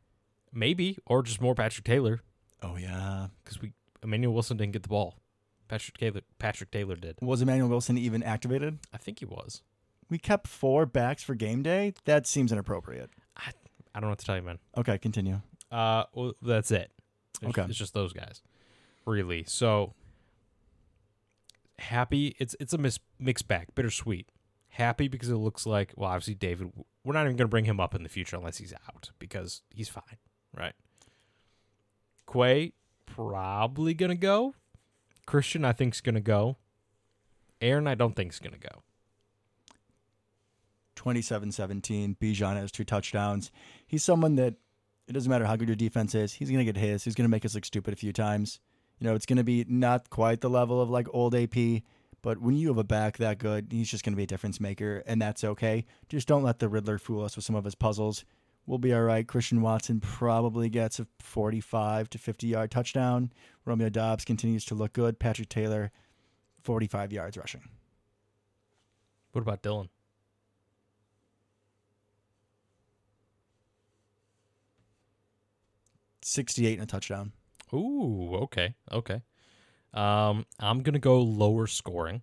[0.53, 2.21] Maybe, or just more Patrick Taylor,
[2.63, 3.29] Oh yeah.
[3.43, 3.73] because we
[4.03, 5.19] Emmanuel Wilson didn't get the ball.
[5.69, 7.17] Patrick Taylor, Patrick Taylor did.
[7.23, 8.79] Was Emmanuel Wilson even activated?
[8.93, 9.63] I think he was.
[10.11, 11.95] We kept four backs for game day.
[12.05, 13.11] That seems inappropriate.
[13.37, 13.51] I
[13.95, 14.59] I don't know what to tell you, man.
[14.77, 15.41] Okay, continue.
[15.71, 16.91] Uh, well, that's it.
[17.43, 17.69] It's, Okay.
[17.69, 18.43] it's just those guys,
[19.07, 19.45] really.
[19.47, 19.95] So
[21.79, 22.37] happy.
[22.39, 24.31] It's it's a mis- mixed bag, bittersweet.
[24.69, 26.73] Happy because it looks like well, obviously David.
[27.05, 29.63] We're not even going to bring him up in the future unless he's out because
[29.71, 30.19] he's fine,
[30.57, 30.75] right?
[32.31, 32.73] Quay
[33.07, 34.55] probably going to go.
[35.27, 36.57] Christian, I think's going to go.
[37.61, 38.83] Aaron, I don't think is going to go.
[40.97, 42.17] 27-17.
[42.19, 43.51] Bijan has two touchdowns.
[43.87, 44.55] He's someone that
[45.07, 46.33] it doesn't matter how good your defense is.
[46.33, 47.05] He's going to get his.
[47.05, 48.61] He's going to make us look stupid a few times.
[49.05, 51.83] You know, it's going to be not quite the level of like old AP,
[52.23, 54.61] but when you have a back that good, he's just going to be a difference
[54.61, 55.85] maker, and that's okay.
[56.09, 58.25] Just don't let the Riddler fool us with some of his puzzles.
[58.65, 59.29] We'll be all right.
[59.29, 63.31] Christian Watson probably gets a 45 to 50 yard touchdown.
[63.67, 65.19] Romeo Doubs continues to look good.
[65.19, 65.91] Patrick Taylor,
[66.63, 67.69] 45 yards rushing.
[69.33, 69.91] What about Dylan?
[76.23, 77.33] Sixty-eight and a touchdown.
[77.75, 79.23] Ooh, okay, okay.
[79.93, 82.23] Um, I'm gonna go lower scoring.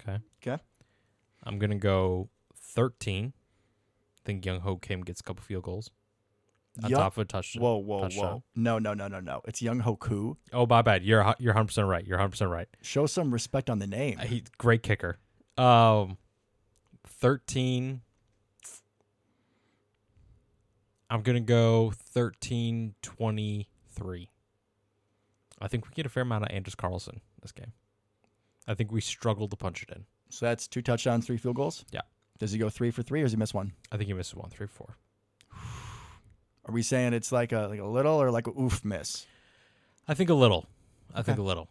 [0.00, 0.18] Okay.
[0.42, 0.62] Okay.
[1.42, 3.32] I'm gonna go 13.
[3.36, 5.90] I think Young Ho Kim gets a couple field goals
[6.82, 7.62] on top of a touchdown.
[7.62, 8.24] Whoa, whoa, touchdown.
[8.24, 8.42] whoa!
[8.56, 9.42] No, no, no, no, no!
[9.44, 10.36] It's Younghoe Koo.
[10.52, 11.04] Oh, my bad.
[11.04, 12.04] You're you're 100 percent right.
[12.04, 12.68] You're 100 percent right.
[12.82, 14.18] Show some respect on the name.
[14.18, 15.18] Uh, He great kicker.
[15.56, 16.18] Um,
[17.06, 18.00] 13.
[21.10, 22.94] I'm gonna go 13
[23.94, 24.28] 23.
[25.60, 27.72] I think we get a fair amount of Anders Carlson this game.
[28.66, 30.04] I think we struggled to punch it in.
[30.30, 31.84] So that's two touchdowns, three field goals.
[31.92, 32.00] Yeah.
[32.38, 33.72] Does he go three for three, or does he miss one?
[33.92, 34.96] I think he misses one, three, four.
[36.66, 39.26] Are we saying it's like a like a little or like a oof miss?
[40.08, 40.66] I think a little.
[41.14, 41.68] I think a little.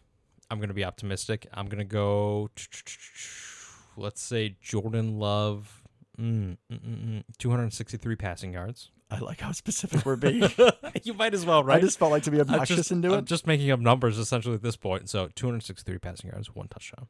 [0.50, 1.48] I'm gonna be optimistic.
[1.54, 2.50] I'm gonna go.
[3.98, 5.84] Let's say Jordan Love,
[6.20, 8.90] mm, mm, mm, mm, 263 passing yards.
[9.14, 10.50] I like how specific we're being.
[11.04, 13.20] you might as well, I just felt like to be obnoxious just, and do I'm
[13.20, 13.26] it.
[13.26, 15.10] just making up numbers essentially at this point.
[15.10, 17.08] So 263 passing yards, one touchdown.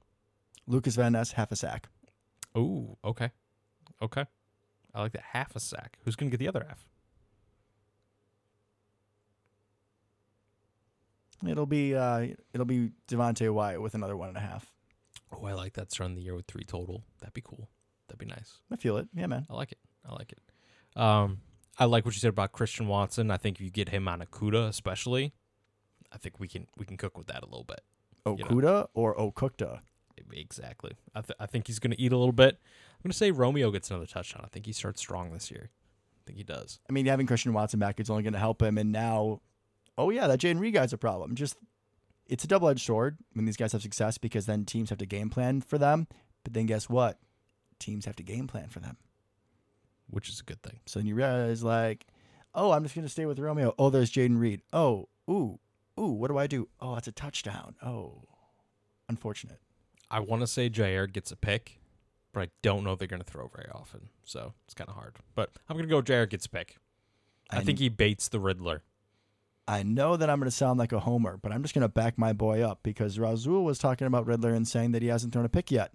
[0.68, 1.88] Lucas Van Ness half a sack.
[2.58, 3.32] Ooh, okay,
[4.02, 4.26] okay.
[4.94, 5.98] I like that half a sack.
[6.04, 6.88] Who's gonna get the other half?
[11.48, 14.72] It'll be uh it'll be Devonte Wyatt with another one and a half.
[15.32, 17.04] Oh, I like that starting the year with three total.
[17.20, 17.70] That'd be cool.
[18.08, 18.60] That'd be nice.
[18.72, 19.08] I feel it.
[19.14, 19.46] Yeah, man.
[19.50, 19.80] I like it.
[20.08, 21.00] I like it.
[21.00, 21.40] Um,
[21.78, 23.32] I like what you said about Christian Watson.
[23.32, 25.34] I think if you get him on Okudah, especially,
[26.12, 27.82] I think we can we can cook with that a little bit.
[28.26, 28.50] Oh, you know.
[28.50, 29.80] Okudah or oh Okukta?
[30.32, 30.92] Exactly.
[31.14, 32.60] I th- I think he's going to eat a little bit.
[32.60, 34.44] I'm going to say Romeo gets another touchdown.
[34.46, 35.70] I think he starts strong this year.
[35.72, 36.80] I think he does.
[36.90, 38.78] I mean, having Christian Watson back is only going to help him.
[38.78, 39.42] And now,
[39.98, 41.36] oh yeah, that Jayden Reed guy's a problem.
[41.36, 41.58] Just
[42.28, 45.06] it's a double edged sword when these guys have success because then teams have to
[45.06, 46.08] game plan for them.
[46.44, 47.20] But then guess what?
[47.80, 48.98] Teams have to game plan for them.
[50.10, 50.80] Which is a good thing.
[50.86, 52.06] So then you realize, like,
[52.54, 53.74] oh, I'm just going to stay with Romeo.
[53.78, 54.62] Oh, there's Jayden Reed.
[54.72, 55.60] Oh, ooh,
[56.00, 56.68] ooh, what do I do?
[56.80, 57.76] Oh, that's a touchdown.
[57.84, 58.24] Oh,
[59.10, 59.60] unfortunate.
[60.12, 61.80] I want to say Jaire gets a pick,
[62.34, 64.10] but I don't know if they're going to throw very often.
[64.24, 65.16] So it's kind of hard.
[65.34, 66.78] But I'm going to go Jaire gets a pick.
[67.50, 68.84] I, think he baits the Riddler.
[69.68, 71.90] I know that I'm going to sound like a homer, but I'm just going to
[71.90, 75.34] back my boy up because Rasul was talking about Riddler and saying that he hasn't
[75.34, 75.94] thrown a pick yet.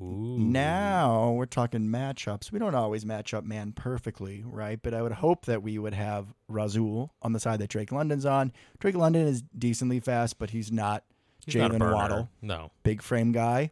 [0.00, 0.38] Ooh.
[0.38, 2.50] Now we're talking matchups.
[2.50, 4.80] We don't always match up man perfectly, right?
[4.82, 8.24] But I would hope that we would have Rasul on the side that Drake London's
[8.24, 8.52] on.
[8.78, 11.04] Drake London is decently fast, but he's not
[11.46, 11.78] Jaylen.
[11.92, 12.30] Waddle.
[12.40, 12.70] No.
[12.82, 13.70] big frame guy.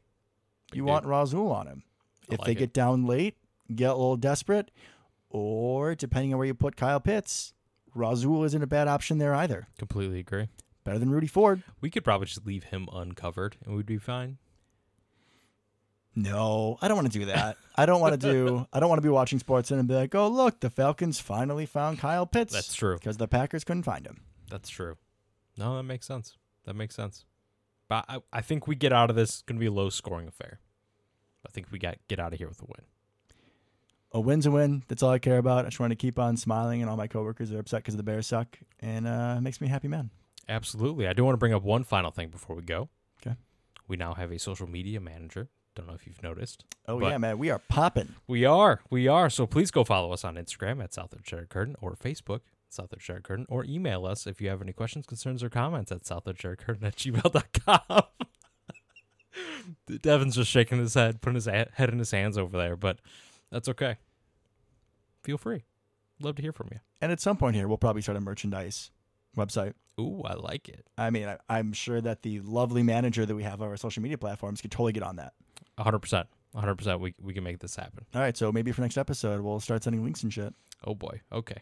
[0.73, 1.83] You want Rasul on him.
[2.31, 2.59] I If like they it.
[2.59, 3.37] get down late,
[3.75, 4.71] get a little desperate,
[5.31, 7.55] or depending on where you put Kyle Pitts,
[7.95, 9.67] Rasul isn't a bad option there either.
[9.79, 10.49] Completely agree.
[10.85, 11.63] Better than Rudy Ford.
[11.81, 14.39] We could probably just leave him uncovered and we'd be fine.
[16.15, 17.57] No, I don't want to do that.
[17.77, 18.67] I don't want to do.
[18.73, 21.67] I don't want to be watching sports and be like, "Oh, look, the Falcons finally
[21.67, 22.97] found Kyle Pitts." That's true.
[22.97, 24.23] because the Packers couldn't find him.
[24.51, 24.97] That's true.
[25.57, 26.37] No, that makes sense.
[26.65, 27.25] That makes sense.
[27.89, 29.43] But I, I think we get out of this.
[29.43, 30.61] Going to be a low scoring affair.
[31.47, 32.87] I think we got get out of here with a win.
[34.13, 34.83] A win's a win.
[34.89, 35.67] That's all I care about.
[35.67, 38.03] I just want to keep on smiling, and all my coworkers are upset because the
[38.03, 40.11] Bears suck, and uh, it makes me a happy man.
[40.49, 41.07] Absolutely.
[41.07, 42.89] I do want to bring up one final thing before we go.
[43.21, 43.37] Okay.
[43.87, 45.51] We now have a social media manager.
[45.79, 46.65] Don't know if you've noticed.
[46.89, 48.17] Oh yeah, man, we are popping.
[48.27, 48.81] We are.
[48.91, 49.31] We are.
[49.31, 53.21] So please go follow us on Instagram at Southern Cheddar Curtain or Facebook, Southern Cheddar
[53.21, 56.57] Curtain, or email us if you have any questions, concerns, or comments at Southern Cheddar
[56.57, 58.03] Curtain at gmail.com.
[60.03, 62.99] Devin's just shaking his head, putting his a- head in his hands over there, but
[63.53, 63.99] that's okay.
[65.23, 65.63] Feel free.
[66.21, 66.81] Love to hear from you.
[67.01, 68.91] And at some point here, we'll probably start a merchandise
[69.37, 69.75] website.
[70.01, 70.87] Ooh, I like it.
[70.97, 74.03] I mean, I, I'm sure that the lovely manager that we have on our social
[74.03, 75.33] media platforms could totally get on that.
[75.79, 76.25] 100%.
[76.55, 77.01] 100%.
[77.01, 78.05] We, we can make this happen.
[78.15, 80.55] All right, so maybe for next episode, we'll start sending links and shit.
[80.85, 81.21] Oh, boy.
[81.33, 81.59] Okay.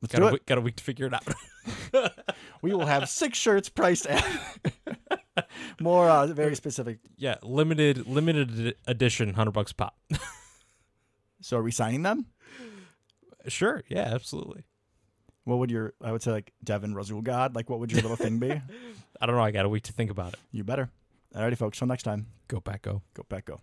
[0.00, 0.32] Let's Got do a, it.
[0.34, 1.24] week, got a week to figure it out.
[2.62, 4.24] We will have six shirts priced at
[5.80, 6.98] more uh, very specific.
[7.18, 9.94] yeah, limited limited edition, 100 bucks pop.
[11.42, 12.24] So are we signing them?
[13.48, 13.82] Sure.
[13.88, 14.64] Yeah, absolutely.
[15.44, 18.16] What would your, I would say like Devin Rasul God, like what would your little
[18.16, 18.50] thing be?
[19.20, 19.42] I don't know.
[19.42, 20.38] I got a week to think about it.
[20.52, 20.90] You better.
[21.34, 21.78] Alrighty, folks.
[21.78, 22.26] Till next time.
[22.48, 23.02] Go back, go.
[23.14, 23.60] Go back, go.